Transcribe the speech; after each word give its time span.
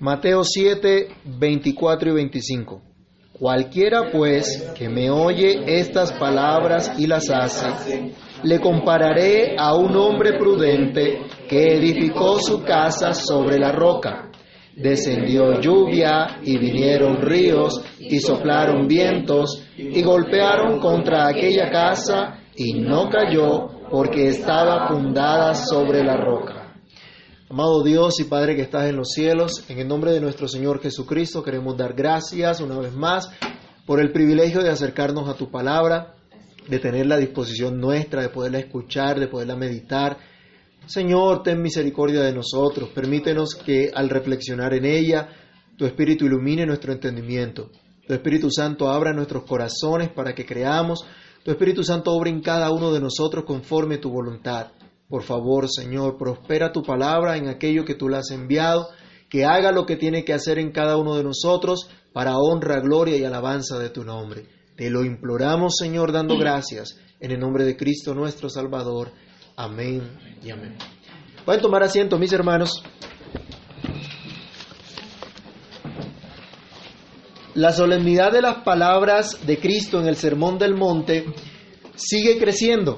Mateo 0.00 0.44
7, 0.44 1.08
24 1.26 2.10
y 2.10 2.14
25. 2.14 2.80
Cualquiera 3.38 4.10
pues 4.10 4.72
que 4.74 4.88
me 4.88 5.10
oye 5.10 5.78
estas 5.78 6.10
palabras 6.12 6.94
y 6.96 7.06
las 7.06 7.28
hace, 7.28 8.14
le 8.42 8.60
compararé 8.60 9.56
a 9.58 9.74
un 9.74 9.94
hombre 9.94 10.38
prudente 10.38 11.18
que 11.46 11.76
edificó 11.76 12.38
su 12.38 12.62
casa 12.62 13.12
sobre 13.12 13.58
la 13.58 13.72
roca. 13.72 14.30
Descendió 14.74 15.60
lluvia 15.60 16.38
y 16.42 16.56
vinieron 16.56 17.20
ríos 17.20 17.84
y 17.98 18.20
soplaron 18.20 18.88
vientos 18.88 19.66
y 19.76 20.00
golpearon 20.00 20.80
contra 20.80 21.28
aquella 21.28 21.68
casa 21.68 22.38
y 22.56 22.72
no 22.72 23.10
cayó 23.10 23.68
porque 23.90 24.28
estaba 24.28 24.88
fundada 24.88 25.52
sobre 25.52 26.02
la 26.02 26.16
roca. 26.16 26.59
Amado 27.50 27.82
Dios 27.82 28.20
y 28.20 28.24
Padre 28.26 28.54
que 28.54 28.62
estás 28.62 28.88
en 28.88 28.94
los 28.94 29.08
cielos, 29.10 29.64
en 29.68 29.80
el 29.80 29.88
nombre 29.88 30.12
de 30.12 30.20
nuestro 30.20 30.46
Señor 30.46 30.80
Jesucristo 30.80 31.42
queremos 31.42 31.76
dar 31.76 31.94
gracias 31.94 32.60
una 32.60 32.78
vez 32.78 32.94
más 32.94 33.28
por 33.86 33.98
el 33.98 34.12
privilegio 34.12 34.62
de 34.62 34.70
acercarnos 34.70 35.28
a 35.28 35.34
tu 35.34 35.50
palabra, 35.50 36.14
de 36.68 36.78
tener 36.78 37.06
la 37.06 37.16
disposición 37.16 37.80
nuestra, 37.80 38.22
de 38.22 38.28
poderla 38.28 38.60
escuchar, 38.60 39.18
de 39.18 39.26
poderla 39.26 39.56
meditar. 39.56 40.16
Señor, 40.86 41.42
ten 41.42 41.60
misericordia 41.60 42.20
de 42.20 42.32
nosotros, 42.32 42.90
permítenos 42.90 43.56
que 43.56 43.90
al 43.92 44.08
reflexionar 44.10 44.72
en 44.72 44.84
ella, 44.84 45.30
tu 45.76 45.86
Espíritu 45.86 46.26
ilumine 46.26 46.66
nuestro 46.66 46.92
entendimiento, 46.92 47.72
tu 48.06 48.14
Espíritu 48.14 48.48
Santo 48.48 48.88
abra 48.88 49.12
nuestros 49.12 49.42
corazones 49.42 50.08
para 50.10 50.36
que 50.36 50.46
creamos, 50.46 51.04
tu 51.42 51.50
Espíritu 51.50 51.82
Santo 51.82 52.12
obra 52.12 52.30
en 52.30 52.42
cada 52.42 52.70
uno 52.70 52.92
de 52.92 53.00
nosotros 53.00 53.42
conforme 53.44 53.98
tu 53.98 54.08
voluntad. 54.08 54.68
Por 55.10 55.24
favor, 55.24 55.68
Señor, 55.68 56.16
prospera 56.16 56.70
tu 56.70 56.84
palabra 56.84 57.36
en 57.36 57.48
aquello 57.48 57.84
que 57.84 57.96
tú 57.96 58.08
la 58.08 58.18
has 58.18 58.30
enviado, 58.30 58.90
que 59.28 59.44
haga 59.44 59.72
lo 59.72 59.84
que 59.84 59.96
tiene 59.96 60.24
que 60.24 60.32
hacer 60.32 60.60
en 60.60 60.70
cada 60.70 60.96
uno 60.96 61.16
de 61.16 61.24
nosotros 61.24 61.90
para 62.12 62.38
honra, 62.38 62.78
gloria 62.78 63.16
y 63.16 63.24
alabanza 63.24 63.76
de 63.80 63.90
tu 63.90 64.04
nombre. 64.04 64.46
Te 64.76 64.88
lo 64.88 65.04
imploramos, 65.04 65.74
Señor, 65.76 66.12
dando 66.12 66.38
gracias 66.38 66.96
en 67.18 67.32
el 67.32 67.40
nombre 67.40 67.64
de 67.64 67.76
Cristo 67.76 68.14
nuestro 68.14 68.48
Salvador. 68.48 69.10
Amén 69.56 70.16
y 70.44 70.50
amén. 70.50 70.76
Pueden 71.44 71.60
tomar 71.60 71.82
asiento, 71.82 72.16
mis 72.16 72.32
hermanos. 72.32 72.80
La 77.54 77.72
solemnidad 77.72 78.30
de 78.30 78.42
las 78.42 78.58
palabras 78.62 79.44
de 79.44 79.58
Cristo 79.58 80.00
en 80.00 80.06
el 80.06 80.14
Sermón 80.14 80.56
del 80.56 80.76
Monte 80.76 81.24
sigue 81.96 82.38
creciendo 82.38 82.96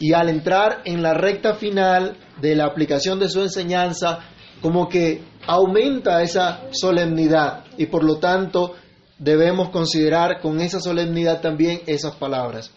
y 0.00 0.12
al 0.12 0.28
entrar 0.28 0.82
en 0.84 1.02
la 1.02 1.14
recta 1.14 1.54
final 1.54 2.16
de 2.40 2.54
la 2.54 2.66
aplicación 2.66 3.18
de 3.18 3.28
su 3.28 3.40
enseñanza, 3.40 4.20
como 4.60 4.88
que 4.88 5.22
aumenta 5.46 6.22
esa 6.22 6.62
solemnidad 6.72 7.64
y 7.76 7.86
por 7.86 8.04
lo 8.04 8.18
tanto 8.18 8.74
debemos 9.18 9.70
considerar 9.70 10.40
con 10.40 10.60
esa 10.60 10.80
solemnidad 10.80 11.40
también 11.40 11.80
esas 11.86 12.14
palabras. 12.16 12.70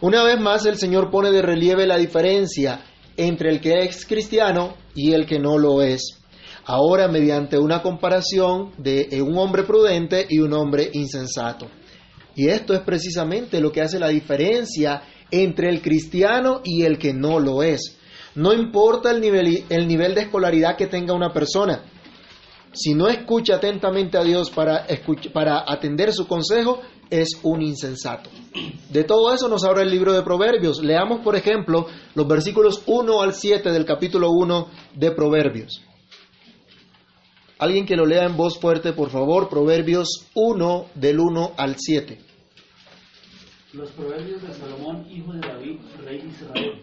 Una 0.00 0.22
vez 0.24 0.38
más 0.38 0.66
el 0.66 0.76
Señor 0.76 1.10
pone 1.10 1.30
de 1.30 1.42
relieve 1.42 1.86
la 1.86 1.96
diferencia 1.96 2.80
entre 3.16 3.50
el 3.50 3.60
que 3.60 3.80
es 3.80 4.04
cristiano 4.04 4.74
y 4.94 5.12
el 5.12 5.26
que 5.26 5.38
no 5.38 5.56
lo 5.56 5.82
es. 5.82 6.18
Ahora 6.66 7.08
mediante 7.08 7.58
una 7.58 7.80
comparación 7.80 8.72
de 8.76 9.22
un 9.22 9.38
hombre 9.38 9.62
prudente 9.62 10.26
y 10.28 10.40
un 10.40 10.52
hombre 10.52 10.90
insensato. 10.92 11.68
Y 12.34 12.48
esto 12.48 12.74
es 12.74 12.80
precisamente 12.80 13.60
lo 13.60 13.72
que 13.72 13.80
hace 13.80 13.98
la 13.98 14.08
diferencia 14.08 15.02
entre 15.30 15.68
el 15.68 15.82
cristiano 15.82 16.60
y 16.64 16.82
el 16.82 16.98
que 16.98 17.12
no 17.12 17.40
lo 17.40 17.62
es. 17.62 17.98
No 18.34 18.52
importa 18.52 19.10
el 19.10 19.20
nivel, 19.20 19.64
el 19.68 19.88
nivel 19.88 20.14
de 20.14 20.22
escolaridad 20.22 20.76
que 20.76 20.86
tenga 20.86 21.14
una 21.14 21.32
persona. 21.32 21.82
Si 22.72 22.94
no 22.94 23.08
escucha 23.08 23.56
atentamente 23.56 24.18
a 24.18 24.22
Dios 24.22 24.50
para, 24.50 24.86
para 25.32 25.64
atender 25.66 26.12
su 26.12 26.26
consejo, 26.26 26.82
es 27.08 27.40
un 27.42 27.62
insensato. 27.62 28.28
De 28.90 29.04
todo 29.04 29.32
eso 29.32 29.48
nos 29.48 29.64
habla 29.64 29.82
el 29.82 29.90
libro 29.90 30.12
de 30.12 30.22
Proverbios. 30.22 30.82
Leamos, 30.82 31.20
por 31.20 31.36
ejemplo, 31.36 31.86
los 32.14 32.28
versículos 32.28 32.82
1 32.86 33.22
al 33.22 33.32
7 33.32 33.70
del 33.70 33.86
capítulo 33.86 34.30
1 34.30 34.68
de 34.94 35.10
Proverbios. 35.12 35.82
Alguien 37.58 37.86
que 37.86 37.96
lo 37.96 38.04
lea 38.04 38.24
en 38.24 38.36
voz 38.36 38.58
fuerte, 38.58 38.92
por 38.92 39.08
favor, 39.08 39.48
Proverbios 39.48 40.26
1 40.34 40.86
del 40.94 41.20
1 41.20 41.52
al 41.56 41.76
7. 41.78 42.18
Los 43.76 43.90
proverbios 43.90 44.40
de 44.40 44.54
Salomón, 44.54 45.06
hijo 45.10 45.34
de 45.34 45.40
David, 45.40 45.76
rey 46.02 46.20
de 46.20 46.28
Israel. 46.28 46.82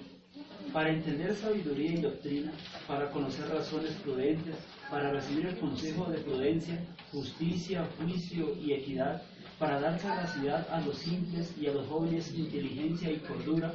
Para 0.72 0.92
entender 0.92 1.36
sabiduría 1.36 1.94
y 1.94 2.02
doctrina, 2.02 2.54
para 2.88 3.10
conocer 3.10 3.50
razones 3.50 3.94
prudentes, 4.04 4.56
para 4.92 5.12
recibir 5.12 5.48
el 5.48 5.58
consejo 5.58 6.06
de 6.12 6.20
prudencia, 6.20 6.80
justicia, 7.12 7.88
juicio 7.98 8.56
y 8.62 8.74
equidad, 8.74 9.24
para 9.58 9.80
dar 9.80 10.00
sagacidad 10.00 10.68
a 10.70 10.82
los 10.82 11.00
simples 11.00 11.52
y 11.60 11.66
a 11.66 11.74
los 11.74 11.88
jóvenes 11.88 12.32
inteligencia 12.38 13.12
y 13.12 13.18
cordura, 13.18 13.74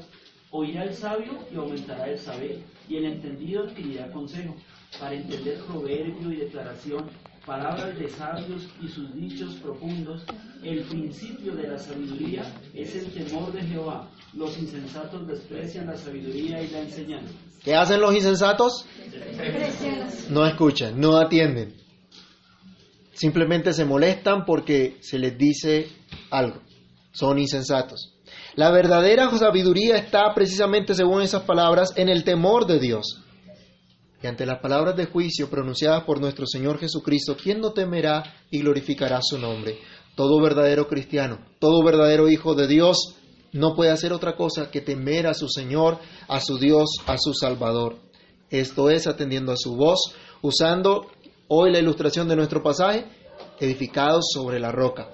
oirá 0.53 0.84
el 0.84 0.95
sabio 0.95 1.45
y 1.53 1.57
aumentará 1.57 2.09
el 2.09 2.21
saber, 2.21 2.61
y 2.89 2.99
el 2.99 3.05
entendido 3.05 3.65
adquirirá 3.65 4.12
consejo, 4.12 4.55
para 5.01 5.17
entender 5.17 5.59
proverbio 5.65 6.31
y 6.31 6.37
declaración, 6.37 7.11
palabras 7.48 7.98
de 7.98 8.09
sabios 8.10 8.69
y 8.82 8.88
sus 8.88 9.14
dichos 9.14 9.54
profundos, 9.54 10.22
el 10.62 10.84
principio 10.84 11.54
de 11.56 11.66
la 11.66 11.78
sabiduría 11.78 12.42
es 12.75 12.94
el 12.94 13.06
temor 13.10 13.50
de 13.53 13.62
Jehová. 13.62 14.10
Los 14.34 14.59
insensatos 14.59 15.26
desprecian 15.26 15.86
la 15.86 15.97
sabiduría 15.97 16.60
y 16.62 16.69
la 16.69 16.81
enseñanza. 16.81 17.32
¿Qué 17.64 17.75
hacen 17.75 18.03
los 18.03 18.14
insensatos? 18.14 18.84
No 20.28 20.47
escuchan, 20.47 21.00
no 21.00 21.16
atienden. 21.16 21.75
Simplemente 23.14 23.72
se 23.72 23.86
molestan 23.86 24.44
porque 24.44 24.98
se 25.00 25.19
les 25.19 25.36
dice 25.38 25.88
algo. 26.30 26.60
Son 27.12 27.38
insensatos. 27.38 28.15
La 28.56 28.70
verdadera 28.70 29.30
sabiduría 29.30 29.97
está 29.97 30.34
precisamente, 30.34 30.94
según 30.94 31.22
esas 31.22 31.44
palabras, 31.44 31.94
en 31.97 32.10
el 32.10 32.25
temor 32.25 32.66
de 32.66 32.78
Dios. 32.78 33.25
Y 34.23 34.27
ante 34.27 34.47
las 34.47 34.61
palabras 34.61 34.97
de 34.97 35.06
juicio 35.06 35.49
pronunciadas 35.49 36.05
por 36.05 36.21
nuestro 36.21 36.47
Señor 36.47 36.79
Jesucristo, 36.79 37.37
¿quién 37.41 37.61
no 37.61 37.73
temerá 37.73 38.25
y 38.51 38.61
glorificará 38.61 39.21
su 39.23 39.39
nombre? 39.39 39.79
Todo 40.17 40.41
verdadero 40.41 40.89
cristiano, 40.89 41.39
todo 41.61 41.84
verdadero 41.84 42.28
hijo 42.28 42.55
de 42.55 42.67
Dios 42.67 43.15
no 43.53 43.75
puede 43.75 43.93
hacer 43.93 44.12
otra 44.12 44.37
cosa 44.37 44.71
que 44.71 44.81
temer 44.81 45.27
a 45.27 45.34
su 45.34 45.49
Señor, 45.49 45.99
a 46.27 46.41
su 46.41 46.59
Dios, 46.59 46.97
a 47.07 47.17
su 47.17 47.33
Salvador. 47.33 47.97
Esto 48.51 48.91
es 48.91 49.07
atendiendo 49.07 49.53
a 49.53 49.57
su 49.57 49.77
voz, 49.77 50.15
usando 50.43 51.07
hoy 51.47 51.71
la 51.71 51.78
ilustración 51.78 52.28
de 52.28 52.37
nuestro 52.37 52.62
pasaje, 52.62 53.07
edificados 53.61 54.27
sobre 54.33 54.59
la 54.59 54.73
roca. 54.73 55.11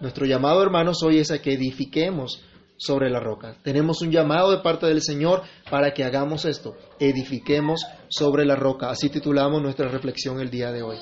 Nuestro 0.00 0.24
llamado, 0.24 0.62
hermanos, 0.62 1.02
hoy 1.02 1.18
es 1.18 1.30
a 1.30 1.42
que 1.42 1.52
edifiquemos 1.52 2.42
sobre 2.80 3.10
la 3.10 3.20
roca. 3.20 3.56
Tenemos 3.62 4.00
un 4.00 4.10
llamado 4.10 4.50
de 4.50 4.62
parte 4.62 4.86
del 4.86 5.02
Señor 5.02 5.42
para 5.70 5.92
que 5.92 6.02
hagamos 6.02 6.46
esto, 6.46 6.76
edifiquemos 6.98 7.84
sobre 8.08 8.46
la 8.46 8.56
roca. 8.56 8.88
Así 8.88 9.10
titulamos 9.10 9.60
nuestra 9.60 9.88
reflexión 9.88 10.40
el 10.40 10.50
día 10.50 10.72
de 10.72 10.82
hoy. 10.82 10.96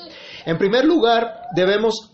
En 0.45 0.59
primer 0.59 0.85
lugar, 0.85 1.43
debemos 1.55 2.11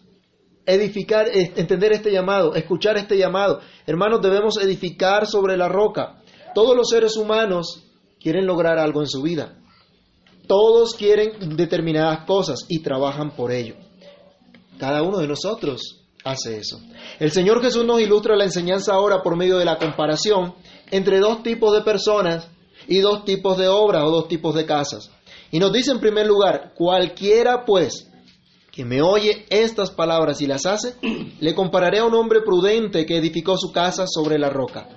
edificar, 0.67 1.29
entender 1.33 1.93
este 1.93 2.13
llamado, 2.13 2.55
escuchar 2.55 2.99
este 2.99 3.17
llamado. 3.17 3.61
Hermanos, 3.87 4.21
debemos 4.21 4.59
edificar 4.59 5.27
sobre 5.27 5.57
la 5.57 5.69
roca. 5.69 6.23
Todos 6.55 6.77
los 6.77 6.91
seres 6.91 7.17
humanos 7.17 7.85
quieren 8.21 8.47
lograr 8.47 8.79
algo 8.79 9.01
en 9.01 9.09
su 9.09 9.23
vida. 9.23 9.57
Todos 10.47 10.95
quieren 10.95 11.57
determinadas 11.57 12.27
cosas 12.27 12.67
y 12.69 12.83
trabajan 12.83 13.35
por 13.35 13.51
ello. 13.51 13.77
Cada 14.79 15.03
uno 15.03 15.19
de 15.21 15.27
nosotros 15.27 16.04
hace 16.25 16.57
eso. 16.57 16.81
El 17.21 17.31
Señor 17.31 17.63
Jesús 17.63 17.85
nos 17.85 18.01
ilustra 18.01 18.37
la 18.37 18.45
enseñanza 18.45 18.95
ahora 18.95 19.23
por 19.23 19.37
medio 19.37 19.59
de 19.59 19.65
la 19.65 19.79
comparación 19.79 20.55
entre 20.91 21.21
dos 21.21 21.43
tipos 21.43 21.73
de 21.75 21.83
personas 21.83 22.49
y 22.89 22.99
dos 22.99 23.25
tipos 23.25 23.59
de 23.59 23.69
obras 23.69 24.03
o 24.05 24.11
dos 24.11 24.29
tipos 24.29 24.55
de 24.55 24.67
casas. 24.67 25.11
Y 25.51 25.59
nos 25.59 25.73
dice 25.73 25.93
en 25.93 26.01
primer 26.01 26.27
lugar, 26.27 26.73
cualquiera 26.75 27.65
pues 27.65 28.11
que 28.73 28.85
me 28.85 29.03
oye 29.03 29.47
estas 29.51 29.91
palabras 29.91 30.41
y 30.41 30.47
las 30.47 30.67
hace, 30.67 30.97
le 31.41 31.55
compararé 31.55 32.01
a 32.01 32.07
un 32.07 32.15
hombre 32.15 32.41
prudente 32.41 33.07
que 33.07 33.19
edificó 33.19 33.57
su 33.57 33.71
casa 33.71 34.07
sobre 34.09 34.39
la 34.39 34.51
roca. 34.51 34.89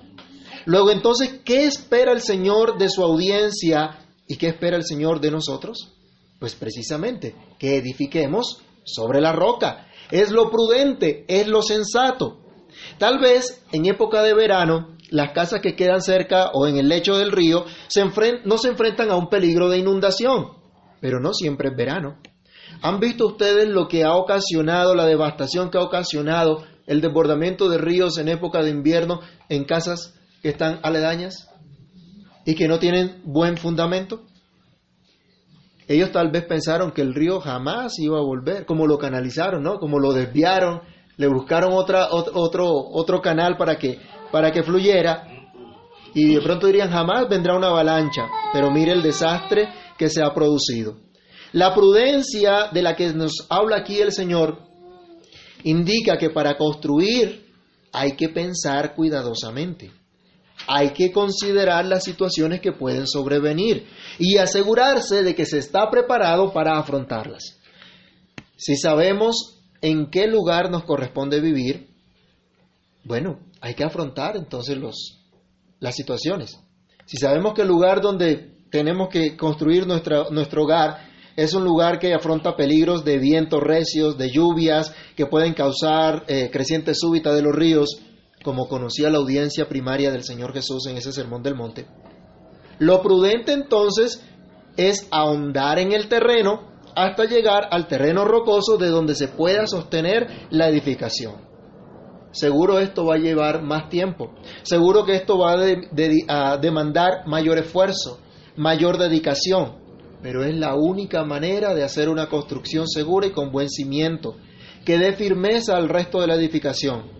Luego 0.64 0.90
entonces, 0.90 1.40
¿qué 1.44 1.64
espera 1.64 2.12
el 2.12 2.20
Señor 2.20 2.76
de 2.76 2.88
su 2.88 3.02
audiencia 3.02 4.00
y 4.26 4.36
qué 4.36 4.48
espera 4.48 4.76
el 4.76 4.84
Señor 4.84 5.20
de 5.20 5.30
nosotros? 5.30 5.94
Pues 6.40 6.54
precisamente 6.54 7.34
que 7.58 7.76
edifiquemos 7.76 8.58
sobre 8.84 9.20
la 9.20 9.32
roca 9.32 9.87
es 10.10 10.30
lo 10.30 10.50
prudente, 10.50 11.24
es 11.28 11.48
lo 11.48 11.62
sensato. 11.62 12.38
Tal 12.98 13.18
vez 13.18 13.64
en 13.72 13.86
época 13.86 14.22
de 14.22 14.34
verano, 14.34 14.96
las 15.10 15.32
casas 15.32 15.60
que 15.60 15.74
quedan 15.74 16.02
cerca 16.02 16.50
o 16.52 16.66
en 16.66 16.76
el 16.76 16.88
lecho 16.88 17.16
del 17.16 17.32
río 17.32 17.64
no 18.44 18.58
se 18.58 18.68
enfrentan 18.68 19.10
a 19.10 19.16
un 19.16 19.28
peligro 19.28 19.68
de 19.68 19.78
inundación, 19.78 20.48
pero 21.00 21.20
no 21.20 21.32
siempre 21.32 21.70
es 21.70 21.76
verano. 21.76 22.18
¿Han 22.82 23.00
visto 23.00 23.26
ustedes 23.26 23.68
lo 23.68 23.88
que 23.88 24.04
ha 24.04 24.14
ocasionado, 24.14 24.94
la 24.94 25.06
devastación 25.06 25.70
que 25.70 25.78
ha 25.78 25.82
ocasionado 25.82 26.64
el 26.86 27.00
desbordamiento 27.00 27.68
de 27.68 27.78
ríos 27.78 28.18
en 28.18 28.28
época 28.28 28.62
de 28.62 28.70
invierno 28.70 29.20
en 29.48 29.64
casas 29.64 30.14
que 30.42 30.50
están 30.50 30.80
aledañas 30.82 31.48
y 32.44 32.54
que 32.54 32.68
no 32.68 32.78
tienen 32.78 33.20
buen 33.24 33.56
fundamento? 33.56 34.22
Ellos 35.88 36.12
tal 36.12 36.30
vez 36.30 36.44
pensaron 36.44 36.92
que 36.92 37.00
el 37.00 37.14
río 37.14 37.40
jamás 37.40 37.98
iba 37.98 38.18
a 38.18 38.22
volver, 38.22 38.66
como 38.66 38.86
lo 38.86 38.98
canalizaron, 38.98 39.62
¿no? 39.62 39.78
Como 39.78 39.98
lo 39.98 40.12
desviaron, 40.12 40.82
le 41.16 41.26
buscaron 41.26 41.72
otra, 41.72 42.08
otro, 42.10 42.70
otro 42.70 43.22
canal 43.22 43.56
para 43.56 43.76
que, 43.76 43.98
para 44.30 44.52
que 44.52 44.62
fluyera, 44.62 45.26
y 46.14 46.34
de 46.34 46.40
pronto 46.40 46.66
dirían, 46.66 46.90
jamás 46.90 47.28
vendrá 47.28 47.56
una 47.56 47.68
avalancha, 47.68 48.26
pero 48.52 48.70
mire 48.70 48.92
el 48.92 49.02
desastre 49.02 49.68
que 49.96 50.08
se 50.08 50.22
ha 50.22 50.32
producido. 50.34 50.96
La 51.52 51.74
prudencia 51.74 52.68
de 52.72 52.82
la 52.82 52.94
que 52.94 53.12
nos 53.14 53.46
habla 53.48 53.78
aquí 53.78 53.98
el 53.98 54.12
Señor 54.12 54.58
indica 55.64 56.18
que 56.18 56.30
para 56.30 56.56
construir 56.56 57.46
hay 57.92 58.12
que 58.12 58.28
pensar 58.28 58.94
cuidadosamente. 58.94 59.90
Hay 60.66 60.90
que 60.90 61.12
considerar 61.12 61.86
las 61.86 62.04
situaciones 62.04 62.60
que 62.60 62.72
pueden 62.72 63.06
sobrevenir 63.06 63.86
y 64.18 64.36
asegurarse 64.36 65.22
de 65.22 65.34
que 65.34 65.46
se 65.46 65.58
está 65.58 65.90
preparado 65.90 66.52
para 66.52 66.78
afrontarlas. 66.78 67.58
Si 68.56 68.76
sabemos 68.76 69.60
en 69.80 70.10
qué 70.10 70.26
lugar 70.26 70.70
nos 70.70 70.84
corresponde 70.84 71.40
vivir, 71.40 71.88
bueno, 73.04 73.38
hay 73.60 73.74
que 73.74 73.84
afrontar 73.84 74.36
entonces 74.36 74.76
los, 74.76 75.20
las 75.80 75.94
situaciones. 75.94 76.58
Si 77.06 77.16
sabemos 77.16 77.54
que 77.54 77.62
el 77.62 77.68
lugar 77.68 78.00
donde 78.00 78.58
tenemos 78.70 79.08
que 79.08 79.36
construir 79.36 79.86
nuestro 79.86 80.62
hogar 80.62 81.08
es 81.38 81.54
un 81.54 81.62
lugar 81.62 82.00
que 82.00 82.12
afronta 82.12 82.56
peligros 82.56 83.04
de 83.04 83.18
vientos 83.18 83.62
recios, 83.62 84.18
de 84.18 84.28
lluvias 84.28 84.92
que 85.14 85.26
pueden 85.26 85.54
causar 85.54 86.24
eh, 86.26 86.50
creciente 86.52 86.94
súbita 86.96 87.32
de 87.32 87.42
los 87.42 87.54
ríos, 87.54 88.02
como 88.42 88.68
conocía 88.68 89.10
la 89.10 89.18
audiencia 89.18 89.68
primaria 89.68 90.10
del 90.10 90.24
Señor 90.24 90.52
Jesús 90.52 90.86
en 90.86 90.96
ese 90.96 91.12
sermón 91.12 91.42
del 91.42 91.54
monte. 91.54 91.86
Lo 92.78 93.02
prudente 93.02 93.52
entonces 93.52 94.22
es 94.76 95.08
ahondar 95.10 95.78
en 95.78 95.92
el 95.92 96.08
terreno 96.08 96.68
hasta 96.94 97.24
llegar 97.24 97.68
al 97.70 97.86
terreno 97.88 98.24
rocoso 98.24 98.76
de 98.76 98.88
donde 98.88 99.14
se 99.14 99.28
pueda 99.28 99.66
sostener 99.66 100.48
la 100.50 100.68
edificación. 100.68 101.48
Seguro 102.30 102.78
esto 102.78 103.04
va 103.06 103.14
a 103.14 103.18
llevar 103.18 103.62
más 103.62 103.88
tiempo. 103.88 104.34
Seguro 104.62 105.04
que 105.04 105.16
esto 105.16 105.38
va 105.38 105.54
a 106.28 106.56
demandar 106.58 107.26
mayor 107.26 107.58
esfuerzo, 107.58 108.20
mayor 108.56 108.98
dedicación 108.98 109.88
pero 110.22 110.44
es 110.44 110.54
la 110.54 110.74
única 110.74 111.24
manera 111.24 111.74
de 111.74 111.84
hacer 111.84 112.08
una 112.08 112.28
construcción 112.28 112.88
segura 112.88 113.26
y 113.26 113.30
con 113.30 113.52
buen 113.52 113.68
cimiento, 113.68 114.36
que 114.84 114.98
dé 114.98 115.12
firmeza 115.12 115.76
al 115.76 115.88
resto 115.88 116.20
de 116.20 116.26
la 116.26 116.34
edificación. 116.34 117.17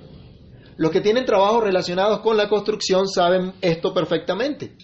Los 0.79 0.91
que 0.91 1.03
tienen 1.03 1.27
trabajos 1.27 1.63
relacionados 1.63 2.21
con 2.21 2.39
la 2.39 2.49
construcción 2.49 3.07
saben 3.07 3.53
esto 3.61 3.93
perfectamente, 3.93 4.75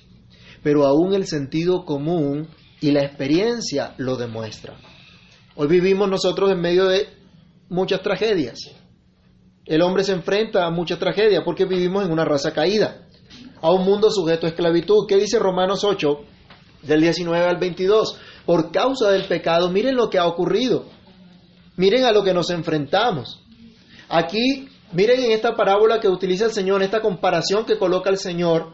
pero 0.63 0.85
aún 0.85 1.15
el 1.15 1.27
sentido 1.27 1.87
común 1.87 2.49
y 2.83 2.91
la 2.91 3.03
experiencia 3.03 3.95
lo 3.97 4.17
demuestran. 4.17 4.77
Hoy 5.57 5.69
vivimos 5.69 6.11
nosotros 6.11 6.53
en 6.53 6.61
medio 6.61 6.85
de 6.85 7.09
muchas 7.71 8.03
tragedias. 8.03 8.59
El 9.65 9.81
hombre 9.81 10.05
se 10.05 10.13
enfrenta 10.13 10.67
a 10.67 10.71
muchas 10.71 10.99
tragedias 10.99 11.43
porque 11.43 11.65
vivimos 11.65 12.05
en 12.05 12.13
una 12.13 12.27
raza 12.27 12.53
caída, 12.53 13.09
a 13.63 13.73
un 13.73 13.87
mundo 13.87 14.11
sujeto 14.11 14.45
a 14.45 14.51
esclavitud. 14.51 15.07
¿Qué 15.09 15.17
dice 15.17 15.39
Romanos 15.39 15.85
8? 15.85 16.35
del 16.87 17.01
19 17.01 17.45
al 17.45 17.57
22. 17.57 18.19
Por 18.47 18.71
causa 18.71 19.11
del 19.11 19.25
pecado, 19.25 19.71
miren 19.71 19.97
lo 19.97 20.11
que 20.11 20.19
ha 20.19 20.27
ocurrido. 20.27 20.87
Miren 21.77 22.05
a 22.05 22.13
lo 22.13 22.23
que 22.23 22.35
nos 22.35 22.51
enfrentamos. 22.51 23.43
Aquí, 24.09 24.69
miren 24.95 25.25
en 25.25 25.33
esta 25.33 25.55
parábola 25.55 26.01
que 26.01 26.09
utiliza 26.09 26.47
el 26.47 26.53
Señor, 26.53 26.81
en 26.81 26.87
esta 26.87 27.01
comparación 27.01 27.65
que 27.65 27.79
coloca 27.79 28.11
el 28.11 28.19
Señor, 28.19 28.73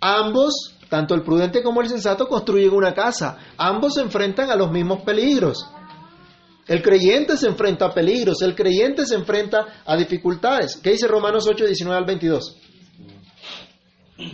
ambos, 0.00 0.76
tanto 0.88 1.14
el 1.14 1.22
prudente 1.22 1.62
como 1.62 1.80
el 1.80 1.88
sensato, 1.88 2.28
construyen 2.28 2.72
una 2.72 2.94
casa. 2.94 3.38
Ambos 3.56 3.94
se 3.94 4.02
enfrentan 4.02 4.50
a 4.50 4.56
los 4.56 4.70
mismos 4.70 5.02
peligros. 5.02 5.66
El 6.66 6.82
creyente 6.82 7.36
se 7.36 7.46
enfrenta 7.46 7.86
a 7.86 7.94
peligros, 7.94 8.42
el 8.42 8.54
creyente 8.54 9.06
se 9.06 9.14
enfrenta 9.14 9.82
a 9.86 9.96
dificultades. 9.96 10.78
¿Qué 10.82 10.90
dice 10.90 11.08
Romanos 11.08 11.46
8, 11.48 11.64
19 11.64 11.98
al 11.98 12.04
22? 12.04 12.60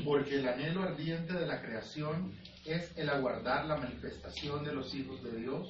Porque 0.04 0.36
el 0.40 0.48
anhelo 0.48 0.82
ardiente 0.82 1.32
de 1.32 1.46
la 1.46 1.60
creación 1.60 2.32
es 2.64 2.90
el 2.96 3.08
aguardar 3.08 3.66
la 3.66 3.76
manifestación 3.76 4.64
de 4.64 4.72
los 4.72 4.92
hijos 4.94 5.22
de 5.22 5.38
Dios, 5.38 5.68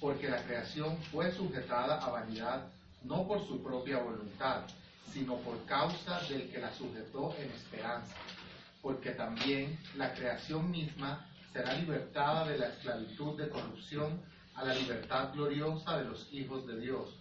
porque 0.00 0.28
la 0.28 0.44
creación 0.44 0.98
fue 1.10 1.32
sujetada 1.32 1.98
a 1.98 2.10
vanidad 2.10 2.68
no 3.04 3.26
por 3.26 3.46
su 3.46 3.62
propia 3.62 3.98
voluntad, 3.98 4.64
sino 5.12 5.36
por 5.36 5.64
causa 5.64 6.20
del 6.28 6.50
que 6.50 6.58
la 6.58 6.72
sujetó 6.72 7.34
en 7.38 7.50
esperanza, 7.50 8.14
porque 8.82 9.10
también 9.12 9.78
la 9.96 10.12
creación 10.14 10.70
misma 10.70 11.26
será 11.52 11.74
libertada 11.74 12.46
de 12.46 12.58
la 12.58 12.68
esclavitud 12.68 13.36
de 13.38 13.48
corrupción 13.48 14.20
a 14.54 14.64
la 14.64 14.74
libertad 14.74 15.32
gloriosa 15.32 15.98
de 15.98 16.04
los 16.04 16.28
hijos 16.32 16.66
de 16.66 16.80
Dios, 16.80 17.16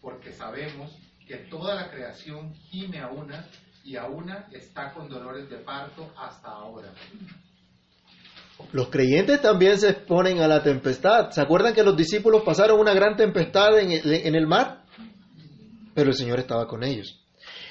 porque 0.00 0.32
sabemos 0.32 0.96
que 1.26 1.36
toda 1.36 1.74
la 1.74 1.90
creación 1.90 2.54
gime 2.54 3.00
a 3.00 3.08
una 3.08 3.46
y 3.84 3.96
a 3.96 4.06
una 4.06 4.46
está 4.52 4.92
con 4.92 5.08
dolores 5.08 5.48
de 5.48 5.58
parto 5.58 6.12
hasta 6.16 6.48
ahora. 6.48 6.92
Los 8.70 8.88
creyentes 8.88 9.40
también 9.40 9.78
se 9.78 9.90
exponen 9.90 10.40
a 10.40 10.46
la 10.46 10.62
tempestad. 10.62 11.30
¿Se 11.30 11.40
acuerdan 11.40 11.74
que 11.74 11.82
los 11.82 11.96
discípulos 11.96 12.42
pasaron 12.44 12.78
una 12.78 12.94
gran 12.94 13.16
tempestad 13.16 13.78
en 13.78 14.34
el, 14.34 14.46
mar? 14.46 14.81
Pero 15.94 16.10
el 16.10 16.16
Señor 16.16 16.38
estaba 16.38 16.66
con 16.66 16.82
ellos. 16.84 17.20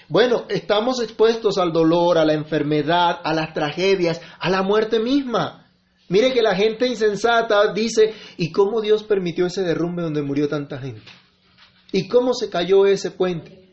Bueno, 0.09 0.45
estamos 0.49 1.01
expuestos 1.01 1.57
al 1.57 1.71
dolor, 1.71 2.17
a 2.17 2.25
la 2.25 2.33
enfermedad, 2.33 3.21
a 3.23 3.33
las 3.33 3.53
tragedias, 3.53 4.21
a 4.39 4.49
la 4.49 4.61
muerte 4.61 4.99
misma. 4.99 5.69
Mire 6.09 6.33
que 6.33 6.41
la 6.41 6.55
gente 6.55 6.85
insensata 6.87 7.71
dice, 7.71 8.13
¿y 8.35 8.51
cómo 8.51 8.81
Dios 8.81 9.03
permitió 9.03 9.45
ese 9.45 9.63
derrumbe 9.63 10.03
donde 10.03 10.21
murió 10.21 10.49
tanta 10.49 10.77
gente? 10.77 11.09
¿Y 11.93 12.09
cómo 12.09 12.33
se 12.33 12.49
cayó 12.49 12.85
ese 12.85 13.11
puente? 13.11 13.69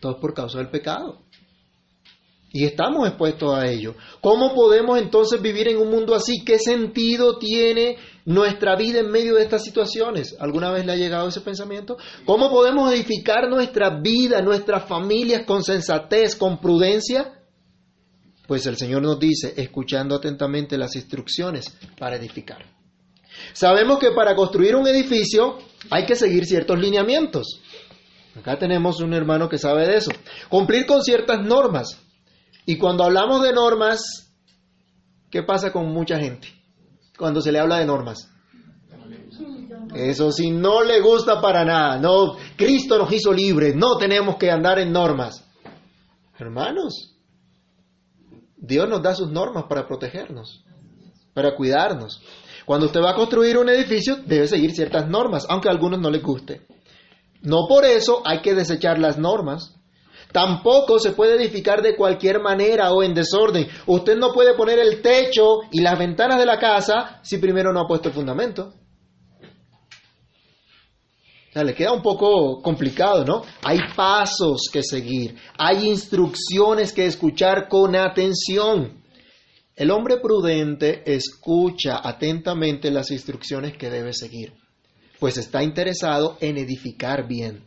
Todo 0.00 0.18
por 0.18 0.32
causa 0.32 0.58
del 0.58 0.70
pecado. 0.70 1.25
Y 2.56 2.64
estamos 2.64 3.06
expuestos 3.06 3.52
a 3.52 3.66
ello. 3.66 3.96
¿Cómo 4.22 4.54
podemos 4.54 4.98
entonces 4.98 5.42
vivir 5.42 5.68
en 5.68 5.76
un 5.76 5.90
mundo 5.90 6.14
así? 6.14 6.42
¿Qué 6.42 6.58
sentido 6.58 7.36
tiene 7.38 7.98
nuestra 8.24 8.76
vida 8.76 9.00
en 9.00 9.10
medio 9.10 9.34
de 9.34 9.42
estas 9.42 9.62
situaciones? 9.62 10.34
¿Alguna 10.40 10.70
vez 10.70 10.86
le 10.86 10.92
ha 10.92 10.96
llegado 10.96 11.28
ese 11.28 11.42
pensamiento? 11.42 11.98
¿Cómo 12.24 12.48
podemos 12.48 12.90
edificar 12.90 13.50
nuestra 13.50 14.00
vida, 14.00 14.40
nuestras 14.40 14.88
familias 14.88 15.42
con 15.44 15.62
sensatez, 15.62 16.34
con 16.34 16.58
prudencia? 16.58 17.42
Pues 18.46 18.64
el 18.64 18.78
Señor 18.78 19.02
nos 19.02 19.20
dice, 19.20 19.52
escuchando 19.58 20.14
atentamente 20.14 20.78
las 20.78 20.96
instrucciones 20.96 21.76
para 21.98 22.16
edificar. 22.16 22.64
Sabemos 23.52 23.98
que 23.98 24.12
para 24.12 24.34
construir 24.34 24.76
un 24.76 24.88
edificio 24.88 25.58
hay 25.90 26.06
que 26.06 26.16
seguir 26.16 26.46
ciertos 26.46 26.78
lineamientos. 26.78 27.60
Acá 28.34 28.58
tenemos 28.58 29.02
un 29.02 29.12
hermano 29.12 29.46
que 29.46 29.58
sabe 29.58 29.86
de 29.86 29.98
eso. 29.98 30.10
Cumplir 30.48 30.86
con 30.86 31.02
ciertas 31.02 31.44
normas. 31.44 32.05
Y 32.66 32.76
cuando 32.76 33.04
hablamos 33.04 33.42
de 33.42 33.52
normas, 33.52 34.34
¿qué 35.30 35.42
pasa 35.44 35.72
con 35.72 35.86
mucha 35.86 36.18
gente? 36.18 36.48
Cuando 37.16 37.40
se 37.40 37.52
le 37.52 37.60
habla 37.60 37.78
de 37.78 37.86
normas. 37.86 38.28
Eso 39.94 40.32
sí, 40.32 40.50
no 40.50 40.82
le 40.82 41.00
gusta 41.00 41.40
para 41.40 41.64
nada. 41.64 41.98
No, 41.98 42.36
Cristo 42.56 42.98
nos 42.98 43.10
hizo 43.12 43.32
libres, 43.32 43.74
no 43.76 43.96
tenemos 43.96 44.36
que 44.36 44.50
andar 44.50 44.80
en 44.80 44.92
normas. 44.92 45.44
Hermanos, 46.38 47.14
Dios 48.56 48.88
nos 48.88 49.00
da 49.00 49.14
sus 49.14 49.30
normas 49.30 49.64
para 49.68 49.86
protegernos, 49.86 50.64
para 51.32 51.54
cuidarnos. 51.54 52.20
Cuando 52.66 52.86
usted 52.86 53.00
va 53.00 53.12
a 53.12 53.14
construir 53.14 53.56
un 53.58 53.68
edificio, 53.68 54.16
debe 54.16 54.48
seguir 54.48 54.72
ciertas 54.72 55.08
normas, 55.08 55.46
aunque 55.48 55.68
a 55.68 55.70
algunos 55.70 56.00
no 56.00 56.10
les 56.10 56.22
guste. 56.22 56.66
No 57.42 57.68
por 57.68 57.84
eso 57.84 58.22
hay 58.24 58.42
que 58.42 58.54
desechar 58.54 58.98
las 58.98 59.18
normas. 59.18 59.75
Tampoco 60.32 60.98
se 60.98 61.12
puede 61.12 61.36
edificar 61.36 61.82
de 61.82 61.96
cualquier 61.96 62.40
manera 62.40 62.92
o 62.92 63.02
en 63.02 63.14
desorden. 63.14 63.66
Usted 63.86 64.16
no 64.16 64.32
puede 64.32 64.54
poner 64.54 64.78
el 64.78 65.00
techo 65.00 65.60
y 65.70 65.80
las 65.80 65.98
ventanas 65.98 66.38
de 66.38 66.46
la 66.46 66.58
casa 66.58 67.20
si 67.22 67.38
primero 67.38 67.72
no 67.72 67.80
ha 67.80 67.86
puesto 67.86 68.08
el 68.08 68.14
fundamento. 68.14 68.72
O 71.54 71.62
le 71.64 71.74
queda 71.74 71.92
un 71.92 72.02
poco 72.02 72.60
complicado, 72.60 73.24
¿no? 73.24 73.42
Hay 73.62 73.78
pasos 73.96 74.68
que 74.70 74.82
seguir, 74.82 75.36
hay 75.56 75.88
instrucciones 75.88 76.92
que 76.92 77.06
escuchar 77.06 77.66
con 77.66 77.96
atención. 77.96 79.02
El 79.74 79.90
hombre 79.90 80.18
prudente 80.18 81.02
escucha 81.06 82.00
atentamente 82.02 82.90
las 82.90 83.10
instrucciones 83.10 83.74
que 83.76 83.88
debe 83.88 84.12
seguir, 84.12 84.52
pues 85.18 85.38
está 85.38 85.62
interesado 85.62 86.36
en 86.40 86.58
edificar 86.58 87.26
bien. 87.26 87.64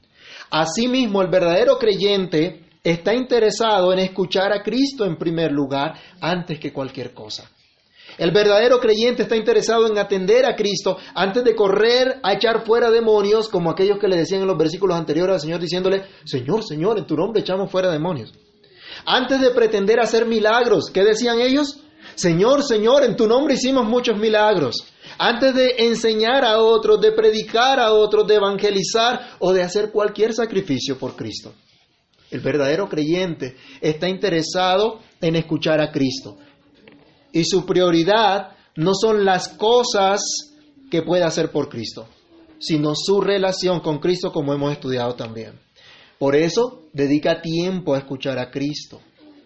Asimismo, 0.52 1.22
el 1.22 1.30
verdadero 1.30 1.78
creyente 1.78 2.66
está 2.84 3.14
interesado 3.14 3.94
en 3.94 4.00
escuchar 4.00 4.52
a 4.52 4.64
Cristo 4.64 5.06
en 5.06 5.18
primer 5.18 5.52
lugar 5.52 5.94
antes 6.22 6.60
que 6.60 6.74
cualquier 6.74 7.14
cosa. 7.14 7.50
El 8.18 8.32
verdadero 8.32 8.80
creyente 8.80 9.24
está 9.24 9.36
interesado 9.36 9.88
en 9.88 9.98
atender 9.98 10.46
a 10.46 10.56
Cristo 10.56 10.98
antes 11.14 11.44
de 11.44 11.56
correr 11.56 12.20
a 12.24 12.34
echar 12.34 12.66
fuera 12.66 12.90
demonios, 12.90 13.48
como 13.48 13.70
aquellos 13.70 14.00
que 14.00 14.08
le 14.08 14.18
decían 14.18 14.42
en 14.42 14.48
los 14.48 14.58
versículos 14.58 14.98
anteriores 14.98 15.36
al 15.36 15.42
Señor 15.42 15.60
diciéndole, 15.60 16.04
Señor, 16.26 16.64
Señor, 16.64 16.98
en 16.98 17.06
tu 17.06 17.16
nombre 17.16 17.42
echamos 17.42 17.72
fuera 17.72 17.92
demonios. 17.92 18.34
Antes 19.06 19.40
de 19.40 19.52
pretender 19.52 20.00
hacer 20.00 20.26
milagros, 20.26 20.90
¿qué 20.92 21.04
decían 21.04 21.40
ellos? 21.40 21.82
Señor, 22.20 22.64
Señor, 22.64 23.06
en 23.06 23.16
tu 23.16 23.28
nombre 23.28 23.54
hicimos 23.54 23.88
muchos 23.88 24.18
milagros. 24.18 24.76
Antes 25.18 25.56
de 25.56 25.76
enseñar 25.88 26.44
a 26.44 26.60
otros, 26.60 27.00
de 27.00 27.14
predicar 27.14 27.80
a 27.80 27.94
otros, 27.94 28.28
de 28.28 28.36
evangelizar 28.36 29.38
o 29.40 29.54
de 29.54 29.64
hacer 29.64 29.90
cualquier 29.90 30.34
sacrificio 30.34 30.98
por 30.98 31.16
Cristo. 31.16 31.54
El 32.30 32.42
verdadero 32.42 32.90
creyente 32.90 33.56
está 33.80 34.10
interesado 34.10 35.00
en 35.22 35.38
escuchar 35.38 35.80
a 35.80 35.94
Cristo. 35.94 36.36
Y 37.32 37.46
su 37.46 37.66
prioridad 37.66 38.50
no 38.76 38.92
son 38.94 39.24
las 39.24 39.48
cosas 39.48 40.20
que 40.92 41.02
puede 41.04 41.24
hacer 41.24 41.52
por 41.52 41.70
Cristo, 41.70 42.06
sino 42.60 42.96
su 42.96 43.22
relación 43.22 43.80
con 43.80 44.00
Cristo 44.00 44.34
como 44.34 44.54
hemos 44.54 44.74
estudiado 44.74 45.16
también. 45.16 45.58
Por 46.18 46.36
eso 46.36 46.82
dedica 46.92 47.42
tiempo 47.42 47.94
a 47.96 48.00
escuchar 48.00 48.40
a 48.40 48.52
Cristo. 48.52 49.00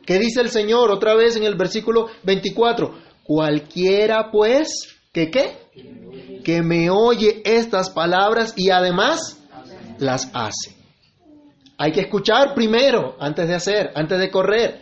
¿Qué 0.05 0.19
dice 0.19 0.41
el 0.41 0.49
Señor 0.49 0.91
otra 0.91 1.15
vez 1.15 1.35
en 1.35 1.43
el 1.43 1.55
versículo 1.55 2.07
24? 2.23 2.93
Cualquiera 3.23 4.29
pues, 4.31 4.97
que 5.13 5.31
qué? 5.31 5.57
Que 6.43 6.61
me 6.61 6.89
oye 6.89 7.41
estas 7.45 7.89
palabras 7.89 8.53
y 8.57 8.69
además 8.69 9.41
las 9.99 10.29
hace. 10.33 10.75
Hay 11.77 11.91
que 11.91 12.01
escuchar 12.01 12.53
primero, 12.53 13.15
antes 13.19 13.47
de 13.47 13.55
hacer, 13.55 13.91
antes 13.95 14.19
de 14.19 14.29
correr. 14.29 14.81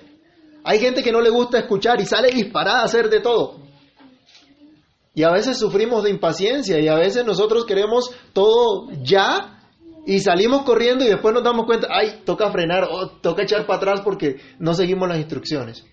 Hay 0.64 0.80
gente 0.80 1.04
que 1.04 1.12
no 1.12 1.22
le 1.22 1.30
gusta 1.30 1.60
escuchar 1.60 2.02
y 2.02 2.06
sale 2.06 2.30
disparada 2.32 2.82
a 2.82 2.86
hacer 2.86 3.10
de 3.10 3.20
todo. 3.22 3.62
Y 5.14 5.24
a 5.24 5.32
veces 5.32 5.58
sufrimos 5.58 6.04
de 6.04 6.10
impaciencia 6.10 6.80
y 6.80 6.88
a 6.88 6.96
veces 6.96 7.26
nosotros 7.26 7.66
queremos 7.66 8.12
todo 8.34 8.90
ya 9.04 9.61
y 10.06 10.20
salimos 10.20 10.64
corriendo 10.64 11.06
y 11.06 11.10
después 11.10 11.34
nos 11.34 11.44
damos 11.44 11.66
cuenta, 11.66 11.88
ay, 11.92 12.22
toca 12.26 12.52
frenar 12.52 12.88
o 12.90 13.10
toca 13.22 13.44
echar 13.44 13.66
para 13.66 13.78
atrás 13.78 14.02
porque 14.04 14.38
no 14.60 14.74
seguimos 14.74 15.08
las 15.08 15.18
instrucciones. 15.18 15.86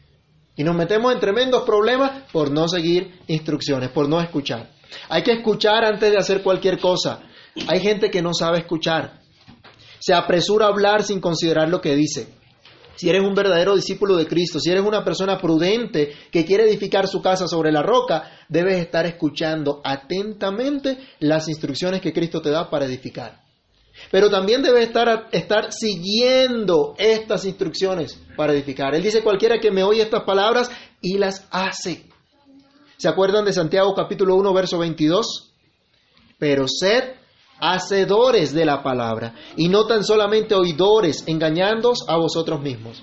Y 0.57 0.65
nos 0.65 0.75
metemos 0.75 1.13
en 1.13 1.21
tremendos 1.21 1.63
problemas 1.63 2.25
por 2.33 2.51
no 2.51 2.69
seguir 2.69 3.21
instrucciones, 3.29 3.91
por 3.91 4.09
no 4.09 4.21
escuchar. 4.21 4.71
Hay 5.09 5.23
que 5.23 5.33
escuchar 5.33 5.85
antes 5.85 6.11
de 6.11 6.17
hacer 6.17 6.43
cualquier 6.43 6.81
cosa. 6.81 7.23
Hay 7.69 7.81
gente 7.81 8.11
que 8.11 8.23
no 8.23 8.33
sabe 8.33 8.59
escuchar. 8.59 9.21
Se 10.01 10.15
apresura 10.15 10.67
a 10.67 10.71
hablar 10.71 11.03
sin 11.03 11.21
considerar 11.21 11.69
lo 11.69 11.81
que 11.81 11.95
dice. 11.95 12.29
Si 12.97 13.09
eres 13.09 13.23
un 13.23 13.35
verdadero 13.35 13.77
discípulo 13.77 14.17
de 14.17 14.27
Cristo, 14.27 14.59
si 14.59 14.71
eres 14.71 14.83
una 14.83 15.05
persona 15.05 15.39
prudente 15.39 16.13
que 16.33 16.45
quiere 16.45 16.65
edificar 16.65 17.07
su 17.07 17.23
casa 17.23 17.47
sobre 17.47 17.71
la 17.71 17.83
roca, 17.83 18.33
debes 18.49 18.81
estar 18.81 19.07
escuchando 19.07 19.81
atentamente 19.85 20.99
las 21.21 21.49
instrucciones 21.49 22.01
que 22.01 22.13
Cristo 22.13 22.43
te 22.43 22.51
da 22.51 22.69
para 22.69 22.87
edificar. 22.87 23.48
Pero 24.11 24.31
también 24.31 24.63
debes 24.63 24.87
estar, 24.87 25.29
estar 25.33 25.73
siguiendo 25.73 26.95
estas 26.99 27.45
instrucciones 27.45 28.21
para 28.37 28.53
edificar. 28.53 28.95
Él 28.95 29.03
dice, 29.03 29.23
cualquiera 29.23 29.59
que 29.59 29.71
me 29.71 29.83
oye 29.83 30.03
estas 30.03 30.25
palabras 30.25 30.71
y 31.01 31.19
las 31.19 31.47
hace. 31.51 32.07
¿Se 32.97 33.09
acuerdan 33.09 33.45
de 33.45 33.53
Santiago 33.53 33.95
capítulo 33.95 34.35
1, 34.37 34.53
verso 34.53 34.79
22? 34.79 35.53
Pero 36.39 36.67
sed 36.69 37.15
hacedores 37.61 38.53
de 38.55 38.65
la 38.65 38.83
palabra 38.83 39.35
y 39.57 39.69
no 39.69 39.87
tan 39.87 40.05
solamente 40.05 40.55
oidores, 40.55 41.25
engañándoos 41.27 42.05
a 42.09 42.17
vosotros 42.17 42.61
mismos. 42.61 43.03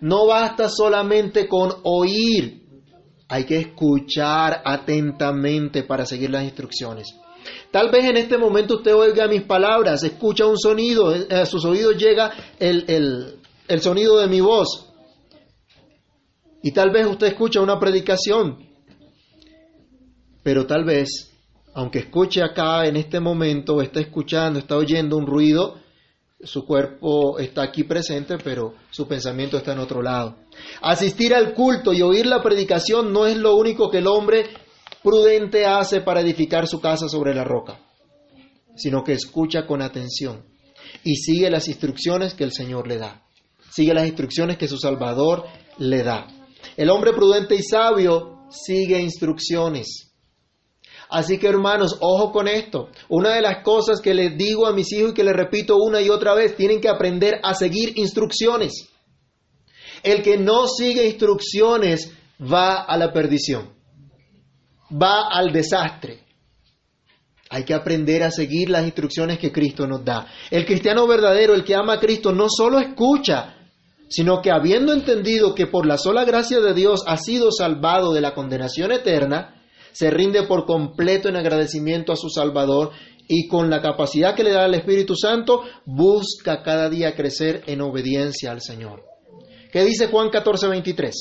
No 0.00 0.26
basta 0.26 0.68
solamente 0.68 1.48
con 1.48 1.72
oír, 1.84 2.62
hay 3.28 3.44
que 3.44 3.58
escuchar 3.58 4.62
atentamente 4.64 5.82
para 5.82 6.06
seguir 6.06 6.30
las 6.30 6.44
instrucciones. 6.44 7.14
Tal 7.70 7.90
vez 7.90 8.04
en 8.04 8.16
este 8.16 8.38
momento 8.38 8.76
usted 8.76 8.94
oiga 8.94 9.28
mis 9.28 9.42
palabras, 9.42 10.02
escucha 10.02 10.46
un 10.46 10.58
sonido, 10.58 11.14
eh, 11.14 11.26
a 11.30 11.46
sus 11.46 11.64
oídos 11.64 11.96
llega 11.96 12.32
el, 12.58 13.38
el 13.68 13.80
sonido 13.80 14.18
de 14.18 14.28
mi 14.28 14.40
voz. 14.40 14.92
Y 16.62 16.72
tal 16.72 16.90
vez 16.90 17.06
usted 17.06 17.28
escucha 17.28 17.60
una 17.60 17.78
predicación, 17.78 18.58
pero 20.42 20.66
tal 20.66 20.84
vez 20.84 21.32
aunque 21.76 21.98
escuche 21.98 22.42
acá 22.42 22.86
en 22.86 22.96
este 22.96 23.20
momento, 23.20 23.82
está 23.82 24.00
escuchando, 24.00 24.58
está 24.58 24.78
oyendo 24.78 25.18
un 25.18 25.26
ruido, 25.26 25.76
su 26.42 26.64
cuerpo 26.64 27.38
está 27.38 27.64
aquí 27.64 27.84
presente, 27.84 28.38
pero 28.42 28.72
su 28.90 29.06
pensamiento 29.06 29.58
está 29.58 29.74
en 29.74 29.80
otro 29.80 30.00
lado. 30.00 30.36
Asistir 30.80 31.34
al 31.34 31.52
culto 31.52 31.92
y 31.92 32.00
oír 32.00 32.24
la 32.24 32.42
predicación 32.42 33.12
no 33.12 33.26
es 33.26 33.36
lo 33.36 33.56
único 33.56 33.90
que 33.90 33.98
el 33.98 34.06
hombre 34.06 34.46
prudente 35.06 35.64
hace 35.64 36.00
para 36.00 36.20
edificar 36.20 36.66
su 36.66 36.80
casa 36.80 37.08
sobre 37.08 37.34
la 37.34 37.44
roca, 37.44 37.78
sino 38.74 39.04
que 39.04 39.12
escucha 39.12 39.66
con 39.66 39.80
atención 39.80 40.44
y 41.04 41.14
sigue 41.14 41.48
las 41.50 41.68
instrucciones 41.68 42.34
que 42.34 42.44
el 42.44 42.52
Señor 42.52 42.88
le 42.88 42.98
da. 42.98 43.22
Sigue 43.70 43.94
las 43.94 44.06
instrucciones 44.06 44.58
que 44.58 44.68
su 44.68 44.78
Salvador 44.78 45.44
le 45.78 46.02
da. 46.02 46.26
El 46.76 46.90
hombre 46.90 47.12
prudente 47.12 47.54
y 47.54 47.62
sabio 47.62 48.46
sigue 48.50 49.00
instrucciones 49.00 50.06
Así 51.08 51.38
que 51.38 51.46
hermanos, 51.46 51.96
ojo 52.00 52.32
con 52.32 52.48
esto. 52.48 52.88
Una 53.08 53.34
de 53.34 53.42
las 53.42 53.62
cosas 53.62 54.00
que 54.00 54.14
les 54.14 54.36
digo 54.36 54.66
a 54.66 54.72
mis 54.72 54.92
hijos 54.92 55.12
y 55.12 55.14
que 55.14 55.24
les 55.24 55.34
repito 55.34 55.76
una 55.76 56.00
y 56.00 56.08
otra 56.08 56.34
vez, 56.34 56.56
tienen 56.56 56.80
que 56.80 56.88
aprender 56.88 57.40
a 57.42 57.54
seguir 57.54 57.92
instrucciones. 57.96 58.88
El 60.02 60.22
que 60.22 60.36
no 60.36 60.66
sigue 60.66 61.06
instrucciones 61.06 62.12
va 62.40 62.82
a 62.82 62.96
la 62.96 63.12
perdición, 63.12 63.72
va 64.90 65.28
al 65.30 65.52
desastre. 65.52 66.20
Hay 67.48 67.64
que 67.64 67.74
aprender 67.74 68.22
a 68.22 68.30
seguir 68.30 68.70
las 68.70 68.84
instrucciones 68.84 69.38
que 69.38 69.52
Cristo 69.52 69.86
nos 69.86 70.04
da. 70.04 70.26
El 70.50 70.66
cristiano 70.66 71.06
verdadero, 71.06 71.54
el 71.54 71.64
que 71.64 71.74
ama 71.74 71.94
a 71.94 72.00
Cristo, 72.00 72.32
no 72.32 72.46
solo 72.48 72.80
escucha, 72.80 73.54
sino 74.08 74.40
que 74.42 74.50
habiendo 74.50 74.92
entendido 74.92 75.54
que 75.54 75.66
por 75.66 75.86
la 75.86 75.98
sola 75.98 76.24
gracia 76.24 76.60
de 76.60 76.74
Dios 76.74 77.04
ha 77.06 77.16
sido 77.16 77.50
salvado 77.52 78.12
de 78.12 78.20
la 78.20 78.34
condenación 78.34 78.92
eterna, 78.92 79.62
se 79.92 80.10
rinde 80.10 80.42
por 80.42 80.66
completo 80.66 81.28
en 81.28 81.36
agradecimiento 81.36 82.12
a 82.12 82.16
su 82.16 82.28
Salvador 82.28 82.90
y 83.28 83.48
con 83.48 83.70
la 83.70 83.80
capacidad 83.80 84.34
que 84.34 84.44
le 84.44 84.52
da 84.52 84.66
el 84.66 84.74
Espíritu 84.74 85.16
Santo 85.16 85.62
busca 85.84 86.62
cada 86.62 86.88
día 86.88 87.14
crecer 87.14 87.62
en 87.66 87.80
obediencia 87.80 88.50
al 88.50 88.60
Señor. 88.60 89.04
¿Qué 89.72 89.84
dice 89.84 90.08
Juan 90.08 90.30
14, 90.30 90.68
23? 90.68 91.14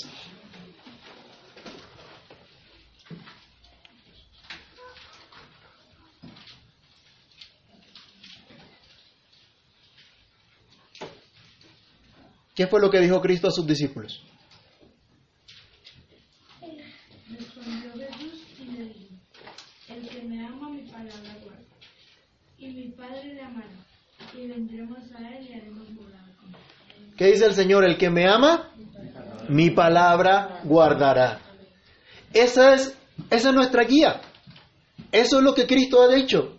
¿Qué 12.55 12.67
fue 12.67 12.79
lo 12.79 12.89
que 12.89 13.01
dijo 13.01 13.21
Cristo 13.21 13.49
a 13.49 13.51
sus 13.51 13.67
discípulos? 13.67 14.23
¿Qué 27.17 27.25
dice 27.27 27.45
el 27.45 27.53
Señor? 27.53 27.85
El 27.85 27.97
que 27.97 28.09
me 28.09 28.27
ama, 28.27 28.71
mi 29.47 29.69
palabra 29.69 30.61
guardará. 30.63 31.39
Esa 32.33 32.73
es, 32.73 32.97
esa 33.29 33.49
es 33.49 33.55
nuestra 33.55 33.83
guía. 33.83 34.21
Eso 35.11 35.37
es 35.37 35.43
lo 35.43 35.53
que 35.53 35.65
Cristo 35.65 36.01
ha 36.01 36.13
dicho. 36.13 36.57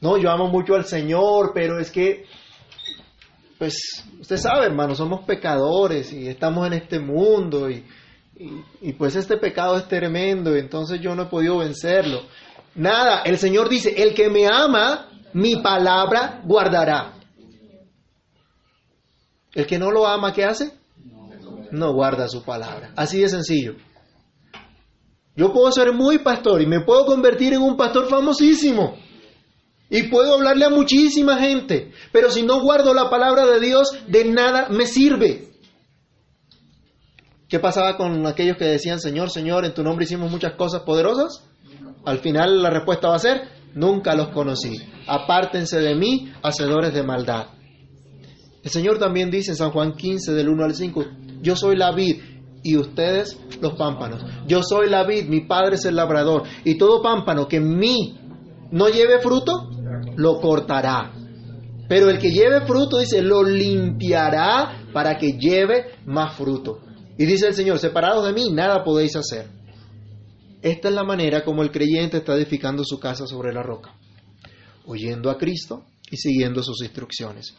No, 0.00 0.16
yo 0.16 0.30
amo 0.30 0.48
mucho 0.48 0.74
al 0.74 0.84
Señor, 0.84 1.52
pero 1.52 1.78
es 1.78 1.90
que, 1.90 2.24
pues, 3.58 4.04
usted 4.20 4.36
sabe, 4.36 4.66
hermano, 4.66 4.94
somos 4.94 5.24
pecadores 5.24 6.12
y 6.12 6.28
estamos 6.28 6.66
en 6.66 6.74
este 6.74 7.00
mundo 7.00 7.68
y, 7.68 7.84
y 8.80 8.92
pues 8.92 9.16
este 9.16 9.36
pecado 9.36 9.76
es 9.76 9.88
tremendo 9.88 10.56
y 10.56 10.60
entonces 10.60 11.00
yo 11.00 11.14
no 11.14 11.24
he 11.24 11.26
podido 11.26 11.58
vencerlo. 11.58 12.22
Nada, 12.74 13.22
el 13.22 13.38
Señor 13.38 13.68
dice, 13.68 13.94
el 14.00 14.14
que 14.14 14.30
me 14.30 14.46
ama, 14.46 15.08
mi 15.32 15.56
palabra 15.56 16.40
guardará. 16.44 17.14
El 19.54 19.66
que 19.66 19.78
no 19.78 19.90
lo 19.90 20.06
ama, 20.06 20.32
¿qué 20.32 20.44
hace? 20.44 20.72
No 21.72 21.92
guarda 21.92 22.28
su 22.28 22.44
palabra. 22.44 22.92
Así 22.94 23.20
de 23.20 23.28
sencillo. 23.28 23.74
Yo 25.34 25.52
puedo 25.52 25.70
ser 25.72 25.92
muy 25.92 26.18
pastor 26.18 26.62
y 26.62 26.66
me 26.66 26.80
puedo 26.80 27.06
convertir 27.06 27.54
en 27.54 27.62
un 27.62 27.76
pastor 27.76 28.08
famosísimo. 28.08 28.96
Y 29.90 30.04
puedo 30.04 30.34
hablarle 30.34 30.66
a 30.66 30.70
muchísima 30.70 31.38
gente. 31.38 31.92
Pero 32.12 32.30
si 32.30 32.42
no 32.42 32.60
guardo 32.60 32.92
la 32.92 33.08
palabra 33.08 33.46
de 33.46 33.60
Dios, 33.60 33.90
de 34.06 34.24
nada 34.26 34.68
me 34.68 34.86
sirve. 34.86 35.48
¿Qué 37.48 37.58
pasaba 37.58 37.96
con 37.96 38.26
aquellos 38.26 38.58
que 38.58 38.66
decían, 38.66 39.00
Señor, 39.00 39.30
Señor, 39.30 39.64
en 39.64 39.72
tu 39.72 39.82
nombre 39.82 40.04
hicimos 40.04 40.30
muchas 40.30 40.52
cosas 40.54 40.82
poderosas? 40.82 41.44
Al 42.04 42.18
final 42.18 42.62
la 42.62 42.70
respuesta 42.70 43.08
va 43.08 43.16
a 43.16 43.20
ser, 43.20 43.40
nunca 43.74 44.14
los 44.14 44.28
conocí. 44.28 44.76
Apártense 45.06 45.80
de 45.80 45.94
mí, 45.94 46.30
hacedores 46.42 46.92
de 46.92 47.02
maldad. 47.02 47.46
El 48.62 48.70
Señor 48.70 48.98
también 48.98 49.30
dice 49.30 49.52
en 49.52 49.56
San 49.56 49.70
Juan 49.70 49.94
15 49.94 50.34
del 50.34 50.50
1 50.50 50.64
al 50.64 50.74
5, 50.74 51.04
yo 51.40 51.56
soy 51.56 51.76
la 51.76 51.92
vid 51.92 52.20
y 52.62 52.76
ustedes 52.76 53.38
los 53.62 53.74
pámpanos. 53.74 54.22
Yo 54.46 54.62
soy 54.62 54.90
la 54.90 55.06
vid, 55.06 55.28
mi 55.28 55.46
padre 55.46 55.76
es 55.76 55.84
el 55.86 55.96
labrador. 55.96 56.42
Y 56.64 56.76
todo 56.76 57.02
pámpano 57.02 57.48
que 57.48 57.56
en 57.56 57.78
mí 57.78 58.18
no 58.70 58.88
lleve 58.88 59.20
fruto, 59.20 59.70
lo 60.18 60.40
cortará. 60.40 61.12
Pero 61.88 62.10
el 62.10 62.18
que 62.18 62.32
lleve 62.32 62.66
fruto, 62.66 62.98
dice, 62.98 63.22
lo 63.22 63.44
limpiará 63.44 64.88
para 64.92 65.16
que 65.16 65.38
lleve 65.38 65.92
más 66.06 66.36
fruto. 66.36 66.80
Y 67.16 67.24
dice 67.24 67.46
el 67.46 67.54
Señor, 67.54 67.78
separados 67.78 68.26
de 68.26 68.32
mí, 68.32 68.50
nada 68.50 68.82
podéis 68.82 69.14
hacer. 69.14 69.48
Esta 70.60 70.88
es 70.88 70.94
la 70.94 71.04
manera 71.04 71.44
como 71.44 71.62
el 71.62 71.70
creyente 71.70 72.16
está 72.16 72.34
edificando 72.34 72.82
su 72.84 72.98
casa 72.98 73.28
sobre 73.28 73.52
la 73.52 73.62
roca, 73.62 73.94
oyendo 74.86 75.30
a 75.30 75.38
Cristo 75.38 75.84
y 76.10 76.16
siguiendo 76.16 76.64
sus 76.64 76.82
instrucciones. 76.82 77.54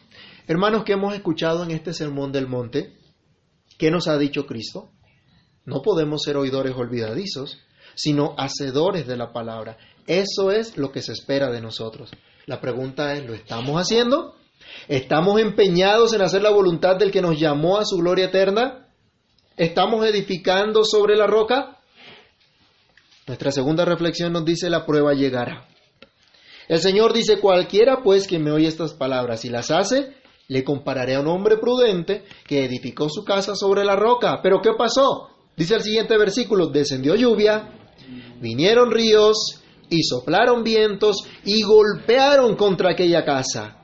Hermanos 0.46 0.84
que 0.84 0.92
hemos 0.92 1.14
escuchado 1.14 1.64
en 1.64 1.70
este 1.70 1.94
sermón 1.94 2.30
del 2.30 2.46
monte, 2.46 2.92
¿qué 3.78 3.90
nos 3.90 4.06
ha 4.06 4.18
dicho 4.18 4.44
Cristo? 4.44 4.90
No 5.64 5.80
podemos 5.80 6.22
ser 6.22 6.36
oidores 6.36 6.74
olvidadizos, 6.76 7.58
sino 7.94 8.34
hacedores 8.36 9.06
de 9.06 9.16
la 9.16 9.32
palabra. 9.32 9.78
Eso 10.06 10.50
es 10.50 10.76
lo 10.76 10.92
que 10.92 11.00
se 11.00 11.12
espera 11.12 11.50
de 11.50 11.62
nosotros. 11.62 12.10
La 12.46 12.60
pregunta 12.60 13.14
es, 13.14 13.26
¿lo 13.26 13.34
estamos 13.34 13.76
haciendo? 13.76 14.34
¿Estamos 14.88 15.40
empeñados 15.40 16.12
en 16.14 16.22
hacer 16.22 16.42
la 16.42 16.50
voluntad 16.50 16.96
del 16.96 17.10
que 17.10 17.22
nos 17.22 17.38
llamó 17.38 17.78
a 17.78 17.84
su 17.84 17.96
gloria 17.96 18.26
eterna? 18.26 18.88
¿Estamos 19.56 20.06
edificando 20.06 20.84
sobre 20.84 21.16
la 21.16 21.26
roca? 21.26 21.78
Nuestra 23.26 23.52
segunda 23.52 23.84
reflexión 23.84 24.32
nos 24.32 24.44
dice, 24.44 24.70
la 24.70 24.86
prueba 24.86 25.12
llegará. 25.12 25.68
El 26.68 26.78
Señor 26.78 27.12
dice, 27.12 27.40
cualquiera 27.40 28.02
pues 28.02 28.26
que 28.26 28.38
me 28.38 28.52
oye 28.52 28.68
estas 28.68 28.94
palabras 28.94 29.44
y 29.44 29.50
las 29.50 29.70
hace, 29.70 30.14
le 30.48 30.64
compararé 30.64 31.16
a 31.16 31.20
un 31.20 31.28
hombre 31.28 31.58
prudente 31.58 32.24
que 32.46 32.64
edificó 32.64 33.08
su 33.08 33.24
casa 33.24 33.54
sobre 33.54 33.84
la 33.84 33.96
roca. 33.96 34.40
Pero 34.42 34.60
¿qué 34.60 34.70
pasó? 34.76 35.30
Dice 35.56 35.74
el 35.74 35.82
siguiente 35.82 36.16
versículo, 36.16 36.68
descendió 36.68 37.14
lluvia, 37.14 37.70
vinieron 38.40 38.90
ríos 38.90 39.59
y 39.90 40.02
soplaron 40.04 40.62
vientos 40.62 41.16
y 41.44 41.62
golpearon 41.62 42.56
contra 42.56 42.92
aquella 42.92 43.24
casa 43.24 43.76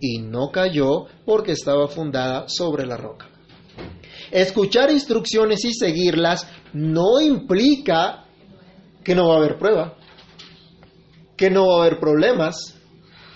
y 0.00 0.18
no 0.18 0.50
cayó 0.50 1.06
porque 1.24 1.52
estaba 1.52 1.88
fundada 1.88 2.44
sobre 2.48 2.86
la 2.86 2.96
roca. 2.96 3.28
Escuchar 4.30 4.90
instrucciones 4.90 5.64
y 5.64 5.72
seguirlas 5.72 6.46
no 6.72 7.20
implica 7.20 8.26
que 9.02 9.14
no 9.14 9.28
va 9.28 9.34
a 9.34 9.38
haber 9.38 9.58
prueba, 9.58 9.96
que 11.36 11.50
no 11.50 11.66
va 11.68 11.74
a 11.76 11.86
haber 11.86 12.00
problemas, 12.00 12.78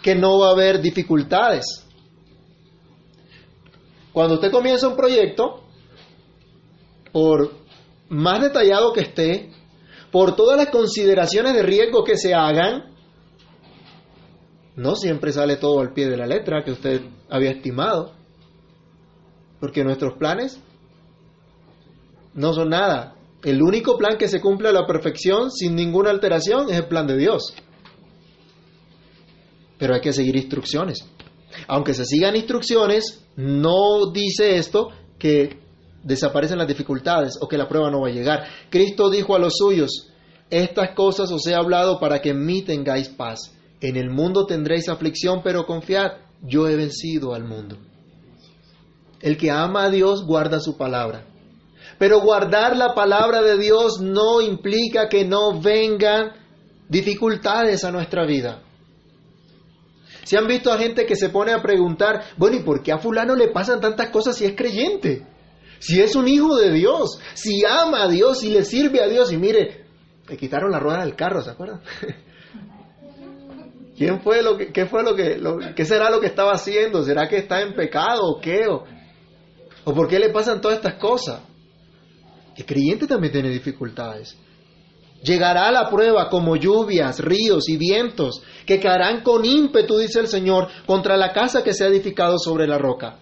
que 0.02 0.14
no 0.14 0.38
va 0.38 0.48
a 0.48 0.52
haber 0.52 0.80
dificultades. 0.80 1.64
Cuando 4.12 4.34
usted 4.34 4.50
comienza 4.50 4.88
un 4.88 4.96
proyecto, 4.96 5.64
por 7.12 7.54
más 8.08 8.40
detallado 8.40 8.92
que 8.92 9.00
esté, 9.00 9.52
por 10.10 10.36
todas 10.36 10.56
las 10.56 10.70
consideraciones 10.70 11.54
de 11.54 11.62
riesgo 11.62 12.04
que 12.04 12.16
se 12.16 12.34
hagan, 12.34 12.94
no 14.76 14.94
siempre 14.94 15.32
sale 15.32 15.56
todo 15.56 15.80
al 15.80 15.92
pie 15.92 16.08
de 16.08 16.16
la 16.16 16.26
letra 16.26 16.62
que 16.64 16.72
usted 16.72 17.02
había 17.28 17.50
estimado, 17.50 18.14
porque 19.60 19.84
nuestros 19.84 20.14
planes 20.18 20.60
no 22.34 22.52
son 22.52 22.70
nada. 22.70 23.16
El 23.42 23.62
único 23.62 23.96
plan 23.98 24.16
que 24.16 24.28
se 24.28 24.40
cumple 24.40 24.68
a 24.68 24.72
la 24.72 24.86
perfección 24.86 25.50
sin 25.50 25.74
ninguna 25.74 26.10
alteración 26.10 26.70
es 26.70 26.76
el 26.76 26.86
plan 26.86 27.06
de 27.06 27.16
Dios. 27.16 27.54
Pero 29.78 29.94
hay 29.94 30.00
que 30.00 30.12
seguir 30.12 30.36
instrucciones. 30.36 31.08
Aunque 31.66 31.94
se 31.94 32.04
sigan 32.04 32.36
instrucciones, 32.36 33.24
no 33.36 34.10
dice 34.12 34.56
esto 34.56 34.88
que 35.18 35.58
desaparecen 36.02 36.58
las 36.58 36.68
dificultades 36.68 37.34
o 37.40 37.48
que 37.48 37.58
la 37.58 37.68
prueba 37.68 37.90
no 37.90 38.00
va 38.00 38.08
a 38.08 38.12
llegar. 38.12 38.44
Cristo 38.70 39.10
dijo 39.10 39.34
a 39.34 39.38
los 39.38 39.54
suyos, 39.56 40.10
estas 40.50 40.94
cosas 40.94 41.30
os 41.30 41.46
he 41.46 41.54
hablado 41.54 42.00
para 42.00 42.20
que 42.20 42.30
en 42.30 42.44
mí 42.44 42.62
tengáis 42.62 43.08
paz. 43.08 43.54
En 43.80 43.96
el 43.96 44.10
mundo 44.10 44.46
tendréis 44.46 44.88
aflicción, 44.88 45.42
pero 45.42 45.66
confiad, 45.66 46.12
yo 46.42 46.66
he 46.68 46.76
vencido 46.76 47.34
al 47.34 47.44
mundo. 47.44 47.76
El 49.20 49.36
que 49.36 49.50
ama 49.50 49.84
a 49.84 49.90
Dios 49.90 50.24
guarda 50.24 50.60
su 50.60 50.76
palabra. 50.76 51.26
Pero 51.98 52.20
guardar 52.20 52.76
la 52.76 52.94
palabra 52.94 53.42
de 53.42 53.58
Dios 53.58 54.00
no 54.00 54.40
implica 54.40 55.08
que 55.08 55.24
no 55.24 55.60
vengan 55.60 56.32
dificultades 56.88 57.84
a 57.84 57.90
nuestra 57.90 58.24
vida. 58.24 58.62
Si 60.24 60.36
han 60.36 60.46
visto 60.46 60.72
a 60.72 60.78
gente 60.78 61.06
que 61.06 61.16
se 61.16 61.30
pone 61.30 61.52
a 61.52 61.62
preguntar, 61.62 62.22
bueno, 62.36 62.56
¿y 62.56 62.60
por 62.60 62.82
qué 62.82 62.92
a 62.92 62.98
fulano 62.98 63.34
le 63.34 63.48
pasan 63.48 63.80
tantas 63.80 64.10
cosas 64.10 64.36
si 64.36 64.44
es 64.44 64.54
creyente? 64.54 65.26
Si 65.80 66.00
es 66.00 66.16
un 66.16 66.26
hijo 66.28 66.56
de 66.56 66.72
Dios, 66.72 67.20
si 67.34 67.64
ama 67.64 68.04
a 68.04 68.08
Dios, 68.08 68.40
si 68.40 68.50
le 68.50 68.64
sirve 68.64 69.02
a 69.02 69.08
Dios, 69.08 69.32
y 69.32 69.36
mire, 69.36 69.86
le 70.28 70.36
quitaron 70.36 70.70
la 70.70 70.78
rueda 70.78 71.04
del 71.04 71.14
carro, 71.14 71.42
¿se 71.42 71.50
acuerdan? 71.50 71.80
¿Quién 73.96 74.20
fue 74.20 74.42
lo 74.42 74.56
que, 74.56 74.72
qué 74.72 74.86
fue 74.86 75.02
lo 75.02 75.16
que, 75.16 75.40
qué 75.74 75.84
será 75.84 76.08
lo 76.10 76.20
que 76.20 76.28
estaba 76.28 76.52
haciendo? 76.52 77.02
¿Será 77.02 77.28
que 77.28 77.38
está 77.38 77.62
en 77.62 77.74
pecado 77.74 78.22
o 78.24 78.40
qué? 78.40 78.66
¿O, 78.68 78.84
o 79.84 79.94
por 79.94 80.08
qué 80.08 80.20
le 80.20 80.30
pasan 80.30 80.60
todas 80.60 80.76
estas 80.76 80.94
cosas? 80.94 81.40
El 82.56 82.64
creyente 82.64 83.06
también 83.06 83.32
tiene 83.32 83.50
dificultades. 83.50 84.36
Llegará 85.22 85.70
la 85.72 85.90
prueba 85.90 86.28
como 86.28 86.54
lluvias, 86.54 87.18
ríos 87.18 87.68
y 87.68 87.76
vientos 87.76 88.40
que 88.66 88.78
caerán 88.78 89.22
con 89.22 89.44
ímpetu, 89.44 89.98
dice 89.98 90.20
el 90.20 90.28
Señor, 90.28 90.68
contra 90.86 91.16
la 91.16 91.32
casa 91.32 91.64
que 91.64 91.74
se 91.74 91.84
ha 91.84 91.88
edificado 91.88 92.38
sobre 92.38 92.68
la 92.68 92.78
roca. 92.78 93.18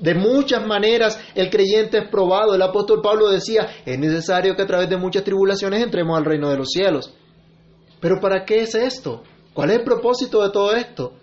De 0.00 0.14
muchas 0.14 0.66
maneras 0.66 1.20
el 1.34 1.50
creyente 1.50 1.98
es 1.98 2.08
probado. 2.08 2.54
El 2.54 2.62
apóstol 2.62 3.00
Pablo 3.02 3.28
decía, 3.28 3.68
es 3.84 3.98
necesario 3.98 4.54
que 4.54 4.62
a 4.62 4.66
través 4.66 4.88
de 4.88 4.96
muchas 4.96 5.24
tribulaciones 5.24 5.82
entremos 5.82 6.16
al 6.16 6.24
reino 6.24 6.50
de 6.50 6.56
los 6.56 6.68
cielos. 6.70 7.14
Pero 8.00 8.20
¿para 8.20 8.44
qué 8.44 8.60
es 8.60 8.74
esto? 8.74 9.22
¿Cuál 9.52 9.70
es 9.70 9.78
el 9.78 9.84
propósito 9.84 10.42
de 10.42 10.50
todo 10.50 10.74
esto? 10.74 11.14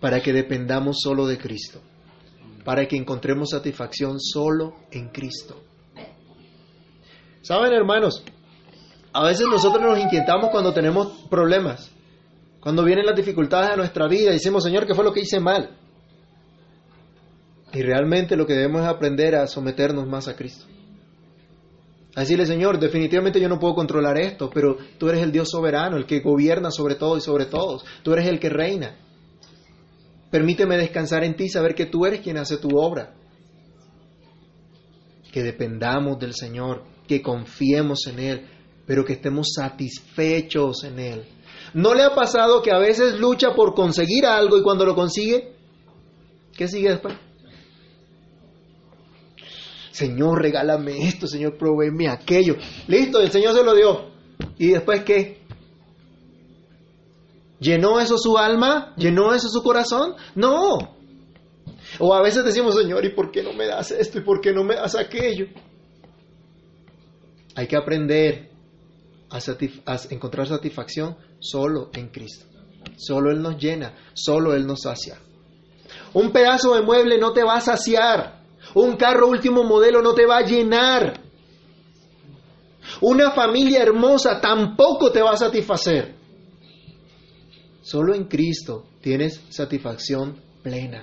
Para 0.00 0.20
que 0.20 0.32
dependamos 0.32 0.98
solo 1.00 1.26
de 1.26 1.36
Cristo. 1.36 1.80
Para 2.64 2.86
que 2.86 2.96
encontremos 2.96 3.50
satisfacción 3.50 4.20
solo 4.20 4.74
en 4.92 5.08
Cristo. 5.08 5.60
Saben, 7.42 7.72
hermanos, 7.72 8.22
a 9.12 9.24
veces 9.24 9.46
nosotros 9.50 9.82
nos 9.82 9.98
inquietamos 9.98 10.50
cuando 10.50 10.72
tenemos 10.72 11.24
problemas, 11.30 11.90
cuando 12.60 12.84
vienen 12.84 13.06
las 13.06 13.16
dificultades 13.16 13.70
a 13.70 13.76
nuestra 13.76 14.06
vida 14.08 14.30
decimos, 14.30 14.62
Señor, 14.62 14.86
¿qué 14.86 14.94
fue 14.94 15.04
lo 15.04 15.12
que 15.12 15.20
hice 15.20 15.40
mal? 15.40 15.76
Y 17.72 17.82
realmente 17.82 18.36
lo 18.36 18.46
que 18.46 18.54
debemos 18.54 18.82
es 18.82 18.88
aprender 18.88 19.34
a 19.34 19.46
someternos 19.46 20.06
más 20.06 20.28
a 20.28 20.36
Cristo. 20.36 20.64
A 22.14 22.20
decirle, 22.20 22.46
Señor, 22.46 22.80
definitivamente 22.80 23.40
yo 23.40 23.48
no 23.48 23.60
puedo 23.60 23.74
controlar 23.74 24.18
esto, 24.18 24.50
pero 24.52 24.76
tú 24.98 25.08
eres 25.08 25.22
el 25.22 25.30
Dios 25.30 25.50
soberano, 25.50 25.96
el 25.96 26.06
que 26.06 26.20
gobierna 26.20 26.70
sobre 26.70 26.94
todo 26.94 27.16
y 27.16 27.20
sobre 27.20 27.46
todos. 27.46 27.84
Tú 28.02 28.12
eres 28.12 28.26
el 28.26 28.40
que 28.40 28.48
reina. 28.48 28.96
Permíteme 30.30 30.76
descansar 30.76 31.24
en 31.24 31.36
ti, 31.36 31.48
saber 31.48 31.74
que 31.74 31.86
tú 31.86 32.06
eres 32.06 32.20
quien 32.20 32.38
hace 32.38 32.56
tu 32.56 32.76
obra. 32.76 33.14
Que 35.30 35.42
dependamos 35.42 36.18
del 36.18 36.34
Señor, 36.34 36.84
que 37.06 37.22
confiemos 37.22 38.06
en 38.06 38.18
Él, 38.18 38.46
pero 38.86 39.04
que 39.04 39.12
estemos 39.12 39.52
satisfechos 39.54 40.84
en 40.84 40.98
Él. 40.98 41.24
¿No 41.74 41.94
le 41.94 42.02
ha 42.02 42.14
pasado 42.14 42.62
que 42.62 42.72
a 42.72 42.78
veces 42.78 43.20
lucha 43.20 43.54
por 43.54 43.74
conseguir 43.74 44.26
algo 44.26 44.58
y 44.58 44.62
cuando 44.62 44.84
lo 44.86 44.94
consigue, 44.94 45.54
¿qué 46.56 46.66
sigue 46.66 46.90
después? 46.90 47.14
Señor, 49.98 50.40
regálame 50.40 51.08
esto, 51.08 51.26
Señor, 51.26 51.58
proveeme 51.58 52.08
aquello. 52.08 52.54
Listo, 52.86 53.20
el 53.20 53.32
Señor 53.32 53.52
se 53.52 53.64
lo 53.64 53.74
dio. 53.74 54.10
¿Y 54.56 54.68
después 54.68 55.02
qué? 55.02 55.40
¿Llenó 57.58 57.98
eso 57.98 58.16
su 58.16 58.38
alma? 58.38 58.94
¿Llenó 58.96 59.34
eso 59.34 59.48
su 59.48 59.60
corazón? 59.60 60.14
No. 60.36 60.78
O 61.98 62.14
a 62.14 62.22
veces 62.22 62.44
decimos, 62.44 62.76
Señor, 62.76 63.04
¿y 63.04 63.08
por 63.08 63.32
qué 63.32 63.42
no 63.42 63.52
me 63.52 63.66
das 63.66 63.90
esto? 63.90 64.18
¿Y 64.18 64.20
por 64.20 64.40
qué 64.40 64.52
no 64.52 64.62
me 64.62 64.76
das 64.76 64.94
aquello? 64.94 65.46
Hay 67.56 67.66
que 67.66 67.76
aprender 67.76 68.50
a, 69.30 69.40
encontrar 70.10 70.46
satisfacción 70.46 71.16
solo 71.40 71.90
en 71.92 72.06
Cristo. 72.10 72.46
Solo 72.96 73.32
Él 73.32 73.42
nos 73.42 73.58
llena, 73.58 73.96
solo 74.14 74.54
Él 74.54 74.64
nos 74.64 74.82
sacia. 74.82 75.18
Un 76.12 76.30
pedazo 76.30 76.76
de 76.76 76.82
mueble 76.82 77.18
no 77.18 77.32
te 77.32 77.42
va 77.42 77.56
a 77.56 77.60
saciar. 77.60 78.37
Un 78.80 78.94
carro 78.96 79.26
último 79.26 79.64
modelo 79.64 80.00
no 80.00 80.14
te 80.14 80.24
va 80.24 80.38
a 80.38 80.46
llenar. 80.46 81.20
Una 83.00 83.32
familia 83.32 83.82
hermosa 83.82 84.40
tampoco 84.40 85.10
te 85.10 85.20
va 85.20 85.32
a 85.32 85.36
satisfacer. 85.36 86.14
Solo 87.82 88.14
en 88.14 88.26
Cristo 88.26 88.84
tienes 89.00 89.42
satisfacción 89.48 90.40
plena. 90.62 91.02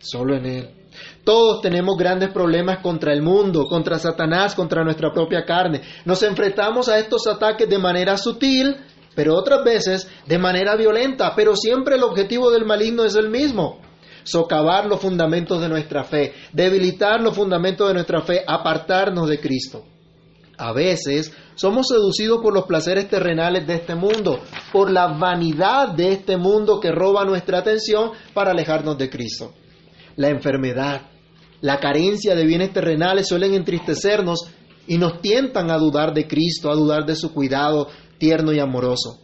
Solo 0.00 0.34
en 0.34 0.46
Él. 0.46 0.70
Todos 1.22 1.62
tenemos 1.62 1.96
grandes 1.96 2.32
problemas 2.32 2.78
contra 2.82 3.12
el 3.12 3.22
mundo, 3.22 3.66
contra 3.66 4.00
Satanás, 4.00 4.56
contra 4.56 4.82
nuestra 4.82 5.12
propia 5.12 5.44
carne. 5.44 5.82
Nos 6.04 6.20
enfrentamos 6.24 6.88
a 6.88 6.98
estos 6.98 7.28
ataques 7.28 7.68
de 7.68 7.78
manera 7.78 8.16
sutil, 8.16 8.74
pero 9.14 9.36
otras 9.36 9.62
veces 9.62 10.10
de 10.26 10.38
manera 10.38 10.74
violenta, 10.74 11.32
pero 11.36 11.54
siempre 11.54 11.94
el 11.94 12.02
objetivo 12.02 12.50
del 12.50 12.64
maligno 12.64 13.04
es 13.04 13.14
el 13.14 13.30
mismo. 13.30 13.88
Socavar 14.24 14.86
los 14.86 15.00
fundamentos 15.00 15.60
de 15.60 15.68
nuestra 15.68 16.04
fe, 16.04 16.32
debilitar 16.52 17.20
los 17.20 17.34
fundamentos 17.34 17.88
de 17.88 17.94
nuestra 17.94 18.22
fe, 18.22 18.42
apartarnos 18.46 19.28
de 19.28 19.40
Cristo. 19.40 19.84
A 20.58 20.72
veces 20.72 21.32
somos 21.54 21.88
seducidos 21.88 22.40
por 22.42 22.52
los 22.52 22.66
placeres 22.66 23.08
terrenales 23.08 23.66
de 23.66 23.76
este 23.76 23.94
mundo, 23.94 24.40
por 24.72 24.90
la 24.90 25.06
vanidad 25.06 25.88
de 25.88 26.12
este 26.12 26.36
mundo 26.36 26.80
que 26.80 26.92
roba 26.92 27.24
nuestra 27.24 27.58
atención 27.58 28.12
para 28.34 28.50
alejarnos 28.50 28.98
de 28.98 29.08
Cristo 29.08 29.54
la 30.20 30.28
enfermedad, 30.28 31.02
la 31.62 31.78
carencia 31.78 32.34
de 32.34 32.44
bienes 32.44 32.74
terrenales 32.74 33.26
suelen 33.26 33.54
entristecernos 33.54 34.50
y 34.86 34.98
nos 34.98 35.22
tientan 35.22 35.70
a 35.70 35.78
dudar 35.78 36.12
de 36.12 36.26
Cristo, 36.26 36.70
a 36.70 36.74
dudar 36.74 37.06
de 37.06 37.16
su 37.16 37.32
cuidado 37.32 37.88
tierno 38.18 38.52
y 38.52 38.58
amoroso. 38.58 39.18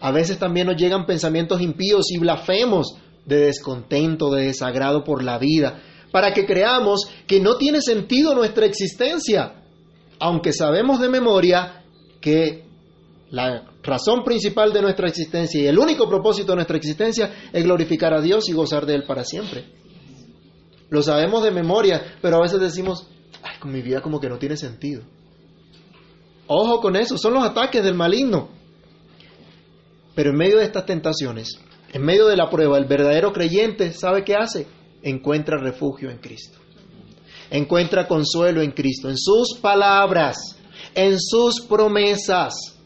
A 0.00 0.12
veces 0.12 0.38
también 0.38 0.68
nos 0.68 0.76
llegan 0.76 1.04
pensamientos 1.04 1.60
impíos 1.60 2.12
y 2.12 2.18
blasfemos 2.18 2.96
de 3.26 3.46
descontento, 3.46 4.30
de 4.30 4.46
desagrado 4.46 5.04
por 5.04 5.22
la 5.22 5.38
vida, 5.38 5.82
para 6.10 6.32
que 6.32 6.46
creamos 6.46 7.06
que 7.26 7.40
no 7.40 7.56
tiene 7.58 7.80
sentido 7.82 8.34
nuestra 8.34 8.64
existencia, 8.64 9.64
aunque 10.18 10.52
sabemos 10.52 11.00
de 11.00 11.08
memoria 11.08 11.84
que 12.20 12.64
la 13.30 13.64
razón 13.82 14.24
principal 14.24 14.72
de 14.72 14.82
nuestra 14.82 15.08
existencia 15.08 15.60
y 15.60 15.66
el 15.66 15.78
único 15.78 16.08
propósito 16.08 16.52
de 16.52 16.56
nuestra 16.56 16.76
existencia 16.76 17.34
es 17.52 17.64
glorificar 17.64 18.14
a 18.14 18.20
Dios 18.20 18.48
y 18.48 18.52
gozar 18.52 18.86
de 18.86 18.94
Él 18.94 19.04
para 19.06 19.24
siempre. 19.24 19.66
Lo 20.88 21.02
sabemos 21.02 21.42
de 21.42 21.50
memoria, 21.50 22.16
pero 22.22 22.36
a 22.36 22.42
veces 22.42 22.60
decimos, 22.60 23.08
ay, 23.42 23.58
con 23.58 23.72
mi 23.72 23.82
vida 23.82 24.00
como 24.00 24.20
que 24.20 24.28
no 24.28 24.38
tiene 24.38 24.56
sentido. 24.56 25.02
Ojo 26.46 26.80
con 26.80 26.94
eso, 26.94 27.18
son 27.18 27.34
los 27.34 27.44
ataques 27.44 27.82
del 27.82 27.94
maligno. 27.94 28.48
Pero 30.14 30.30
en 30.30 30.36
medio 30.36 30.58
de 30.58 30.64
estas 30.64 30.86
tentaciones, 30.86 31.58
en 31.92 32.02
medio 32.02 32.26
de 32.26 32.36
la 32.36 32.50
prueba, 32.50 32.78
el 32.78 32.86
verdadero 32.86 33.32
creyente, 33.32 33.92
¿sabe 33.92 34.24
qué 34.24 34.34
hace? 34.34 34.66
Encuentra 35.02 35.58
refugio 35.58 36.10
en 36.10 36.18
Cristo. 36.18 36.58
Encuentra 37.50 38.08
consuelo 38.08 38.60
en 38.60 38.72
Cristo, 38.72 39.08
en 39.08 39.16
sus 39.16 39.58
palabras, 39.60 40.58
en 40.94 41.20
sus 41.20 41.60
promesas. 41.60 42.76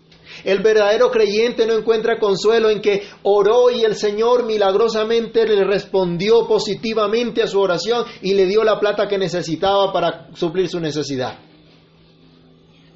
El 0.44 0.62
verdadero 0.62 1.10
creyente 1.10 1.66
no 1.66 1.74
encuentra 1.74 2.18
consuelo 2.18 2.70
en 2.70 2.80
que 2.80 3.02
oró 3.22 3.70
y 3.70 3.82
el 3.82 3.94
Señor 3.94 4.44
milagrosamente 4.44 5.46
le 5.46 5.64
respondió 5.64 6.46
positivamente 6.46 7.42
a 7.42 7.46
su 7.46 7.60
oración 7.60 8.04
y 8.22 8.34
le 8.34 8.46
dio 8.46 8.64
la 8.64 8.78
plata 8.78 9.08
que 9.08 9.18
necesitaba 9.18 9.92
para 9.92 10.28
suplir 10.34 10.68
su 10.68 10.80
necesidad. 10.80 11.38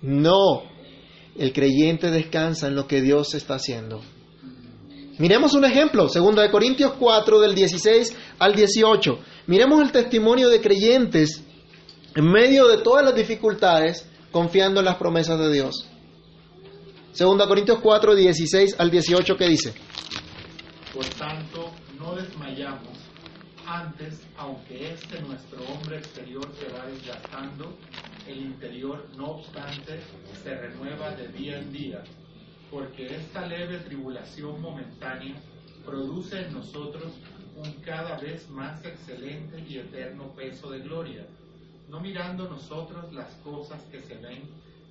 No, 0.00 0.62
el 1.36 1.52
creyente 1.52 2.10
descansa 2.10 2.68
en 2.68 2.74
lo 2.74 2.86
que 2.86 3.00
Dios 3.00 3.34
está 3.34 3.54
haciendo. 3.54 4.00
Miremos 5.18 5.54
un 5.54 5.64
ejemplo, 5.64 6.08
2 6.08 6.48
Corintios 6.50 6.94
4 6.98 7.40
del 7.40 7.54
16 7.54 8.16
al 8.38 8.54
18. 8.54 9.18
Miremos 9.46 9.80
el 9.80 9.92
testimonio 9.92 10.48
de 10.48 10.60
creyentes 10.60 11.44
en 12.16 12.30
medio 12.30 12.66
de 12.66 12.78
todas 12.78 13.04
las 13.04 13.14
dificultades, 13.14 14.08
confiando 14.32 14.80
en 14.80 14.86
las 14.86 14.96
promesas 14.96 15.38
de 15.38 15.52
Dios. 15.52 15.88
2 17.16 17.46
Corintios 17.46 17.78
4, 17.80 18.14
16 18.14 18.76
al 18.76 18.90
18, 18.90 19.36
¿qué 19.36 19.48
dice? 19.48 19.74
Por 20.92 21.04
tanto, 21.06 21.70
no 21.96 22.16
desmayamos. 22.16 22.98
Antes, 23.66 24.20
aunque 24.36 24.92
este 24.92 25.20
nuestro 25.22 25.60
hombre 25.72 25.98
exterior 25.98 26.44
se 26.58 26.66
va 26.72 26.86
desgastando, 26.86 27.76
el 28.26 28.38
interior, 28.38 29.06
no 29.16 29.26
obstante, 29.26 30.00
se 30.42 30.54
renueva 30.54 31.12
de 31.12 31.28
día 31.28 31.58
en 31.58 31.72
día, 31.72 32.02
porque 32.70 33.06
esta 33.14 33.46
leve 33.46 33.78
tribulación 33.78 34.60
momentánea 34.60 35.36
produce 35.84 36.40
en 36.40 36.54
nosotros 36.54 37.12
un 37.56 37.72
cada 37.82 38.18
vez 38.18 38.48
más 38.50 38.84
excelente 38.84 39.64
y 39.68 39.78
eterno 39.78 40.32
peso 40.34 40.70
de 40.70 40.80
gloria, 40.80 41.26
no 41.88 42.00
mirando 42.00 42.48
nosotros 42.48 43.12
las 43.12 43.32
cosas 43.36 43.82
que 43.92 44.00
se 44.00 44.16
ven, 44.16 44.42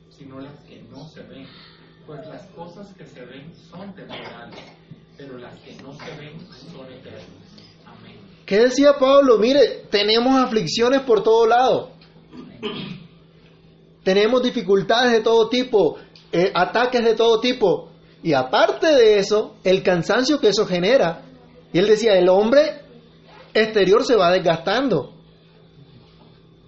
sino 0.09 0.39
las 0.39 0.57
que 0.65 0.81
no 0.83 1.07
se 1.09 1.23
ven 1.23 1.47
pues 2.05 2.25
las 2.27 2.45
cosas 2.47 2.88
que 2.97 3.05
se 3.05 3.21
ven 3.25 3.53
son 3.69 3.93
temporales, 3.95 4.59
pero 5.17 5.38
las 5.38 5.57
que 5.59 5.73
no 5.81 5.93
se 5.93 6.12
ven 6.17 6.38
son 6.71 6.91
eternas. 6.91 7.23
Amén. 7.86 8.17
¿Qué 8.45 8.59
decía 8.59 8.97
Pablo? 8.99 9.38
Mire, 9.38 9.86
tenemos 9.89 10.36
aflicciones 10.36 11.01
por 11.01 11.23
todo 11.23 11.47
lado. 11.47 11.91
Tenemos 14.03 14.43
dificultades 14.43 15.13
de 15.13 15.21
todo 15.21 15.47
tipo, 15.47 15.97
eh, 16.34 16.52
ataques 16.54 17.06
de 17.06 17.13
todo 17.13 17.39
tipo. 17.39 17.91
Y 18.24 18.34
aparte 18.34 18.88
de 18.88 19.19
eso, 19.19 19.56
el 19.63 19.84
cansancio 19.84 20.39
que 20.39 20.50
eso 20.50 20.65
genera. 20.65 21.22
Y 21.72 21.78
él 21.78 21.88
decía, 21.88 22.17
el 22.17 22.28
hombre 22.28 22.82
exterior 23.54 24.04
se 24.04 24.15
va 24.15 24.32
desgastando. 24.32 25.13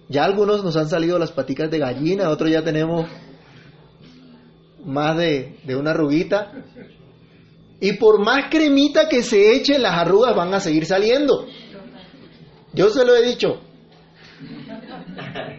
Ya 0.08 0.24
algunos 0.24 0.62
nos 0.62 0.76
han 0.76 0.88
salido 0.88 1.18
las 1.18 1.32
paticas 1.32 1.68
de 1.68 1.80
gallina, 1.80 2.30
otros 2.30 2.50
ya 2.50 2.62
tenemos 2.62 3.06
más 4.84 5.16
de, 5.16 5.58
una 5.76 5.90
arruguita. 5.90 6.52
Y 7.80 7.94
por 7.94 8.24
más 8.24 8.48
cremita 8.50 9.08
que 9.08 9.22
se 9.22 9.56
eche, 9.56 9.80
las 9.80 9.98
arrugas 9.98 10.36
van 10.36 10.54
a 10.54 10.60
seguir 10.60 10.86
saliendo. 10.86 11.46
Yo 12.72 12.88
se 12.90 13.04
lo 13.04 13.16
he 13.16 13.26
dicho. 13.26 13.60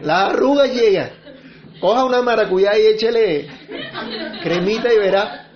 Las 0.00 0.30
arrugas 0.30 0.72
llegan. 0.72 1.10
Coja 1.80 2.04
una 2.04 2.22
maracuyá 2.22 2.76
y 2.78 2.86
échele 2.86 3.48
cremita 4.42 4.92
y 4.92 4.98
verá. 4.98 5.48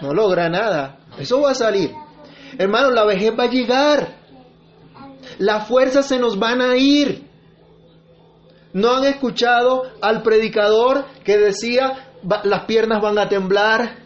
No 0.00 0.12
logra 0.14 0.48
nada. 0.48 0.98
Eso 1.18 1.40
va 1.40 1.52
a 1.52 1.54
salir. 1.54 1.92
Hermano, 2.58 2.90
la 2.90 3.04
vejez 3.04 3.32
va 3.38 3.44
a 3.44 3.50
llegar. 3.50 4.16
Las 5.38 5.68
fuerzas 5.68 6.06
se 6.06 6.18
nos 6.18 6.38
van 6.38 6.60
a 6.60 6.76
ir. 6.76 7.28
¿No 8.72 8.96
han 8.96 9.04
escuchado 9.04 9.82
al 10.00 10.22
predicador 10.22 11.04
que 11.24 11.38
decía, 11.38 12.12
las 12.44 12.64
piernas 12.64 13.02
van 13.02 13.18
a 13.18 13.28
temblar, 13.28 13.98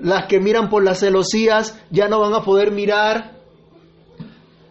las 0.00 0.26
que 0.26 0.40
miran 0.40 0.68
por 0.68 0.82
las 0.82 1.00
celosías 1.00 1.78
ya 1.90 2.08
no 2.08 2.20
van 2.20 2.34
a 2.34 2.42
poder 2.42 2.72
mirar, 2.72 3.32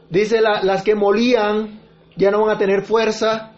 dice 0.10 0.42
las 0.42 0.84
que 0.84 0.96
molían 0.96 1.80
ya 2.18 2.30
no 2.32 2.42
van 2.42 2.56
a 2.56 2.60
tener 2.60 2.84
fuerza. 2.84 3.54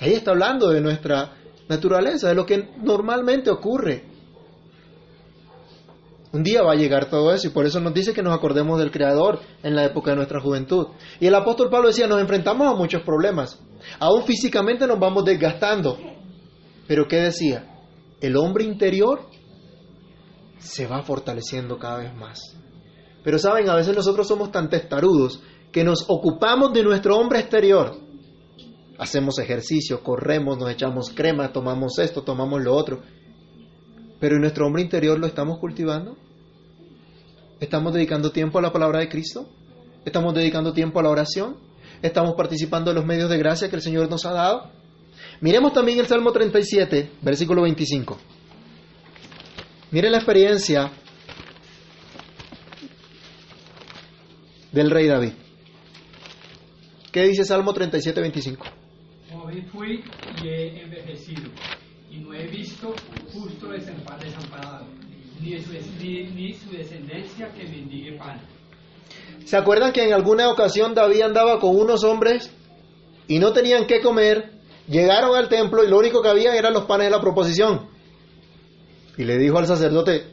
Ahí 0.00 0.12
está 0.12 0.30
hablando 0.30 0.68
de 0.70 0.80
nuestra 0.80 1.32
naturaleza, 1.68 2.28
de 2.28 2.34
lo 2.34 2.46
que 2.46 2.70
normalmente 2.82 3.50
ocurre. 3.50 4.04
Un 6.32 6.42
día 6.42 6.62
va 6.62 6.72
a 6.72 6.76
llegar 6.76 7.08
todo 7.08 7.32
eso 7.32 7.48
y 7.48 7.50
por 7.50 7.64
eso 7.64 7.80
nos 7.80 7.94
dice 7.94 8.12
que 8.12 8.22
nos 8.22 8.36
acordemos 8.36 8.78
del 8.78 8.90
Creador 8.90 9.40
en 9.62 9.74
la 9.74 9.84
época 9.84 10.10
de 10.10 10.16
nuestra 10.16 10.40
juventud. 10.40 10.88
Y 11.20 11.26
el 11.26 11.34
apóstol 11.34 11.70
Pablo 11.70 11.88
decía, 11.88 12.06
nos 12.06 12.20
enfrentamos 12.20 12.68
a 12.68 12.76
muchos 12.76 13.02
problemas. 13.02 13.58
Aún 13.98 14.24
físicamente 14.24 14.86
nos 14.86 14.98
vamos 14.98 15.24
desgastando. 15.24 15.98
Pero 16.86 17.08
¿qué 17.08 17.16
decía? 17.16 17.78
el 18.20 18.36
hombre 18.36 18.64
interior 18.64 19.20
se 20.58 20.86
va 20.86 21.02
fortaleciendo 21.02 21.78
cada 21.78 21.98
vez 21.98 22.14
más. 22.14 22.40
Pero 23.22 23.38
saben, 23.38 23.68
a 23.68 23.76
veces 23.76 23.94
nosotros 23.94 24.26
somos 24.26 24.50
tan 24.50 24.68
testarudos 24.68 25.42
que 25.72 25.84
nos 25.84 26.04
ocupamos 26.08 26.72
de 26.72 26.82
nuestro 26.82 27.16
hombre 27.16 27.40
exterior. 27.40 27.96
Hacemos 28.98 29.38
ejercicio, 29.38 30.02
corremos, 30.02 30.58
nos 30.58 30.70
echamos 30.70 31.10
crema, 31.10 31.52
tomamos 31.52 31.98
esto, 32.00 32.22
tomamos 32.22 32.60
lo 32.60 32.74
otro. 32.74 33.00
Pero 34.18 34.36
¿y 34.36 34.40
nuestro 34.40 34.66
hombre 34.66 34.82
interior 34.82 35.18
lo 35.18 35.26
estamos 35.28 35.58
cultivando? 35.58 36.16
¿Estamos 37.60 37.94
dedicando 37.94 38.32
tiempo 38.32 38.58
a 38.58 38.62
la 38.62 38.72
palabra 38.72 38.98
de 38.98 39.08
Cristo? 39.08 39.48
¿Estamos 40.04 40.34
dedicando 40.34 40.72
tiempo 40.72 40.98
a 40.98 41.04
la 41.04 41.10
oración? 41.10 41.56
¿Estamos 42.02 42.34
participando 42.34 42.90
de 42.90 42.96
los 42.96 43.06
medios 43.06 43.30
de 43.30 43.38
gracia 43.38 43.70
que 43.70 43.76
el 43.76 43.82
Señor 43.82 44.10
nos 44.10 44.26
ha 44.26 44.32
dado? 44.32 44.70
Miremos 45.40 45.72
también 45.72 46.00
el 46.00 46.06
Salmo 46.06 46.32
37, 46.32 47.10
versículo 47.22 47.62
25. 47.62 48.18
Mire 49.92 50.10
la 50.10 50.18
experiencia 50.18 50.90
del 54.72 54.90
rey 54.90 55.06
David. 55.06 55.32
¿Qué 57.12 57.22
dice 57.22 57.44
Salmo 57.44 57.72
37, 57.72 58.20
25? 58.20 58.77
Fui 59.72 60.04
y 60.42 60.48
he 60.48 60.82
envejecido, 60.82 61.50
y 62.10 62.18
no 62.18 62.34
he 62.34 62.46
visto 62.46 62.94
justo 63.32 63.68
desamparado, 63.68 64.86
ni 65.40 65.58
su 65.58 66.70
descendencia 66.70 67.48
que 67.52 67.64
mendigue 67.64 68.18
pan. 68.18 68.40
¿Se 69.44 69.56
acuerdan 69.56 69.92
que 69.92 70.04
en 70.04 70.12
alguna 70.12 70.50
ocasión 70.50 70.94
David 70.94 71.22
andaba 71.22 71.58
con 71.60 71.76
unos 71.76 72.04
hombres 72.04 72.50
y 73.26 73.38
no 73.38 73.52
tenían 73.52 73.86
qué 73.86 74.00
comer 74.00 74.58
Llegaron 74.88 75.36
al 75.36 75.48
templo 75.48 75.84
y 75.84 75.88
lo 75.88 75.98
único 75.98 76.22
que 76.22 76.28
había 76.28 76.56
eran 76.56 76.72
los 76.72 76.86
panes 76.86 77.08
de 77.08 77.10
la 77.10 77.20
proposición. 77.20 77.88
Y 79.18 79.24
le 79.24 79.36
dijo 79.36 79.58
al 79.58 79.66
sacerdote, 79.66 80.24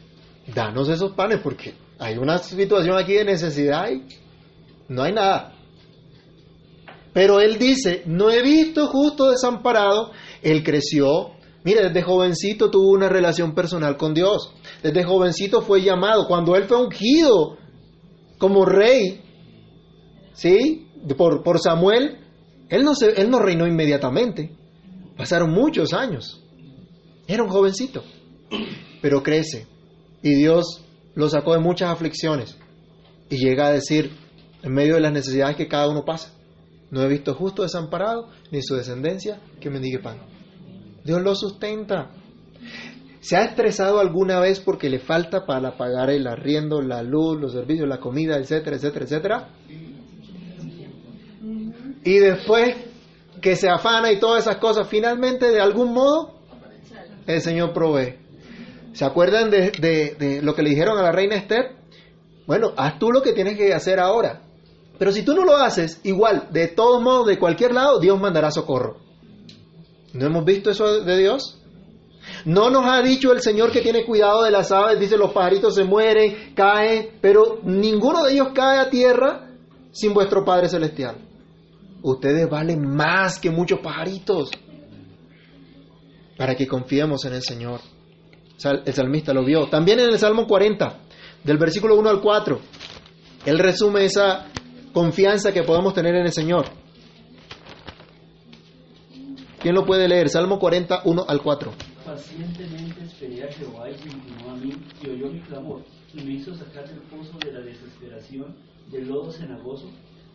danos 0.54 0.88
esos 0.88 1.12
panes 1.12 1.42
porque 1.44 1.74
hay 2.00 2.18
una 2.18 2.38
situación 2.38 2.98
aquí 2.98 3.14
de 3.14 3.26
necesidad 3.26 3.90
y 3.90 4.04
no 4.88 5.04
hay 5.04 5.12
nada. 5.12 5.55
Pero 7.16 7.40
él 7.40 7.58
dice, 7.58 8.04
no 8.08 8.30
he 8.30 8.42
visto 8.42 8.88
justo 8.88 9.30
desamparado. 9.30 10.12
Él 10.42 10.66
creció. 10.66 11.32
Mire, 11.64 11.84
desde 11.84 12.02
jovencito 12.02 12.70
tuvo 12.70 12.92
una 12.92 13.08
relación 13.08 13.56
personal 13.56 13.96
con 13.96 14.14
Dios. 14.14 14.54
Desde 14.84 15.06
jovencito 15.06 15.62
fue 15.62 15.82
llamado. 15.82 16.28
Cuando 16.28 16.58
él 16.58 16.66
fue 16.66 16.78
ungido 16.78 17.56
como 18.38 18.66
rey, 18.66 19.22
¿sí? 20.34 20.90
Por, 21.18 21.42
por 21.42 21.62
Samuel, 21.62 22.18
él 22.68 22.84
no, 22.84 22.94
se, 22.94 23.12
él 23.22 23.30
no 23.30 23.40
reinó 23.40 23.66
inmediatamente. 23.66 24.52
Pasaron 25.16 25.52
muchos 25.52 25.94
años. 25.94 26.44
Era 27.28 27.44
un 27.44 27.50
jovencito. 27.50 28.04
Pero 29.02 29.24
crece. 29.24 29.68
Y 30.22 30.36
Dios 30.36 30.84
lo 31.14 31.30
sacó 31.30 31.54
de 31.54 31.60
muchas 31.60 31.92
aflicciones. 31.92 32.58
Y 33.30 33.38
llega 33.38 33.68
a 33.68 33.72
decir, 33.72 34.12
en 34.64 34.74
medio 34.74 34.96
de 34.96 35.00
las 35.00 35.14
necesidades 35.14 35.56
que 35.56 35.70
cada 35.70 35.88
uno 35.88 36.04
pasa, 36.04 36.35
No 36.92 37.02
he 37.02 37.08
visto 37.08 37.34
justo 37.34 37.64
desamparado, 37.64 38.30
ni 38.52 38.62
su 38.62 38.76
descendencia 38.76 39.40
que 39.60 39.70
mendigue 39.70 40.00
pan. 40.00 40.18
Dios 41.04 41.22
lo 41.22 41.36
sustenta. 41.36 42.12
¿Se 43.20 43.36
ha 43.36 43.44
estresado 43.44 44.00
alguna 44.00 44.40
vez 44.40 44.60
porque 44.60 44.90
le 44.90 45.00
falta 45.00 45.46
para 45.46 45.78
pagar 45.78 46.12
el 46.12 46.28
arriendo, 46.28 46.82
la 46.82 47.02
luz, 47.02 47.40
los 47.40 47.54
servicios, 47.54 47.88
la 47.88 48.00
comida, 48.00 48.38
etcétera, 48.38 48.76
etcétera, 48.76 49.06
etcétera? 49.06 49.50
Y 52.04 52.20
después 52.20 52.76
que 53.42 53.56
se 53.56 53.68
afana 53.68 54.12
y 54.12 54.20
todas 54.20 54.44
esas 54.44 54.58
cosas, 54.58 54.88
finalmente 54.88 55.50
de 55.50 55.60
algún 55.60 55.94
modo 55.94 56.40
el 57.26 57.42
Señor 57.42 57.74
provee. 57.74 58.16
¿Se 58.94 59.06
acuerdan 59.06 59.50
de, 59.50 59.72
de, 59.72 60.16
de 60.18 60.42
lo 60.42 60.54
que 60.56 60.62
le 60.62 60.70
dijeron 60.70 60.98
a 60.98 61.02
la 61.02 61.12
reina 61.12 61.36
Esther? 61.36 61.76
Bueno, 62.46 62.74
haz 62.78 63.00
tú 63.00 63.12
lo 63.12 63.22
que 63.22 63.34
tienes 63.34 63.58
que 63.58 63.74
hacer 63.74 64.00
ahora. 64.00 64.45
Pero 64.98 65.12
si 65.12 65.24
tú 65.24 65.34
no 65.34 65.44
lo 65.44 65.58
haces, 65.58 66.00
igual, 66.04 66.48
de 66.52 66.68
todos 66.70 67.02
modos, 67.02 67.28
de 67.28 67.40
cualquier 67.40 67.74
lado, 67.74 68.00
Dios 68.00 68.20
mandará 68.20 68.52
socorro. 68.52 68.98
¿No 70.14 70.26
hemos 70.26 70.46
visto 70.46 70.70
eso 70.70 71.02
de 71.02 71.18
Dios? 71.18 71.60
No 72.46 72.70
nos 72.70 72.86
ha 72.86 73.02
dicho 73.02 73.32
el 73.34 73.42
Señor 73.42 73.72
que 73.72 73.82
tiene 73.82 74.06
cuidado 74.06 74.44
de 74.44 74.52
las 74.52 74.72
aves, 74.72 75.00
dice 75.00 75.18
los 75.18 75.32
pajaritos 75.32 75.76
se 75.76 75.84
mueren, 75.84 76.54
caen, 76.56 77.18
pero 77.22 77.60
ninguno 77.64 78.24
de 78.24 78.34
ellos 78.34 78.50
cae 78.54 78.80
a 78.80 78.90
tierra 78.90 79.50
sin 79.92 80.14
vuestro 80.14 80.46
Padre 80.46 80.70
Celestial. 80.70 81.18
Ustedes 82.02 82.50
valen 82.50 82.96
más 82.96 83.40
que 83.40 83.50
muchos 83.50 83.80
pajaritos 83.80 84.52
para 86.38 86.56
que 86.56 86.68
confiemos 86.68 87.26
en 87.26 87.34
el 87.34 87.42
Señor. 87.42 87.82
El 88.86 88.94
salmista 88.94 89.34
lo 89.34 89.44
vio. 89.44 89.68
También 89.68 90.00
en 90.00 90.10
el 90.10 90.20
Salmo 90.20 90.48
40, 90.48 91.00
del 91.44 91.58
versículo 91.58 91.96
1 91.96 92.10
al 92.10 92.22
4, 92.22 92.60
él 93.46 93.60
resume 93.60 94.06
esa 94.06 94.48
confianza 94.96 95.52
que 95.52 95.62
podemos 95.64 95.94
tener 95.94 96.16
en 96.16 96.26
el 96.26 96.32
Señor. 96.32 96.68
¿Quién 99.60 99.76
lo 99.76 99.86
puede 99.86 100.08
leer? 100.08 100.30
Salmo 100.30 100.58
40, 100.58 101.02
1 101.04 101.26
al 101.28 101.42
4. 101.42 101.72
Pacientemente 102.06 103.04
esperé 103.04 103.44
a 103.44 103.52
Jehová 103.52 103.90
y 103.90 103.98
se 103.98 104.08
inclinó 104.08 104.52
a 104.52 104.56
mí 104.56 104.72
y 105.04 105.10
oyó 105.10 105.28
mi 105.28 105.42
clamor 105.42 105.82
y 106.14 106.22
me 106.22 106.32
hizo 106.36 106.56
sacar 106.56 106.88
del 106.88 107.00
pozo 107.00 107.38
de 107.40 107.52
la 107.52 107.60
desesperación, 107.60 108.56
del 108.90 109.10
lodo 109.10 109.34
cenagoso. 109.34 109.90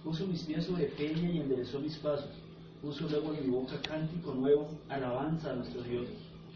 Puso 0.04 0.26
mis 0.26 0.42
pies 0.42 0.66
sobre 0.66 0.88
peña 0.88 1.30
y 1.30 1.38
enderezó 1.38 1.80
mis 1.80 1.96
pasos. 1.96 2.28
Puso 2.82 3.08
luego 3.08 3.32
en 3.32 3.46
mi 3.46 3.50
boca 3.50 3.80
cántico 3.88 4.34
nuevo, 4.34 4.68
alabanza 4.90 5.52
a 5.52 5.54
nuestro 5.54 5.80
Dios. 5.84 6.06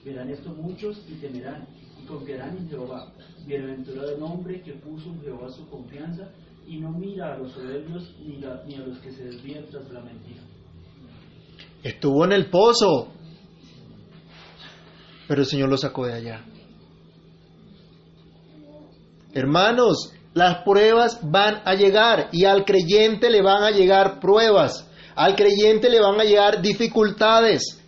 Verán 0.04 0.28
esto 0.28 0.50
muchos 0.50 1.00
y 1.08 1.14
temerán 1.14 1.66
y 2.02 2.06
confiarán 2.06 2.54
en 2.58 2.68
Jehová. 2.68 3.10
Bienaventurado 3.46 4.14
el 4.14 4.22
hombre 4.22 4.60
que 4.60 4.72
puso 4.72 5.08
en 5.08 5.22
Jehová 5.22 5.48
su 5.48 5.66
confianza 5.70 6.28
y 6.66 6.79
no 6.79 6.90
mira 6.90 7.35
a 7.35 7.38
los 7.38 7.53
soberbios 7.53 8.14
ni, 8.20 8.37
ni 8.37 8.74
a 8.74 8.87
los 8.87 8.98
que 8.98 9.11
se 9.12 9.24
desvían 9.24 9.64
tras 9.70 9.90
la 9.90 10.00
mentira. 10.00 10.42
Estuvo 11.83 12.24
en 12.24 12.33
el 12.33 12.48
pozo, 12.48 13.09
pero 15.29 15.42
el 15.42 15.46
Señor 15.46 15.68
lo 15.68 15.77
sacó 15.77 16.07
de 16.07 16.14
allá. 16.14 16.44
Hermanos, 19.35 20.12
las 20.33 20.62
pruebas 20.64 21.20
van 21.22 21.61
a 21.64 21.74
llegar 21.74 22.29
y 22.33 22.44
al 22.44 22.64
creyente 22.64 23.31
le 23.31 23.42
van 23.42 23.62
a 23.64 23.70
llegar 23.70 24.20
pruebas, 24.20 24.88
al 25.14 25.37
creyente 25.37 25.90
le 25.90 26.00
van 26.00 26.20
a 26.20 26.24
llegar 26.24 26.62
dificultades, 26.62 27.81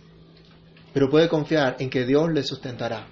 pero 0.93 1.09
puede 1.09 1.27
confiar 1.27 1.77
en 1.79 1.89
que 1.89 2.05
Dios 2.05 2.29
le 2.31 2.43
sustentará. 2.43 3.07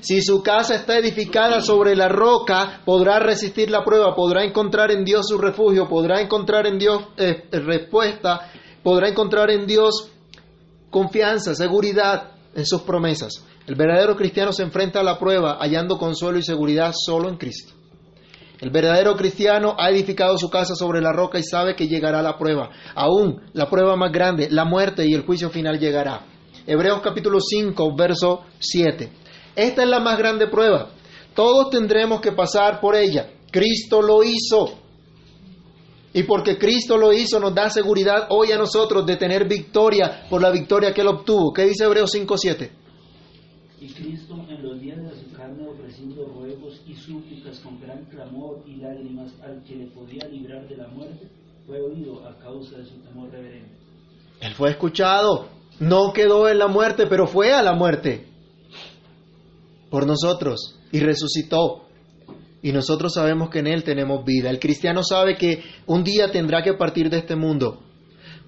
Si 0.00 0.20
su 0.22 0.42
casa 0.42 0.74
está 0.74 0.98
edificada 0.98 1.60
sobre 1.60 1.96
la 1.96 2.08
roca, 2.08 2.80
podrá 2.84 3.18
resistir 3.18 3.70
la 3.70 3.84
prueba, 3.84 4.14
podrá 4.14 4.44
encontrar 4.44 4.90
en 4.90 5.04
Dios 5.04 5.26
su 5.28 5.38
refugio, 5.38 5.88
podrá 5.88 6.20
encontrar 6.20 6.66
en 6.66 6.78
Dios 6.78 7.02
eh, 7.16 7.48
respuesta, 7.52 8.50
podrá 8.82 9.08
encontrar 9.08 9.50
en 9.50 9.66
Dios 9.66 10.10
confianza, 10.90 11.54
seguridad 11.54 12.32
en 12.54 12.66
sus 12.66 12.82
promesas. 12.82 13.44
El 13.66 13.74
verdadero 13.74 14.16
cristiano 14.16 14.52
se 14.52 14.62
enfrenta 14.62 15.00
a 15.00 15.04
la 15.04 15.18
prueba 15.18 15.58
hallando 15.60 15.98
consuelo 15.98 16.38
y 16.38 16.42
seguridad 16.42 16.92
solo 16.94 17.28
en 17.28 17.36
Cristo. 17.36 17.74
El 18.60 18.70
verdadero 18.70 19.16
cristiano 19.16 19.74
ha 19.78 19.90
edificado 19.90 20.38
su 20.38 20.48
casa 20.48 20.74
sobre 20.74 21.02
la 21.02 21.12
roca 21.12 21.38
y 21.38 21.42
sabe 21.42 21.74
que 21.74 21.88
llegará 21.88 22.22
la 22.22 22.38
prueba. 22.38 22.70
Aún 22.94 23.42
la 23.52 23.68
prueba 23.68 23.96
más 23.96 24.12
grande, 24.12 24.48
la 24.50 24.64
muerte 24.64 25.06
y 25.06 25.12
el 25.12 25.26
juicio 25.26 25.50
final 25.50 25.78
llegará. 25.78 26.24
Hebreos 26.66 27.00
capítulo 27.02 27.38
5, 27.40 27.94
verso 27.94 28.44
7. 28.58 29.25
Esta 29.56 29.82
es 29.82 29.88
la 29.88 30.00
más 30.00 30.18
grande 30.18 30.46
prueba. 30.48 30.90
Todos 31.34 31.70
tendremos 31.70 32.20
que 32.20 32.32
pasar 32.32 32.78
por 32.78 32.94
ella. 32.94 33.30
Cristo 33.50 34.02
lo 34.02 34.22
hizo. 34.22 34.78
Y 36.12 36.22
porque 36.24 36.58
Cristo 36.58 36.98
lo 36.98 37.12
hizo, 37.12 37.40
nos 37.40 37.54
da 37.54 37.70
seguridad 37.70 38.26
hoy 38.28 38.52
a 38.52 38.58
nosotros 38.58 39.06
de 39.06 39.16
tener 39.16 39.48
victoria 39.48 40.26
por 40.28 40.42
la 40.42 40.50
victoria 40.50 40.92
que 40.92 41.00
Él 41.00 41.08
obtuvo. 41.08 41.52
¿Qué 41.54 41.64
dice 41.64 41.84
Hebreos 41.84 42.10
5, 42.12 42.36
7? 42.36 42.70
Y 43.80 43.88
Cristo 43.92 44.34
en 44.48 44.62
los 44.62 44.80
días 44.80 44.98
de 44.98 45.10
su 45.10 45.32
carne 45.34 45.66
ofreciendo 45.68 46.24
ruegos 46.26 46.80
y 46.86 46.94
súplicas 46.94 47.58
con 47.60 47.80
gran 47.80 48.04
clamor 48.06 48.62
y 48.66 48.76
lágrimas 48.76 49.32
al 49.42 49.62
que 49.64 49.76
le 49.76 49.86
podía 49.86 50.26
librar 50.28 50.68
de 50.68 50.76
la 50.76 50.88
muerte, 50.88 51.28
fue 51.66 51.80
oído 51.80 52.26
a 52.26 52.38
causa 52.38 52.78
de 52.78 52.84
su 52.84 52.96
temor 53.00 53.30
reverente. 53.30 53.74
Él 54.40 54.54
fue 54.54 54.70
escuchado. 54.70 55.48
No 55.78 56.12
quedó 56.14 56.48
en 56.48 56.58
la 56.58 56.68
muerte, 56.68 57.06
pero 57.06 57.26
fue 57.26 57.52
a 57.52 57.62
la 57.62 57.74
muerte 57.74 58.35
por 59.90 60.06
nosotros 60.06 60.78
y 60.92 61.00
resucitó. 61.00 61.82
Y 62.62 62.72
nosotros 62.72 63.14
sabemos 63.14 63.50
que 63.50 63.60
en 63.60 63.68
Él 63.68 63.84
tenemos 63.84 64.24
vida. 64.24 64.50
El 64.50 64.58
cristiano 64.58 65.02
sabe 65.02 65.36
que 65.36 65.62
un 65.86 66.02
día 66.02 66.30
tendrá 66.30 66.62
que 66.62 66.74
partir 66.74 67.10
de 67.10 67.18
este 67.18 67.36
mundo. 67.36 67.82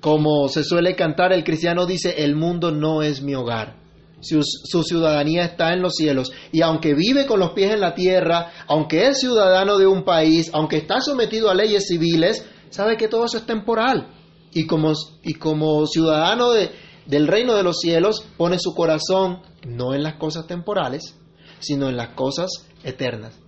Como 0.01 0.49
se 0.49 0.65
suele 0.65 0.95
cantar, 0.95 1.33
el 1.33 1.45
cristiano 1.45 1.87
dice, 1.87 2.23
el 2.25 2.35
mundo 2.37 2.71
no 2.71 3.03
es 3.03 3.23
mi 3.23 3.35
hogar. 3.35 3.77
Su, 4.21 4.83
ciudadanía 4.83 5.45
está 5.45 5.73
en 5.73 5.83
los 5.83 5.95
cielos. 5.95 6.33
Y 6.51 6.63
aunque 6.63 6.95
vive 6.95 7.27
con 7.27 7.39
los 7.39 7.53
pies 7.53 7.73
en 7.73 7.81
la 7.81 7.95
tierra, 7.95 8.51
aunque 8.67 9.07
es 9.07 9.21
ciudadano 9.21 9.79
de 9.79 9.87
un 9.87 10.05
país, 10.05 10.51
aunque 10.53 10.79
está 10.79 11.01
sometido 11.01 11.51
a 11.51 11.55
leyes 11.55 11.87
civiles, 11.87 12.45
sabe 12.71 12.97
que 12.97 13.09
todo 13.09 13.27
eso 13.27 13.39
es 13.39 13.47
temporal. 13.47 14.09
Y 14.53 14.67
como, 14.67 15.87
ciudadano 15.87 16.51
de, 16.51 16.71
del 17.07 17.29
reino 17.29 17.55
de 17.55 17.63
los 17.63 17.79
cielos, 17.79 18.27
pone 18.37 18.59
su 18.59 18.75
corazón 18.75 19.41
no 19.67 19.95
en 19.95 20.03
las 20.03 20.15
cosas 20.15 20.47
temporales, 20.47 21.17
sino 21.61 21.89
en 21.89 21.97
las 21.97 22.11
cosas 22.15 22.51
eternas. 22.83 23.39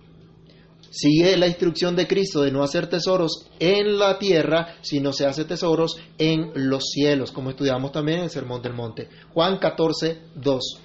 Sigue 0.91 1.37
la 1.37 1.47
instrucción 1.47 1.95
de 1.95 2.05
Cristo 2.05 2.41
de 2.41 2.51
no 2.51 2.63
hacer 2.63 2.87
tesoros 2.87 3.49
en 3.59 3.97
la 3.97 4.19
tierra, 4.19 4.75
sino 4.81 5.13
se 5.13 5.25
hace 5.25 5.45
tesoros 5.45 5.95
en 6.17 6.51
los 6.53 6.89
cielos, 6.91 7.31
como 7.31 7.49
estudiamos 7.49 7.93
también 7.93 8.19
en 8.19 8.23
el 8.25 8.29
Sermón 8.29 8.61
del 8.61 8.73
Monte. 8.73 9.07
Juan 9.33 9.57
14, 9.57 10.19
2. 10.35 10.79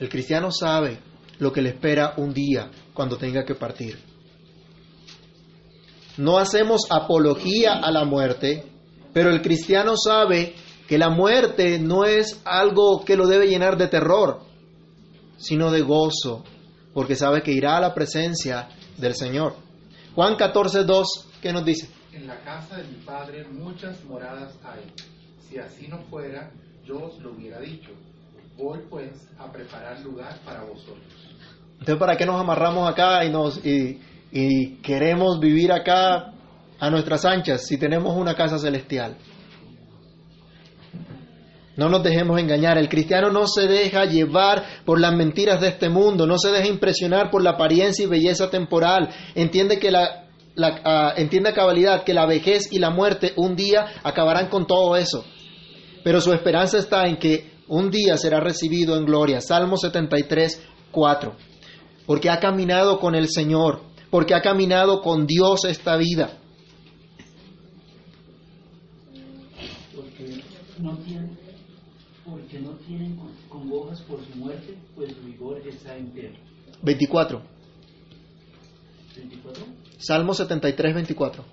El 0.00 0.08
cristiano 0.08 0.50
sabe 0.50 1.00
lo 1.38 1.52
que 1.52 1.60
le 1.60 1.70
espera 1.70 2.14
un 2.16 2.32
día 2.32 2.70
cuando 2.94 3.18
tenga 3.18 3.44
que 3.44 3.54
partir. 3.54 3.98
No 6.16 6.38
hacemos 6.38 6.86
apología 6.88 7.74
a 7.74 7.90
la 7.92 8.04
muerte, 8.04 8.64
pero 9.12 9.30
el 9.30 9.42
cristiano 9.42 9.94
sabe 9.96 10.54
que 10.88 10.96
la 10.96 11.10
muerte 11.10 11.78
no 11.78 12.06
es 12.06 12.40
algo 12.46 13.04
que 13.04 13.16
lo 13.16 13.26
debe 13.26 13.46
llenar 13.46 13.76
de 13.76 13.88
terror, 13.88 14.47
sino 15.38 15.70
de 15.70 15.80
gozo, 15.80 16.44
porque 16.92 17.16
sabe 17.16 17.42
que 17.42 17.52
irá 17.52 17.76
a 17.78 17.80
la 17.80 17.94
presencia 17.94 18.68
del 18.96 19.14
Señor. 19.14 19.54
Juan 20.14 20.36
14, 20.36 20.84
2, 20.84 21.28
¿qué 21.40 21.52
nos 21.52 21.64
dice? 21.64 21.88
En 22.12 22.26
la 22.26 22.40
casa 22.40 22.76
de 22.76 22.84
mi 22.84 22.96
padre 23.04 23.44
muchas 23.48 24.04
moradas 24.04 24.58
hay. 24.64 24.80
Si 25.48 25.58
así 25.58 25.88
no 25.88 25.98
fuera, 26.10 26.50
yo 26.84 27.04
os 27.04 27.18
lo 27.20 27.32
hubiera 27.32 27.60
dicho. 27.60 27.90
Voy 28.56 28.80
pues 28.90 29.28
a 29.38 29.50
preparar 29.50 30.00
lugar 30.00 30.36
para 30.44 30.64
vosotros. 30.64 31.06
Entonces, 31.72 31.96
¿para 31.96 32.16
qué 32.16 32.26
nos 32.26 32.40
amarramos 32.40 32.90
acá 32.90 33.24
y, 33.24 33.30
nos, 33.30 33.64
y, 33.64 34.00
y 34.32 34.76
queremos 34.82 35.38
vivir 35.38 35.70
acá 35.70 36.32
a 36.80 36.90
nuestras 36.90 37.24
anchas 37.24 37.64
si 37.64 37.78
tenemos 37.78 38.16
una 38.16 38.34
casa 38.34 38.58
celestial? 38.58 39.16
No 41.78 41.88
nos 41.88 42.02
dejemos 42.02 42.40
engañar. 42.40 42.76
El 42.76 42.88
cristiano 42.88 43.30
no 43.30 43.46
se 43.46 43.68
deja 43.68 44.04
llevar 44.04 44.64
por 44.84 45.00
las 45.00 45.14
mentiras 45.14 45.60
de 45.60 45.68
este 45.68 45.88
mundo, 45.88 46.26
no 46.26 46.36
se 46.36 46.50
deja 46.50 46.66
impresionar 46.66 47.30
por 47.30 47.40
la 47.40 47.50
apariencia 47.50 48.04
y 48.04 48.08
belleza 48.08 48.50
temporal. 48.50 49.10
Entiende 49.36 49.78
que 49.78 49.92
la, 49.92 50.26
la 50.56 50.80
ah, 50.84 51.14
entiende 51.16 51.50
a 51.50 51.54
cabalidad 51.54 52.02
que 52.02 52.14
la 52.14 52.26
vejez 52.26 52.72
y 52.72 52.80
la 52.80 52.90
muerte 52.90 53.32
un 53.36 53.54
día 53.54 53.86
acabarán 54.02 54.48
con 54.48 54.66
todo 54.66 54.96
eso. 54.96 55.24
Pero 56.02 56.20
su 56.20 56.32
esperanza 56.32 56.78
está 56.78 57.06
en 57.06 57.16
que 57.16 57.52
un 57.68 57.92
día 57.92 58.16
será 58.16 58.40
recibido 58.40 58.96
en 58.96 59.04
gloria. 59.04 59.40
Salmo 59.40 59.76
73, 59.76 60.60
4. 60.90 61.36
Porque 62.06 62.28
ha 62.28 62.40
caminado 62.40 62.98
con 62.98 63.14
el 63.14 63.28
Señor, 63.28 63.82
porque 64.10 64.34
ha 64.34 64.42
caminado 64.42 65.00
con 65.00 65.28
Dios 65.28 65.64
esta 65.64 65.96
vida. 65.96 66.38
Porque 69.94 70.42
no 70.80 70.96
tienen, 70.98 71.38
porque 72.48 72.60
no 72.64 72.70
tienen 72.86 73.14
con- 73.16 73.32
congojas 73.48 74.00
por 74.02 74.24
su 74.24 74.34
muerte, 74.38 74.74
pues 74.94 75.12
su 75.12 75.20
vigor 75.26 75.60
está 75.66 75.96
entero. 75.96 76.34
24. 76.82 77.42
24. 79.16 79.64
Salmo 79.98 80.32
73, 80.32 80.94
24. 80.94 81.44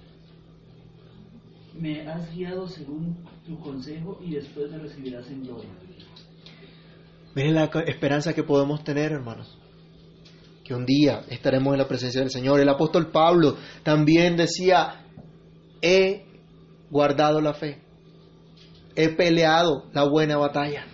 me 1.78 2.08
has 2.08 2.34
guiado 2.34 2.70
según 2.70 3.18
tu 3.46 3.60
consejo 3.60 4.22
y 4.26 4.36
después 4.36 4.72
me 4.72 4.78
recibirás 4.78 5.28
en 5.30 5.44
gloria. 5.44 5.70
Miren 7.36 7.56
la 7.56 7.66
esperanza 7.88 8.34
que 8.34 8.44
podemos 8.44 8.82
tener, 8.86 9.12
hermanos. 9.12 9.58
Que 10.64 10.74
un 10.74 10.86
día 10.86 11.24
estaremos 11.30 11.74
en 11.74 11.80
la 11.80 11.88
presencia 11.90 12.22
del 12.22 12.30
Señor. 12.32 12.62
El 12.62 12.70
apóstol 12.70 13.12
Pablo 13.12 13.58
también 13.84 14.38
decía, 14.38 15.04
he 15.82 16.24
guardado 16.90 17.42
la 17.42 17.54
fe, 17.54 17.82
he 18.96 19.10
peleado 19.10 19.86
la 19.94 20.04
buena 20.04 20.38
batalla. 20.38 20.86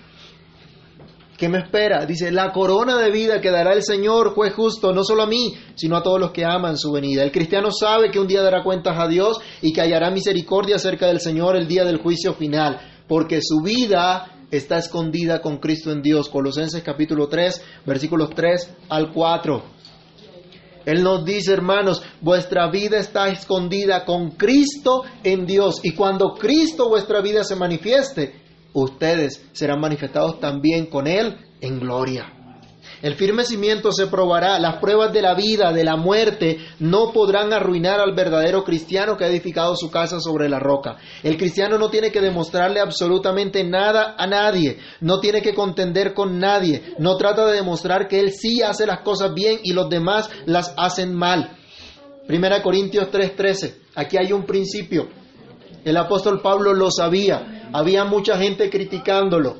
¿Qué 1.41 1.49
me 1.49 1.57
espera? 1.57 2.05
Dice, 2.05 2.31
la 2.31 2.51
corona 2.51 2.99
de 2.99 3.09
vida 3.09 3.41
que 3.41 3.49
dará 3.49 3.73
el 3.73 3.81
Señor, 3.81 4.35
juez 4.35 4.53
justo, 4.53 4.93
no 4.93 5.03
solo 5.03 5.23
a 5.23 5.27
mí, 5.27 5.55
sino 5.73 5.97
a 5.97 6.03
todos 6.03 6.19
los 6.19 6.29
que 6.29 6.45
aman 6.45 6.77
su 6.77 6.91
venida. 6.91 7.23
El 7.23 7.31
cristiano 7.31 7.71
sabe 7.71 8.11
que 8.11 8.19
un 8.19 8.27
día 8.27 8.43
dará 8.43 8.61
cuentas 8.63 8.95
a 8.99 9.07
Dios 9.07 9.39
y 9.59 9.73
que 9.73 9.81
hallará 9.81 10.11
misericordia 10.11 10.77
cerca 10.77 11.07
del 11.07 11.19
Señor 11.19 11.55
el 11.55 11.67
día 11.67 11.83
del 11.83 11.97
juicio 11.97 12.35
final, 12.35 12.79
porque 13.07 13.39
su 13.41 13.63
vida 13.63 14.45
está 14.51 14.77
escondida 14.77 15.41
con 15.41 15.57
Cristo 15.57 15.91
en 15.91 16.03
Dios. 16.03 16.29
Colosenses 16.29 16.83
capítulo 16.83 17.27
3, 17.27 17.65
versículos 17.87 18.29
3 18.35 18.75
al 18.89 19.11
4. 19.11 19.63
Él 20.85 21.03
nos 21.03 21.23
dice, 21.25 21.53
hermanos, 21.53 22.01
vuestra 22.21 22.69
vida 22.69 22.97
está 22.97 23.29
escondida 23.29 24.05
con 24.05 24.31
Cristo 24.31 25.03
en 25.23 25.45
Dios. 25.45 25.79
Y 25.83 25.91
cuando 25.91 26.33
Cristo 26.33 26.89
vuestra 26.89 27.21
vida 27.21 27.43
se 27.43 27.55
manifieste, 27.55 28.33
ustedes 28.73 29.43
serán 29.51 29.79
manifestados 29.79 30.39
también 30.39 30.87
con 30.87 31.07
Él 31.07 31.37
en 31.61 31.79
gloria. 31.79 32.40
El 33.01 33.15
firme 33.15 33.43
cimiento 33.45 33.91
se 33.91 34.05
probará, 34.05 34.59
las 34.59 34.77
pruebas 34.77 35.11
de 35.11 35.23
la 35.23 35.33
vida, 35.33 35.73
de 35.73 35.83
la 35.83 35.95
muerte, 35.95 36.59
no 36.79 37.11
podrán 37.11 37.51
arruinar 37.51 37.99
al 37.99 38.13
verdadero 38.13 38.63
cristiano 38.63 39.17
que 39.17 39.23
ha 39.23 39.27
edificado 39.27 39.75
su 39.75 39.89
casa 39.89 40.19
sobre 40.19 40.47
la 40.47 40.59
roca. 40.59 40.97
El 41.23 41.35
cristiano 41.35 41.79
no 41.79 41.89
tiene 41.89 42.11
que 42.11 42.21
demostrarle 42.21 42.79
absolutamente 42.79 43.63
nada 43.63 44.15
a 44.19 44.27
nadie, 44.27 44.77
no 44.99 45.19
tiene 45.19 45.41
que 45.41 45.55
contender 45.55 46.13
con 46.13 46.37
nadie, 46.37 46.93
no 46.99 47.17
trata 47.17 47.47
de 47.47 47.55
demostrar 47.55 48.07
que 48.07 48.19
él 48.19 48.33
sí 48.33 48.61
hace 48.61 48.85
las 48.85 48.99
cosas 48.99 49.33
bien 49.33 49.59
y 49.63 49.73
los 49.73 49.89
demás 49.89 50.29
las 50.45 50.71
hacen 50.77 51.15
mal. 51.15 51.57
Primera 52.27 52.61
Corintios 52.61 53.09
3:13, 53.09 53.77
aquí 53.95 54.17
hay 54.17 54.31
un 54.31 54.45
principio. 54.45 55.09
El 55.83 55.97
apóstol 55.97 56.39
Pablo 56.43 56.75
lo 56.75 56.91
sabía, 56.91 57.67
había 57.73 58.05
mucha 58.05 58.37
gente 58.37 58.69
criticándolo, 58.69 59.57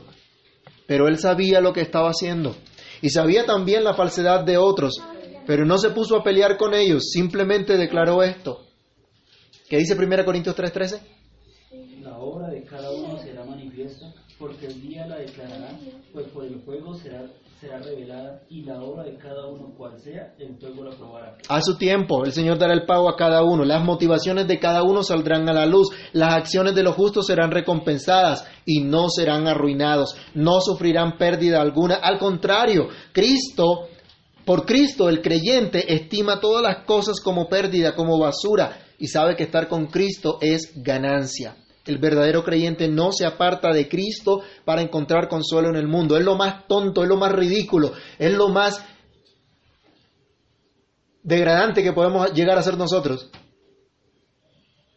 pero 0.86 1.08
él 1.08 1.18
sabía 1.18 1.60
lo 1.60 1.74
que 1.74 1.82
estaba 1.82 2.10
haciendo 2.10 2.56
y 3.02 3.10
sabía 3.10 3.46
también 3.46 3.84
la 3.84 3.94
falsedad 3.94 4.44
de 4.44 4.58
otros, 4.58 5.02
pero 5.46 5.66
no 5.66 5.78
se 5.78 5.90
puso 5.90 6.16
a 6.16 6.24
pelear 6.24 6.58
con 6.58 6.74
ellos, 6.74 7.10
simplemente 7.12 7.78
declaró 7.78 8.24
esto. 8.24 8.66
¿Qué 9.70 9.78
dice 9.78 9.96
1 9.96 10.26
Corintios 10.26 10.56
3:13? 10.56 11.00
La 12.02 12.18
obra 12.18 12.50
de 12.50 12.64
cada 12.64 12.92
uno 12.92 13.18
será 13.18 13.46
manifiesta, 13.46 14.14
porque 14.38 14.68
el 14.68 14.82
día 14.82 15.08
la 15.08 15.18
declarará, 15.18 15.80
pues 16.14 16.28
por 16.28 16.46
el 16.46 16.60
fuego 16.62 16.94
será, 16.96 17.26
A 21.48 21.62
su 21.62 21.78
tiempo, 21.78 22.26
el 22.26 22.32
Señor 22.32 22.58
dará 22.58 22.74
el 22.74 22.86
pago 22.86 23.08
a 23.08 23.16
cada 23.16 23.44
uno, 23.44 23.64
las 23.64 23.84
motivaciones 23.84 24.48
de 24.48 24.60
cada 24.60 24.84
uno 24.84 25.04
saldrán 25.04 25.48
a 25.48 25.54
la 25.54 25.66
luz, 25.66 25.90
las 26.14 26.34
acciones 26.34 26.74
de 26.74 26.84
los 26.84 26.96
justos 26.96 27.28
serán 27.28 27.52
recompensadas 27.52 28.48
y 28.66 28.82
no 28.82 29.10
serán 29.10 29.48
arruinados, 29.48 30.16
no 30.34 30.60
sufrirán 30.62 31.18
pérdida 31.18 31.62
alguna, 31.62 31.96
al 31.96 32.18
contrario, 32.18 32.88
Cristo 33.12 33.88
por 34.46 34.66
Cristo 34.66 35.08
el 35.08 35.22
creyente 35.22 35.94
estima 35.94 36.40
todas 36.40 36.64
las 36.64 36.86
cosas 36.86 37.22
como 37.22 37.48
pérdida, 37.48 37.96
como 37.96 38.18
basura, 38.18 38.76
y 38.98 39.08
sabe 39.08 39.36
que 39.36 39.44
estar 39.44 39.68
con 39.68 39.88
Cristo 39.88 40.40
es 40.42 40.74
ganancia. 40.76 41.56
El 41.86 41.98
verdadero 41.98 42.44
creyente 42.44 42.88
no 42.88 43.12
se 43.12 43.26
aparta 43.26 43.74
de 43.74 43.90
Cristo 43.90 44.42
para 44.66 44.82
encontrar 44.82 45.28
consuelo 45.28 45.70
en 45.70 45.76
el 45.76 45.88
mundo. 45.88 46.18
Es 46.18 46.24
lo 46.24 46.36
más 46.36 46.68
tonto, 46.68 47.04
es 47.04 47.10
lo 47.10 47.18
más 47.18 47.32
ridículo, 47.32 47.94
es 48.20 48.34
lo 48.34 48.50
más 48.50 48.86
degradante 51.24 51.84
que 51.84 51.94
podemos 51.94 52.34
llegar 52.34 52.58
a 52.58 52.64
ser 52.64 52.78
nosotros. 52.78 53.30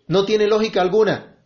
No 0.07 0.25
tiene 0.25 0.47
lógica 0.47 0.83
alguna. 0.83 1.37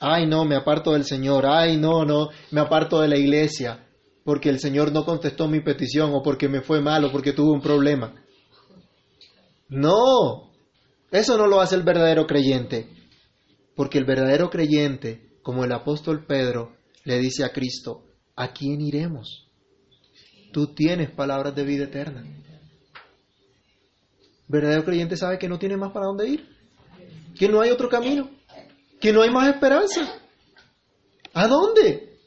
Ay, 0.00 0.26
no, 0.26 0.44
me 0.44 0.56
aparto 0.56 0.92
del 0.92 1.04
Señor. 1.04 1.46
Ay, 1.46 1.76
no, 1.76 2.04
no, 2.04 2.30
me 2.50 2.60
aparto 2.60 3.00
de 3.00 3.08
la 3.08 3.16
iglesia 3.16 3.86
porque 4.24 4.48
el 4.48 4.60
Señor 4.60 4.92
no 4.92 5.04
contestó 5.04 5.48
mi 5.48 5.60
petición 5.60 6.12
o 6.14 6.22
porque 6.22 6.48
me 6.48 6.60
fue 6.60 6.80
mal 6.80 7.04
o 7.04 7.12
porque 7.12 7.32
tuve 7.32 7.52
un 7.52 7.60
problema. 7.60 8.14
No, 9.68 10.52
eso 11.10 11.36
no 11.36 11.46
lo 11.46 11.60
hace 11.60 11.76
el 11.76 11.82
verdadero 11.82 12.26
creyente, 12.26 12.88
porque 13.80 13.96
el 13.96 14.04
verdadero 14.04 14.50
creyente, 14.50 15.38
como 15.40 15.64
el 15.64 15.72
apóstol 15.72 16.26
Pedro, 16.26 16.76
le 17.04 17.18
dice 17.18 17.44
a 17.44 17.48
Cristo, 17.50 18.04
¿a 18.36 18.52
quién 18.52 18.82
iremos? 18.82 19.48
Tú 20.52 20.74
tienes 20.74 21.10
palabras 21.10 21.54
de 21.54 21.64
vida 21.64 21.84
eterna. 21.84 22.20
El 22.20 22.58
verdadero 24.48 24.84
creyente 24.84 25.16
sabe 25.16 25.38
que 25.38 25.48
no 25.48 25.58
tiene 25.58 25.78
más 25.78 25.92
para 25.92 26.04
dónde 26.04 26.28
ir, 26.28 26.46
que 27.38 27.48
no 27.48 27.62
hay 27.62 27.70
otro 27.70 27.88
camino, 27.88 28.28
que 29.00 29.14
no 29.14 29.22
hay 29.22 29.30
más 29.30 29.48
esperanza. 29.48 30.14
¿A 31.32 31.48
dónde? 31.48 32.18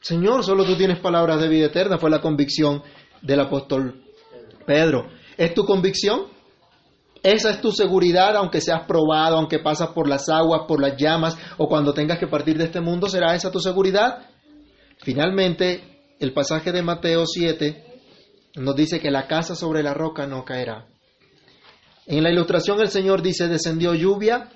Señor, 0.00 0.44
solo 0.44 0.64
tú 0.64 0.76
tienes 0.76 1.00
palabras 1.00 1.40
de 1.40 1.48
vida 1.48 1.66
eterna, 1.66 1.98
fue 1.98 2.10
la 2.10 2.20
convicción 2.20 2.80
del 3.22 3.40
apóstol 3.40 4.04
Pedro. 4.64 5.08
¿Es 5.36 5.52
tu 5.52 5.64
convicción? 5.64 6.26
Esa 7.22 7.50
es 7.50 7.60
tu 7.60 7.70
seguridad, 7.72 8.36
aunque 8.36 8.60
seas 8.60 8.86
probado, 8.86 9.36
aunque 9.36 9.58
pasas 9.58 9.90
por 9.90 10.08
las 10.08 10.28
aguas, 10.28 10.62
por 10.66 10.80
las 10.80 10.96
llamas, 10.96 11.36
o 11.58 11.68
cuando 11.68 11.92
tengas 11.92 12.18
que 12.18 12.26
partir 12.26 12.56
de 12.56 12.64
este 12.64 12.80
mundo, 12.80 13.08
¿será 13.08 13.34
esa 13.34 13.50
tu 13.50 13.60
seguridad? 13.60 14.26
Finalmente, 14.98 16.14
el 16.18 16.32
pasaje 16.32 16.72
de 16.72 16.82
Mateo 16.82 17.26
7 17.26 17.84
nos 18.56 18.74
dice 18.74 19.00
que 19.00 19.10
la 19.10 19.26
casa 19.26 19.54
sobre 19.54 19.82
la 19.82 19.94
roca 19.94 20.26
no 20.26 20.44
caerá. 20.44 20.86
En 22.06 22.22
la 22.22 22.30
ilustración 22.30 22.80
el 22.80 22.88
Señor 22.88 23.22
dice, 23.22 23.48
descendió 23.48 23.94
lluvia, 23.94 24.48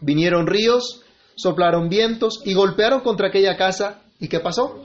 vinieron 0.00 0.46
ríos, 0.46 1.02
soplaron 1.36 1.88
vientos 1.88 2.40
y 2.44 2.54
golpearon 2.54 3.00
contra 3.00 3.28
aquella 3.28 3.56
casa. 3.56 4.02
¿Y 4.18 4.28
qué 4.28 4.40
pasó? 4.40 4.84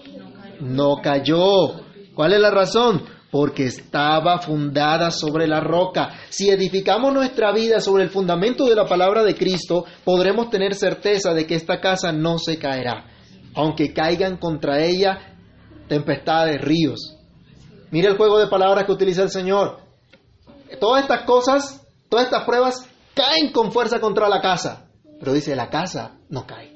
No 0.62 0.98
cayó. 1.04 1.82
¿Cuál 2.14 2.34
es 2.34 2.40
la 2.40 2.52
razón? 2.52 3.04
Porque 3.36 3.66
estaba 3.66 4.40
fundada 4.40 5.12
sobre 5.12 5.46
la 5.46 5.60
roca. 5.60 6.22
Si 6.30 6.50
edificamos 6.50 7.14
nuestra 7.14 7.52
vida 7.52 7.82
sobre 7.82 8.04
el 8.04 8.10
fundamento 8.10 8.64
de 8.64 8.76
la 8.76 8.86
palabra 8.86 9.26
de 9.26 9.36
Cristo, 9.36 9.84
podremos 10.06 10.50
tener 10.50 10.74
certeza 10.74 11.34
de 11.34 11.46
que 11.46 11.56
esta 11.56 11.82
casa 11.82 12.14
no 12.14 12.38
se 12.40 12.58
caerá, 12.58 13.08
aunque 13.54 13.92
caigan 13.92 14.38
contra 14.38 14.82
ella 14.86 15.36
tempestades, 15.90 16.62
ríos. 16.62 17.18
Mire 17.92 18.08
el 18.08 18.16
juego 18.16 18.40
de 18.40 18.48
palabras 18.48 18.86
que 18.86 18.94
utiliza 18.94 19.24
el 19.24 19.30
Señor. 19.30 19.82
Todas 20.80 21.02
estas 21.02 21.24
cosas, 21.24 21.86
todas 22.08 22.28
estas 22.28 22.46
pruebas 22.46 22.88
caen 23.14 23.52
con 23.52 23.74
fuerza 23.74 24.00
contra 24.00 24.30
la 24.30 24.40
casa, 24.40 24.88
pero 25.20 25.34
dice 25.34 25.58
la 25.58 25.70
casa 25.70 26.20
no 26.30 26.48
cae, 26.48 26.72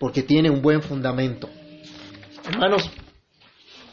porque 0.00 0.24
tiene 0.24 0.50
un 0.50 0.62
buen 0.62 0.82
fundamento. 0.82 1.48
Hermanos, 2.44 2.90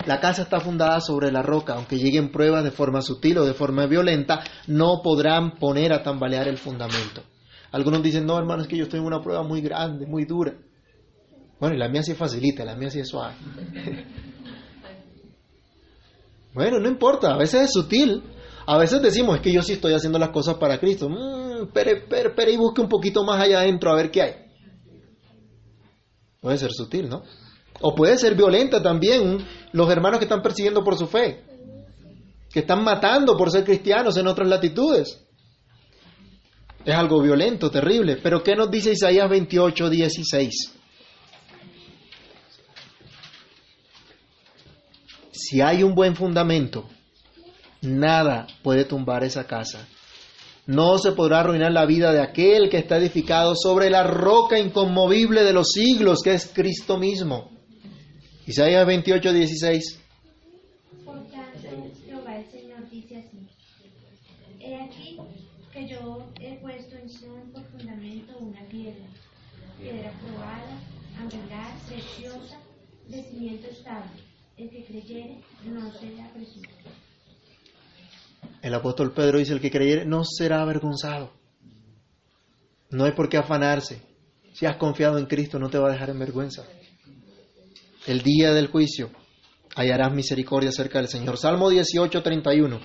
la 0.05 0.19
casa 0.19 0.43
está 0.43 0.59
fundada 0.59 1.01
sobre 1.01 1.31
la 1.31 1.41
roca, 1.41 1.73
aunque 1.73 1.97
lleguen 1.97 2.31
pruebas 2.31 2.63
de 2.63 2.71
forma 2.71 3.01
sutil 3.01 3.37
o 3.39 3.45
de 3.45 3.53
forma 3.53 3.85
violenta, 3.85 4.41
no 4.67 5.01
podrán 5.03 5.57
poner 5.57 5.93
a 5.93 6.03
tambalear 6.03 6.47
el 6.47 6.57
fundamento. 6.57 7.23
Algunos 7.71 8.01
dicen, 8.01 8.25
no, 8.25 8.37
hermanos, 8.37 8.63
es 8.65 8.69
que 8.69 8.77
yo 8.77 8.83
estoy 8.83 8.99
en 8.99 9.05
una 9.05 9.21
prueba 9.21 9.43
muy 9.43 9.61
grande, 9.61 10.05
muy 10.05 10.25
dura. 10.25 10.53
Bueno, 11.59 11.75
y 11.75 11.79
la 11.79 11.89
mía 11.89 12.01
sí 12.01 12.13
es 12.13 12.17
facilita, 12.17 12.63
la 12.63 12.75
mía 12.75 12.89
sí 12.89 12.99
es 12.99 13.09
suave. 13.09 13.35
bueno, 16.53 16.79
no 16.79 16.87
importa, 16.87 17.33
a 17.33 17.37
veces 17.37 17.63
es 17.63 17.73
sutil. 17.73 18.23
A 18.65 18.77
veces 18.77 19.01
decimos, 19.01 19.35
es 19.35 19.41
que 19.41 19.51
yo 19.51 19.61
sí 19.61 19.73
estoy 19.73 19.93
haciendo 19.93 20.17
las 20.17 20.29
cosas 20.29 20.55
para 20.55 20.79
Cristo. 20.79 21.09
Mm, 21.09 21.71
pero, 21.73 22.03
pero 22.07 22.51
y 22.51 22.57
busque 22.57 22.81
un 22.81 22.89
poquito 22.89 23.23
más 23.23 23.41
allá 23.41 23.59
adentro 23.59 23.91
a 23.91 23.95
ver 23.95 24.09
qué 24.11 24.21
hay. 24.21 24.33
Puede 26.39 26.57
ser 26.57 26.71
sutil, 26.71 27.09
¿no? 27.09 27.23
O 27.81 27.95
puede 27.95 28.17
ser 28.17 28.35
violenta 28.35 28.81
también 28.81 29.45
los 29.71 29.89
hermanos 29.89 30.19
que 30.19 30.25
están 30.25 30.41
persiguiendo 30.41 30.83
por 30.83 30.97
su 30.97 31.07
fe, 31.07 31.43
que 32.51 32.59
están 32.59 32.83
matando 32.83 33.37
por 33.37 33.51
ser 33.51 33.63
cristianos 33.63 34.17
en 34.17 34.27
otras 34.27 34.47
latitudes. 34.47 35.23
Es 36.85 36.95
algo 36.95 37.21
violento, 37.21 37.69
terrible. 37.69 38.17
Pero 38.17 38.41
¿qué 38.43 38.55
nos 38.55 38.71
dice 38.71 38.91
Isaías 38.91 39.29
28, 39.29 39.89
16? 39.89 40.75
Si 45.31 45.61
hay 45.61 45.83
un 45.83 45.95
buen 45.95 46.15
fundamento, 46.15 46.87
nada 47.81 48.47
puede 48.61 48.85
tumbar 48.85 49.23
esa 49.23 49.45
casa. 49.45 49.87
No 50.65 50.99
se 50.99 51.13
podrá 51.13 51.39
arruinar 51.39 51.71
la 51.71 51.85
vida 51.85 52.11
de 52.11 52.21
aquel 52.21 52.69
que 52.69 52.77
está 52.77 52.97
edificado 52.97 53.55
sobre 53.55 53.89
la 53.89 54.03
roca 54.03 54.59
inconmovible 54.59 55.43
de 55.43 55.53
los 55.53 55.69
siglos, 55.71 56.21
que 56.23 56.33
es 56.33 56.51
Cristo 56.53 56.97
mismo. 56.97 57.58
Isaías 58.49 58.83
28, 58.83 59.31
16. 59.31 59.99
Por 61.05 61.23
tanto, 61.29 61.59
Jehová 62.03 62.35
el 62.35 62.49
Señor 62.49 62.89
dice 62.89 63.17
así: 63.17 63.47
He 64.59 64.75
aquí 64.75 65.17
que 65.71 65.87
yo 65.87 66.25
he 66.39 66.55
puesto 66.55 66.95
en 66.95 67.07
Sion 67.07 67.51
por 67.51 67.63
fundamento 67.65 68.39
una 68.39 68.67
piedra, 68.67 69.05
piedra 69.79 70.11
probada, 70.19 70.81
angular, 71.19 71.77
preciosa, 71.87 72.57
de 73.07 73.21
cimiento 73.21 73.67
estable. 73.67 74.19
El 74.57 74.71
que 74.71 74.83
creyere 74.83 75.37
no 75.65 75.93
será 75.93 76.27
presumido. 76.33 76.89
El 78.63 78.73
apóstol 78.73 79.13
Pedro 79.13 79.37
dice, 79.37 79.53
el 79.53 79.61
que 79.61 79.69
creyere 79.69 80.05
no 80.05 80.23
será 80.25 80.63
avergonzado. 80.63 81.31
No 82.89 83.05
hay 83.05 83.11
por 83.11 83.29
qué 83.29 83.37
afanarse. 83.37 84.01
Si 84.53 84.65
has 84.65 84.77
confiado 84.77 85.19
en 85.19 85.27
Cristo, 85.27 85.59
no 85.59 85.69
te 85.69 85.77
va 85.77 85.89
a 85.89 85.91
dejar 85.91 86.09
en 86.09 86.17
vergüenza. 86.17 86.65
El 88.09 88.23
día 88.23 88.53
del 88.53 88.69
juicio 88.69 89.11
hallarás 89.75 90.11
misericordia 90.11 90.71
cerca 90.71 90.97
del 90.97 91.07
Señor. 91.07 91.37
Salmo 91.37 91.69
18, 91.69 92.23
31. 92.23 92.79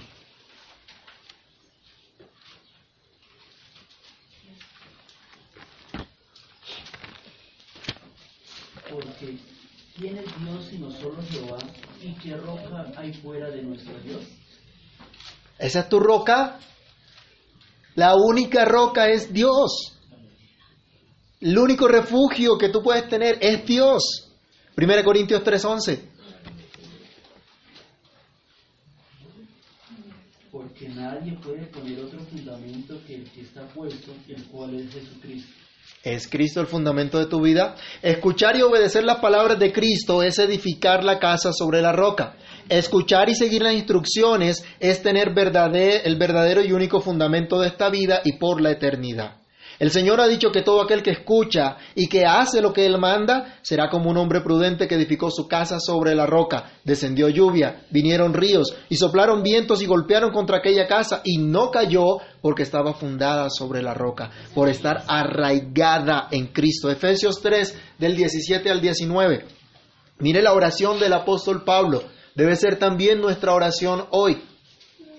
Porque 8.91 9.39
¿quién 9.97 10.19
es 10.19 10.27
Dios 10.27 10.67
sino 10.69 10.91
solo 10.91 11.23
Jehová? 11.31 11.57
¿Y 12.03 12.13
qué 12.17 12.37
roca 12.37 12.93
hay 12.95 13.15
fuera 13.15 13.49
de 13.49 13.63
nuestro 13.63 13.99
Dios? 14.01 14.21
¿Esa 15.59 15.81
es 15.81 15.89
tu 15.89 16.01
roca? 16.01 16.59
La 17.95 18.15
única 18.15 18.67
roca 18.67 19.09
es 19.09 19.33
Dios. 19.33 19.99
El 21.41 21.57
único 21.59 21.89
refugio 21.89 22.59
que 22.59 22.69
tú 22.69 22.83
puedes 22.83 23.09
tener 23.09 23.39
es 23.41 23.65
Dios. 23.65 24.34
1 24.77 25.05
Corintios 25.05 25.43
3:11. 25.45 26.01
Porque 30.51 30.89
nadie 30.89 31.39
puede 31.43 31.67
poner 31.67 32.01
otro 32.01 32.19
fundamento 32.21 33.01
que 33.07 33.15
el 33.17 33.31
que 33.31 33.43
está 33.43 33.67
puesto, 33.69 34.13
el 34.29 34.45
cual 34.47 34.75
es 34.75 34.93
Jesucristo. 34.93 35.53
¿Es 36.03 36.29
Cristo 36.29 36.61
el 36.61 36.67
fundamento 36.67 37.19
de 37.19 37.27
tu 37.27 37.41
vida? 37.41 37.77
Escuchar 38.03 38.57
y 38.57 38.63
obedecer 38.63 39.05
las 39.05 39.21
palabras 39.21 39.59
de 39.59 39.73
Cristo 39.73 40.23
es 40.23 40.39
edificar 40.39 41.05
la 41.05 41.19
casa 41.19 41.53
sobre 41.53 41.81
la 41.81 41.93
roca. 41.93 42.37
Escuchar 42.69 43.29
y 43.31 43.35
seguir 43.35 43.63
las 43.63 43.75
instrucciones 43.75 44.65
es 44.81 45.03
tener 45.03 45.29
el 45.29 46.17
verdadero 46.17 46.63
y 46.63 46.73
único 46.73 47.01
fundamento 47.01 47.61
de 47.61 47.69
esta 47.69 47.91
vida 47.91 48.21
y 48.25 48.39
por 48.39 48.61
la 48.61 48.73
eternidad. 48.73 49.44
El 49.79 49.91
Señor 49.91 50.21
ha 50.21 50.29
dicho 50.29 50.51
que 50.53 50.63
todo 50.63 50.83
aquel 50.83 51.03
que 51.03 51.11
escucha 51.11 51.77
y 51.95 52.09
que 52.09 52.25
hace 52.25 52.61
lo 52.61 52.73
que 52.73 52.87
Él 52.87 52.99
manda 52.99 53.59
será 53.63 53.89
como 53.91 54.11
un 54.11 54.17
hombre 54.17 54.41
prudente 54.41 54.87
que 54.87 54.95
edificó 54.95 55.31
su 55.31 55.49
casa 55.49 55.81
sobre 55.81 56.15
la 56.15 56.27
roca. 56.27 56.73
Descendió 56.85 57.29
lluvia, 57.29 57.85
vinieron 57.91 58.35
ríos 58.35 58.75
y 58.89 58.97
soplaron 58.97 59.43
vientos 59.43 59.83
y 59.83 59.87
golpearon 59.87 60.33
contra 60.33 60.59
aquella 60.59 60.87
casa 60.87 61.21
y 61.25 61.39
no 61.39 61.71
cayó 61.71 62.19
porque 62.41 62.63
estaba 62.63 62.95
fundada 62.95 63.51
sobre 63.51 63.83
la 63.83 63.95
roca, 63.95 64.31
por 64.55 64.69
estar 64.69 65.05
arraigada 65.09 66.29
en 66.31 66.49
Cristo. 66.49 66.91
Efesios 66.91 67.41
3 67.43 67.77
del 67.99 68.17
17 68.17 68.71
al 68.71 68.81
19. 68.81 69.45
Mire 70.19 70.43
la 70.43 70.53
oración 70.53 71.01
del 71.01 71.13
apóstol 71.13 71.65
Pablo. 71.65 72.03
Debe 72.35 72.57
ser 72.57 72.79
también 72.79 73.21
nuestra 73.21 73.53
oración 73.53 74.07
hoy, 74.11 74.43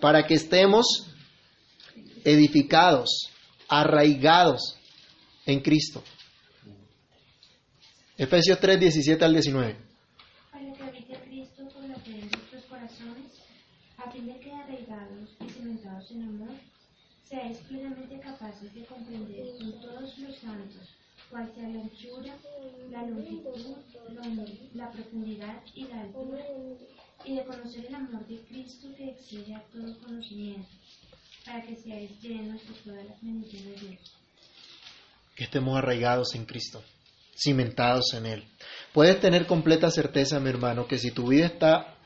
para 0.02 0.24
que 0.26 0.34
estemos 0.34 1.08
edificados, 2.24 3.30
arraigados 3.68 4.78
en 5.46 5.60
Cristo. 5.62 6.04
Efesios 8.18 8.60
3, 8.60 8.80
17 8.80 9.26
al 9.26 9.34
19. 9.34 9.76
para 10.52 10.74
que 10.74 10.84
habite 10.84 11.20
Cristo 11.20 11.68
por 11.74 11.84
la 11.84 11.96
fe 11.96 12.12
en 12.12 12.30
nuestros 12.32 12.64
corazones, 12.66 13.32
a 13.98 14.12
fin 14.12 14.26
de 14.26 14.40
que 14.40 14.52
arraigados 14.52 15.30
y 15.42 15.50
cimentados 15.50 16.12
en 16.12 16.24
amor, 16.24 16.56
seáis 17.26 17.58
plenamente 17.68 18.20
capaces 18.20 18.74
de 18.74 18.86
comprender 18.86 19.48
con 19.58 19.82
todos 19.82 20.18
los 20.20 20.38
santos 20.38 20.96
cuál 21.30 21.52
sea 21.54 21.68
la 21.68 21.82
anchura, 21.82 22.38
la 22.92 23.04
longitud, 23.04 23.76
la, 24.74 24.92
profundidad 24.92 25.62
y 25.74 25.88
la 25.88 26.02
altura, 26.02 26.46
y 27.26 27.36
de 27.36 27.46
conocer 27.46 27.86
el 27.88 27.96
amor 27.96 28.26
de 28.28 28.40
Cristo 28.46 28.88
que 28.96 29.10
excede 29.10 29.56
a 29.56 29.64
todo 29.74 30.00
conocimiento, 30.00 30.70
para 31.46 31.62
que 31.62 31.76
seáis 31.76 32.12
llenos 32.22 32.62
de 32.68 32.74
todas 32.84 33.06
las 33.06 33.22
bendiciones 33.22 33.82
de 33.82 33.88
Dios. 33.88 34.00
que 35.36 35.44
estemos 35.44 35.78
arraigados 35.78 36.34
en 36.34 36.46
Cristo, 36.46 36.82
cimentados 37.36 38.14
en 38.14 38.26
Él. 38.26 38.46
Puedes 38.94 39.20
tener 39.20 39.46
completa 39.46 39.92
certeza, 39.92 40.40
mi 40.40 40.50
hermano, 40.50 40.88
que 40.88 40.98
si 40.98 41.12
tu 41.12 41.28
vida 41.28 41.48
está 41.48 41.98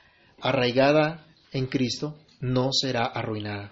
arraigada 0.41 1.27
en 1.51 1.67
Cristo, 1.67 2.17
no 2.39 2.69
será 2.71 3.05
arruinada. 3.05 3.71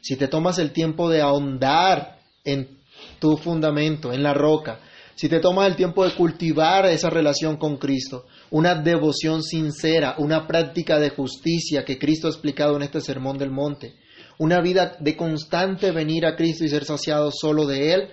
Si 0.00 0.16
te 0.16 0.28
tomas 0.28 0.58
el 0.58 0.72
tiempo 0.72 1.10
de 1.10 1.22
ahondar 1.22 2.20
en 2.44 2.78
tu 3.18 3.36
fundamento, 3.36 4.12
en 4.12 4.22
la 4.22 4.32
roca, 4.32 4.78
si 5.16 5.28
te 5.28 5.40
tomas 5.40 5.66
el 5.66 5.76
tiempo 5.76 6.04
de 6.04 6.14
cultivar 6.14 6.86
esa 6.86 7.10
relación 7.10 7.56
con 7.56 7.76
Cristo, 7.78 8.26
una 8.50 8.76
devoción 8.76 9.42
sincera, 9.42 10.14
una 10.18 10.46
práctica 10.46 11.00
de 11.00 11.10
justicia 11.10 11.84
que 11.84 11.98
Cristo 11.98 12.28
ha 12.28 12.30
explicado 12.30 12.76
en 12.76 12.82
este 12.82 13.00
Sermón 13.00 13.38
del 13.38 13.50
Monte, 13.50 13.96
una 14.38 14.60
vida 14.60 14.96
de 15.00 15.16
constante 15.16 15.90
venir 15.90 16.26
a 16.26 16.36
Cristo 16.36 16.64
y 16.64 16.68
ser 16.68 16.84
saciado 16.84 17.30
solo 17.30 17.66
de 17.66 17.92
Él, 17.92 18.08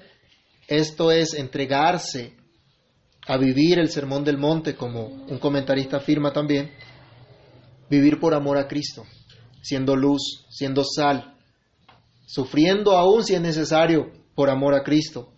esto 0.67 1.11
es 1.11 1.34
entregarse 1.34 2.36
a 3.28 3.38
vivir 3.38 3.80
el 3.80 3.89
sermón 3.89 4.24
del 4.24 4.38
monte, 4.38 4.76
como 4.76 5.05
un 5.05 5.38
comentarista 5.39 5.97
afirma 5.97 6.32
también, 6.32 6.72
vivir 7.89 8.19
por 8.19 8.34
amor 8.34 8.57
a 8.57 8.67
Cristo, 8.67 9.03
siendo 9.61 9.95
luz, 9.95 10.45
siendo 10.49 10.84
sal, 10.84 11.36
sufriendo 12.26 12.97
aún 12.97 13.24
si 13.24 13.36
es 13.36 13.41
necesario 13.41 14.11
por 14.34 14.49
amor 14.49 14.74
a 14.74 14.84
Cristo, 14.84 15.34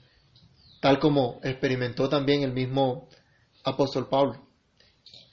tal 0.82 1.00
como 1.00 1.40
experimentó 1.44 2.10
también 2.10 2.44
el 2.44 2.54
mismo 2.54 3.10
apóstol 3.64 4.08
Pablo. 4.08 4.48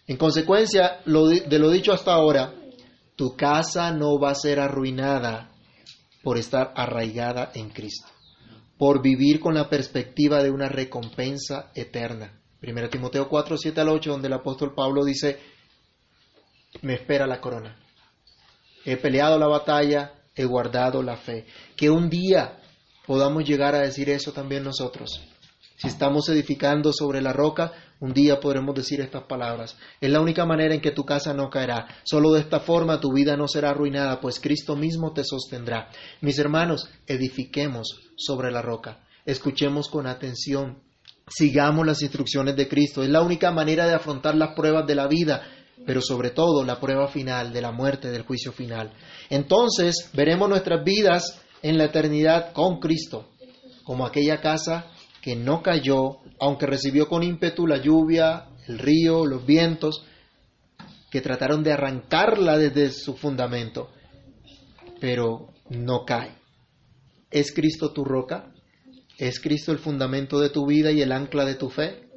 En 0.06 0.16
consecuencia 0.16 1.00
de 1.04 1.58
lo 1.58 1.70
dicho 1.70 1.92
hasta 1.92 2.12
ahora, 2.12 2.54
tu 3.20 3.36
casa 3.36 3.92
no 3.92 4.18
va 4.18 4.30
a 4.30 4.34
ser 4.34 4.60
arruinada 4.60 5.50
por 6.22 6.38
estar 6.38 6.72
arraigada 6.74 7.50
en 7.54 7.68
Cristo 7.68 8.08
por 8.78 9.02
vivir 9.02 9.40
con 9.40 9.52
la 9.52 9.68
perspectiva 9.68 10.42
de 10.42 10.50
una 10.50 10.66
recompensa 10.66 11.70
eterna. 11.74 12.40
1 12.62 12.88
Timoteo 12.88 13.28
4, 13.28 13.58
7 13.58 13.78
al 13.78 13.90
8, 13.90 14.10
donde 14.12 14.28
el 14.28 14.32
apóstol 14.32 14.72
Pablo 14.74 15.04
dice, 15.04 15.38
me 16.80 16.94
espera 16.94 17.26
la 17.26 17.42
corona. 17.42 17.76
He 18.86 18.96
peleado 18.96 19.38
la 19.38 19.48
batalla, 19.48 20.14
he 20.34 20.46
guardado 20.46 21.02
la 21.02 21.18
fe. 21.18 21.44
Que 21.76 21.90
un 21.90 22.08
día 22.08 22.58
podamos 23.06 23.44
llegar 23.44 23.74
a 23.74 23.80
decir 23.80 24.08
eso 24.08 24.32
también 24.32 24.64
nosotros. 24.64 25.20
Si 25.76 25.88
estamos 25.88 26.26
edificando 26.30 26.90
sobre 26.94 27.20
la 27.20 27.34
roca, 27.34 27.74
un 28.00 28.14
día 28.14 28.40
podremos 28.40 28.74
decir 28.74 29.00
estas 29.00 29.24
palabras. 29.24 29.76
Es 30.00 30.10
la 30.10 30.20
única 30.20 30.46
manera 30.46 30.74
en 30.74 30.80
que 30.80 30.90
tu 30.90 31.04
casa 31.04 31.34
no 31.34 31.50
caerá. 31.50 31.86
Solo 32.02 32.32
de 32.32 32.40
esta 32.40 32.60
forma 32.60 32.98
tu 32.98 33.12
vida 33.12 33.36
no 33.36 33.46
será 33.46 33.70
arruinada, 33.70 34.20
pues 34.20 34.40
Cristo 34.40 34.74
mismo 34.74 35.12
te 35.12 35.22
sostendrá. 35.22 35.90
Mis 36.22 36.38
hermanos, 36.38 36.88
edifiquemos 37.06 38.00
sobre 38.16 38.50
la 38.50 38.62
roca. 38.62 39.00
Escuchemos 39.26 39.88
con 39.88 40.06
atención. 40.06 40.78
Sigamos 41.28 41.86
las 41.86 42.00
instrucciones 42.00 42.56
de 42.56 42.68
Cristo. 42.68 43.02
Es 43.02 43.10
la 43.10 43.22
única 43.22 43.52
manera 43.52 43.86
de 43.86 43.94
afrontar 43.94 44.34
las 44.34 44.54
pruebas 44.54 44.86
de 44.86 44.94
la 44.94 45.06
vida, 45.06 45.42
pero 45.84 46.00
sobre 46.00 46.30
todo 46.30 46.64
la 46.64 46.80
prueba 46.80 47.06
final 47.06 47.52
de 47.52 47.60
la 47.60 47.70
muerte, 47.70 48.10
del 48.10 48.22
juicio 48.22 48.50
final. 48.52 48.92
Entonces 49.28 50.10
veremos 50.14 50.48
nuestras 50.48 50.82
vidas 50.82 51.42
en 51.62 51.76
la 51.76 51.84
eternidad 51.84 52.54
con 52.54 52.80
Cristo, 52.80 53.28
como 53.84 54.06
aquella 54.06 54.40
casa 54.40 54.86
que 55.20 55.36
no 55.36 55.62
cayó, 55.62 56.18
aunque 56.38 56.66
recibió 56.66 57.08
con 57.08 57.22
ímpetu 57.22 57.66
la 57.66 57.78
lluvia, 57.78 58.46
el 58.66 58.78
río, 58.78 59.26
los 59.26 59.44
vientos, 59.44 60.04
que 61.10 61.20
trataron 61.20 61.62
de 61.62 61.72
arrancarla 61.72 62.56
desde 62.56 62.90
su 62.90 63.16
fundamento, 63.16 63.90
pero 65.00 65.48
no 65.68 66.04
cae. 66.04 66.36
¿Es 67.30 67.52
Cristo 67.52 67.92
tu 67.92 68.04
roca? 68.04 68.52
¿Es 69.18 69.40
Cristo 69.40 69.72
el 69.72 69.78
fundamento 69.78 70.40
de 70.40 70.50
tu 70.50 70.66
vida 70.66 70.90
y 70.90 71.02
el 71.02 71.12
ancla 71.12 71.44
de 71.44 71.56
tu 71.56 71.68
fe? 71.68 72.08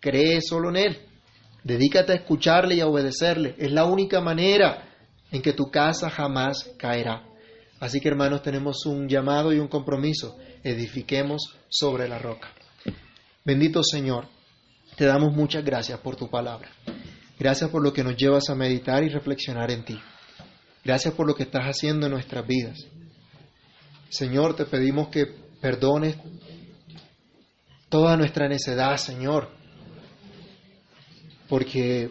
Cree 0.00 0.40
solo 0.42 0.68
en 0.70 0.76
Él. 0.76 0.98
Dedícate 1.62 2.12
a 2.12 2.16
escucharle 2.16 2.74
y 2.74 2.80
a 2.80 2.86
obedecerle. 2.86 3.54
Es 3.58 3.72
la 3.72 3.86
única 3.86 4.20
manera 4.20 4.88
en 5.30 5.40
que 5.40 5.54
tu 5.54 5.70
casa 5.70 6.10
jamás 6.10 6.70
caerá. 6.76 7.26
Así 7.80 8.00
que 8.00 8.08
hermanos, 8.08 8.42
tenemos 8.42 8.84
un 8.86 9.08
llamado 9.08 9.52
y 9.52 9.58
un 9.58 9.68
compromiso. 9.68 10.36
Edifiquemos 10.64 11.56
sobre 11.68 12.08
la 12.08 12.18
roca. 12.18 12.48
Bendito 13.44 13.82
Señor, 13.84 14.26
te 14.96 15.04
damos 15.04 15.34
muchas 15.34 15.64
gracias 15.64 16.00
por 16.00 16.16
tu 16.16 16.30
palabra. 16.30 16.70
Gracias 17.38 17.70
por 17.70 17.82
lo 17.82 17.92
que 17.92 18.02
nos 18.02 18.16
llevas 18.16 18.48
a 18.48 18.54
meditar 18.54 19.04
y 19.04 19.10
reflexionar 19.10 19.70
en 19.70 19.84
ti. 19.84 20.00
Gracias 20.84 21.14
por 21.14 21.26
lo 21.26 21.34
que 21.34 21.42
estás 21.42 21.64
haciendo 21.64 22.06
en 22.06 22.12
nuestras 22.12 22.46
vidas. 22.46 22.78
Señor, 24.08 24.56
te 24.56 24.64
pedimos 24.64 25.08
que 25.08 25.26
perdones 25.60 26.16
toda 27.88 28.16
nuestra 28.16 28.48
necedad, 28.48 28.96
Señor, 28.96 29.50
porque 31.48 32.10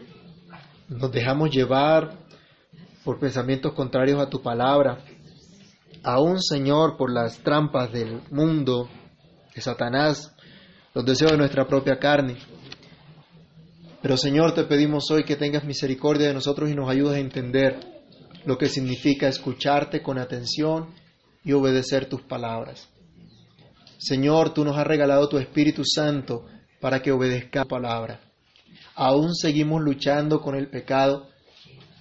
nos 0.90 1.12
dejamos 1.12 1.50
llevar 1.50 2.18
por 3.04 3.20
pensamientos 3.20 3.74
contrarios 3.74 4.22
a 4.22 4.30
tu 4.30 4.42
palabra, 4.42 5.04
aún, 6.04 6.42
Señor, 6.42 6.98
por 6.98 7.12
las 7.12 7.40
trampas 7.40 7.92
del 7.92 8.22
mundo, 8.30 8.90
de 9.56 9.62
Satanás, 9.62 10.36
los 10.94 11.06
deseos 11.06 11.32
de 11.32 11.38
nuestra 11.38 11.68
propia 11.68 11.98
carne. 11.98 12.38
Pero 14.02 14.18
Señor, 14.18 14.54
te 14.54 14.66
pedimos 14.66 15.10
hoy 15.12 15.24
que 15.24 15.38
tengas 15.38 15.64
misericordia 15.64 16.28
de 16.28 16.34
nosotros 16.34 16.70
y 16.70 16.76
nos 16.76 16.90
ayudes 16.90 17.16
a 17.16 17.20
entender 17.20 17.80
lo 18.46 18.58
que 18.58 18.68
significa 18.68 19.28
escucharte 19.28 20.02
con 20.02 20.18
atención 20.18 20.90
y 21.44 21.54
obedecer 21.54 22.08
tus 22.08 22.22
palabras. 22.22 22.90
Señor, 23.98 24.54
tú 24.54 24.66
nos 24.66 24.78
has 24.78 24.86
regalado 24.86 25.30
tu 25.30 25.38
Espíritu 25.38 25.84
Santo 25.86 26.46
para 26.82 27.02
que 27.02 27.12
obedezca 27.12 27.64
tu 27.64 27.70
palabra. 27.70 28.20
Aún 28.96 29.34
seguimos 29.34 29.82
luchando 29.82 30.42
con 30.42 30.56
el 30.56 30.70
pecado, 30.70 31.30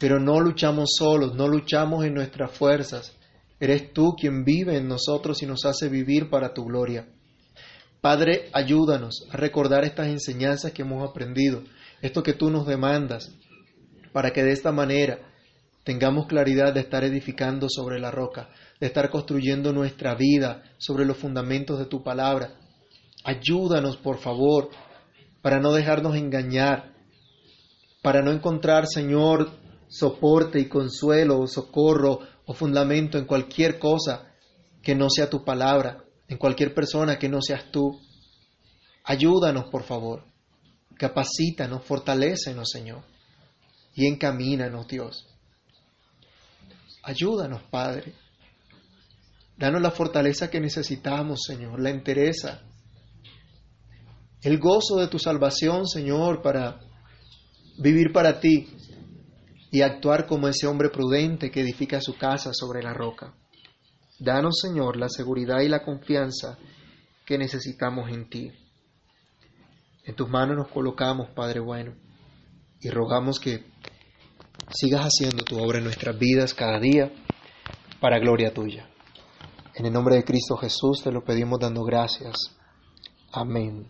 pero 0.00 0.18
no 0.18 0.40
luchamos 0.40 0.90
solos, 0.98 1.34
no 1.34 1.46
luchamos 1.46 2.04
en 2.04 2.14
nuestras 2.14 2.50
fuerzas. 2.50 3.16
Eres 3.62 3.92
tú 3.92 4.16
quien 4.16 4.42
vive 4.44 4.76
en 4.76 4.88
nosotros 4.88 5.40
y 5.40 5.46
nos 5.46 5.64
hace 5.66 5.88
vivir 5.88 6.28
para 6.28 6.52
tu 6.52 6.64
gloria. 6.64 7.06
Padre, 8.00 8.50
ayúdanos 8.52 9.28
a 9.30 9.36
recordar 9.36 9.84
estas 9.84 10.08
enseñanzas 10.08 10.72
que 10.72 10.82
hemos 10.82 11.08
aprendido, 11.08 11.62
esto 12.00 12.24
que 12.24 12.32
tú 12.32 12.50
nos 12.50 12.66
demandas, 12.66 13.30
para 14.12 14.32
que 14.32 14.42
de 14.42 14.50
esta 14.50 14.72
manera 14.72 15.20
tengamos 15.84 16.26
claridad 16.26 16.74
de 16.74 16.80
estar 16.80 17.04
edificando 17.04 17.68
sobre 17.68 18.00
la 18.00 18.10
roca, 18.10 18.48
de 18.80 18.88
estar 18.88 19.10
construyendo 19.10 19.72
nuestra 19.72 20.16
vida 20.16 20.64
sobre 20.78 21.04
los 21.04 21.18
fundamentos 21.18 21.78
de 21.78 21.86
tu 21.86 22.02
palabra. 22.02 22.56
Ayúdanos, 23.22 23.96
por 23.96 24.18
favor, 24.18 24.70
para 25.40 25.60
no 25.60 25.72
dejarnos 25.72 26.16
engañar, 26.16 26.94
para 28.02 28.22
no 28.22 28.32
encontrar, 28.32 28.88
Señor, 28.88 29.52
soporte 29.86 30.58
y 30.58 30.68
consuelo 30.68 31.38
o 31.38 31.46
socorro 31.46 32.31
o 32.46 32.54
fundamento 32.54 33.18
en 33.18 33.24
cualquier 33.24 33.78
cosa 33.78 34.32
que 34.82 34.94
no 34.94 35.08
sea 35.08 35.30
tu 35.30 35.44
palabra, 35.44 36.04
en 36.28 36.38
cualquier 36.38 36.74
persona 36.74 37.18
que 37.18 37.28
no 37.28 37.40
seas 37.40 37.70
tú. 37.70 38.00
Ayúdanos, 39.04 39.66
por 39.70 39.84
favor. 39.84 40.24
Capacítanos, 40.96 41.84
fortalécenos, 41.84 42.68
Señor. 42.70 43.02
Y 43.94 44.06
encamínanos, 44.06 44.86
Dios. 44.88 45.26
Ayúdanos, 47.02 47.62
Padre. 47.64 48.14
Danos 49.56 49.82
la 49.82 49.90
fortaleza 49.90 50.50
que 50.50 50.60
necesitamos, 50.60 51.42
Señor, 51.46 51.80
la 51.80 51.90
entereza, 51.90 52.62
el 54.42 54.58
gozo 54.58 54.96
de 54.96 55.06
tu 55.06 55.18
salvación, 55.18 55.86
Señor, 55.86 56.42
para 56.42 56.80
vivir 57.78 58.12
para 58.12 58.40
ti 58.40 58.68
y 59.72 59.80
actuar 59.80 60.26
como 60.26 60.48
ese 60.48 60.66
hombre 60.66 60.90
prudente 60.90 61.50
que 61.50 61.62
edifica 61.62 62.00
su 62.00 62.16
casa 62.16 62.50
sobre 62.52 62.82
la 62.82 62.92
roca. 62.92 63.34
Danos, 64.20 64.60
Señor, 64.60 64.98
la 64.98 65.08
seguridad 65.08 65.60
y 65.60 65.68
la 65.68 65.82
confianza 65.82 66.58
que 67.24 67.38
necesitamos 67.38 68.10
en 68.10 68.28
ti. 68.28 68.52
En 70.04 70.14
tus 70.14 70.28
manos 70.28 70.58
nos 70.58 70.68
colocamos, 70.68 71.30
Padre 71.30 71.60
bueno, 71.60 71.94
y 72.80 72.90
rogamos 72.90 73.40
que 73.40 73.64
sigas 74.68 75.06
haciendo 75.06 75.42
tu 75.42 75.58
obra 75.58 75.78
en 75.78 75.84
nuestras 75.84 76.18
vidas 76.18 76.52
cada 76.52 76.78
día 76.78 77.10
para 77.98 78.18
gloria 78.18 78.52
tuya. 78.52 78.90
En 79.74 79.86
el 79.86 79.92
nombre 79.92 80.16
de 80.16 80.24
Cristo 80.24 80.54
Jesús 80.58 81.02
te 81.02 81.10
lo 81.10 81.24
pedimos 81.24 81.58
dando 81.58 81.82
gracias. 81.82 82.36
Amén. 83.32 83.88